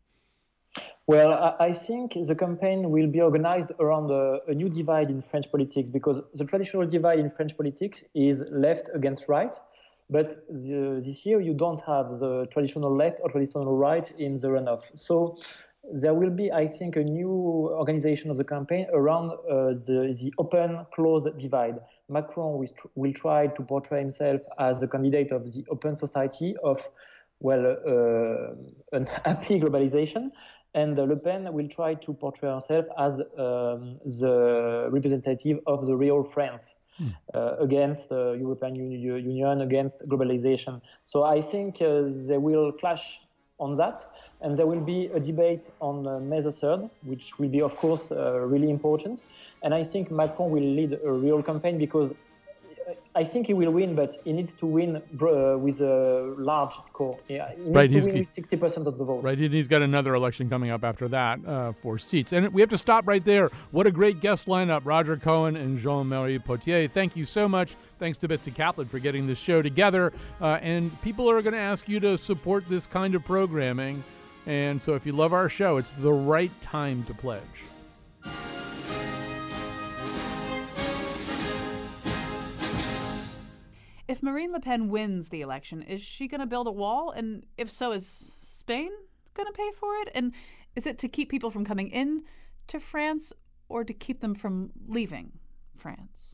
Well, 1.07 1.55
I 1.59 1.73
think 1.73 2.13
the 2.13 2.35
campaign 2.35 2.89
will 2.89 3.07
be 3.07 3.19
organized 3.19 3.71
around 3.79 4.11
a, 4.11 4.39
a, 4.47 4.53
new 4.53 4.69
divide 4.69 5.09
in 5.09 5.21
French 5.21 5.51
politics 5.51 5.89
because 5.89 6.21
the 6.35 6.45
traditional 6.45 6.87
divide 6.87 7.19
in 7.19 7.29
French 7.29 7.57
politics 7.57 8.03
is 8.13 8.45
left 8.51 8.89
against 8.93 9.27
right. 9.27 9.53
But 10.09 10.45
the, 10.47 11.01
this 11.03 11.25
year, 11.25 11.41
you 11.41 11.53
don't 11.53 11.81
have 11.81 12.19
the 12.19 12.45
traditional 12.51 12.95
left 12.95 13.19
or 13.21 13.29
traditional 13.29 13.77
right 13.77 14.09
in 14.17 14.37
the 14.37 14.47
runoff. 14.47 14.83
So 14.97 15.37
there 15.91 16.13
will 16.13 16.29
be, 16.29 16.51
I 16.51 16.67
think, 16.67 16.95
a 16.95 17.03
new 17.03 17.31
organization 17.31 18.29
of 18.29 18.37
the 18.37 18.43
campaign 18.43 18.87
around 18.93 19.31
uh, 19.31 19.73
the, 19.87 20.15
the 20.21 20.33
open 20.37 20.85
closed 20.93 21.37
divide. 21.37 21.79
Macron 22.07 22.57
will, 22.57 22.67
will 22.95 23.13
try 23.13 23.47
to 23.47 23.63
portray 23.63 23.99
himself 23.99 24.41
as 24.59 24.81
a 24.81 24.87
candidate 24.87 25.31
of 25.31 25.51
the 25.53 25.65
open 25.69 25.95
society 25.95 26.55
of 26.63 26.87
well, 27.41 27.65
uh, 27.65 28.97
an 28.97 29.07
happy 29.25 29.59
globalization 29.59 30.31
and 30.73 30.97
Le 30.97 31.15
Pen 31.15 31.51
will 31.53 31.67
try 31.67 31.93
to 31.95 32.13
portray 32.13 32.49
herself 32.49 32.85
as 32.97 33.19
um, 33.19 33.99
the 34.05 34.87
representative 34.91 35.59
of 35.67 35.85
the 35.85 35.95
real 35.95 36.23
France. 36.23 36.75
Mm. 36.99 37.15
Uh, 37.33 37.55
against 37.59 38.09
the 38.09 38.37
European 38.37 38.75
Union, 38.75 39.61
against 39.61 40.07
globalization. 40.09 40.81
So 41.05 41.23
I 41.23 41.39
think 41.39 41.81
uh, 41.81 42.03
they 42.27 42.37
will 42.37 42.73
clash 42.73 43.21
on 43.59 43.77
that, 43.77 44.05
and 44.41 44.57
there 44.57 44.67
will 44.67 44.81
be 44.81 45.05
a 45.07 45.19
debate 45.19 45.69
on 45.79 46.05
uh, 46.05 46.19
May 46.19 46.41
the 46.41 46.49
3rd, 46.49 46.89
which 47.03 47.39
will 47.39 47.47
be, 47.47 47.61
of 47.61 47.75
course, 47.77 48.11
uh, 48.11 48.39
really 48.41 48.69
important. 48.69 49.21
And 49.63 49.73
I 49.73 49.83
think 49.83 50.11
Macron 50.11 50.51
will 50.51 50.63
lead 50.63 50.99
a 51.03 51.11
real 51.11 51.41
campaign 51.41 51.77
because 51.77 52.11
I 53.13 53.25
think 53.25 53.47
he 53.47 53.53
will 53.53 53.71
win, 53.71 53.93
but 53.93 54.21
he 54.23 54.31
needs 54.31 54.53
to 54.53 54.65
win 54.65 54.95
uh, 54.95 55.57
with 55.57 55.81
a 55.81 56.33
large 56.37 56.73
score. 56.87 57.19
Yeah, 57.27 57.51
he 57.51 57.57
needs 57.57 57.75
right, 57.75 57.91
to 57.91 58.13
win 58.13 58.23
60% 58.23 58.85
of 58.87 58.97
the 58.97 59.03
vote. 59.03 59.21
Right, 59.23 59.37
and 59.37 59.53
he's 59.53 59.67
got 59.67 59.81
another 59.81 60.15
election 60.15 60.49
coming 60.49 60.69
up 60.69 60.85
after 60.85 61.09
that 61.09 61.45
uh, 61.45 61.73
for 61.81 61.97
seats. 61.97 62.31
And 62.31 62.53
we 62.53 62.61
have 62.61 62.69
to 62.69 62.77
stop 62.77 63.05
right 63.05 63.23
there. 63.23 63.49
What 63.71 63.85
a 63.85 63.91
great 63.91 64.21
guest 64.21 64.47
lineup, 64.47 64.81
Roger 64.85 65.17
Cohen 65.17 65.57
and 65.57 65.77
Jean-Marie 65.77 66.39
Pottier. 66.39 66.87
Thank 66.87 67.17
you 67.17 67.25
so 67.25 67.49
much. 67.49 67.75
Thanks 67.99 68.17
to 68.19 68.29
Betsy 68.29 68.51
Kaplan 68.51 68.87
for 68.87 68.99
getting 68.99 69.27
this 69.27 69.39
show 69.39 69.61
together. 69.61 70.13
Uh, 70.39 70.59
and 70.61 70.99
people 71.01 71.29
are 71.29 71.41
going 71.41 71.53
to 71.53 71.59
ask 71.59 71.89
you 71.89 71.99
to 71.99 72.17
support 72.17 72.65
this 72.69 72.87
kind 72.87 73.13
of 73.13 73.25
programming. 73.25 74.03
And 74.45 74.81
so 74.81 74.95
if 74.95 75.05
you 75.05 75.11
love 75.11 75.33
our 75.33 75.49
show, 75.49 75.77
it's 75.77 75.91
the 75.91 76.13
right 76.13 76.51
time 76.61 77.03
to 77.03 77.13
pledge. 77.13 77.41
If 84.11 84.21
Marine 84.21 84.51
Le 84.51 84.59
Pen 84.59 84.89
wins 84.89 85.29
the 85.29 85.39
election, 85.39 85.81
is 85.81 86.01
she 86.01 86.27
going 86.27 86.41
to 86.41 86.45
build 86.45 86.67
a 86.67 86.71
wall? 86.71 87.11
And 87.11 87.45
if 87.57 87.71
so, 87.71 87.93
is 87.93 88.33
Spain 88.41 88.91
going 89.35 89.47
to 89.47 89.53
pay 89.53 89.71
for 89.79 89.95
it? 90.01 90.09
And 90.13 90.33
is 90.75 90.85
it 90.85 90.97
to 90.97 91.07
keep 91.07 91.29
people 91.29 91.49
from 91.49 91.63
coming 91.63 91.87
in 91.87 92.23
to 92.67 92.81
France 92.81 93.31
or 93.69 93.85
to 93.85 93.93
keep 93.93 94.19
them 94.19 94.35
from 94.35 94.71
leaving 94.85 95.39
France? 95.77 96.30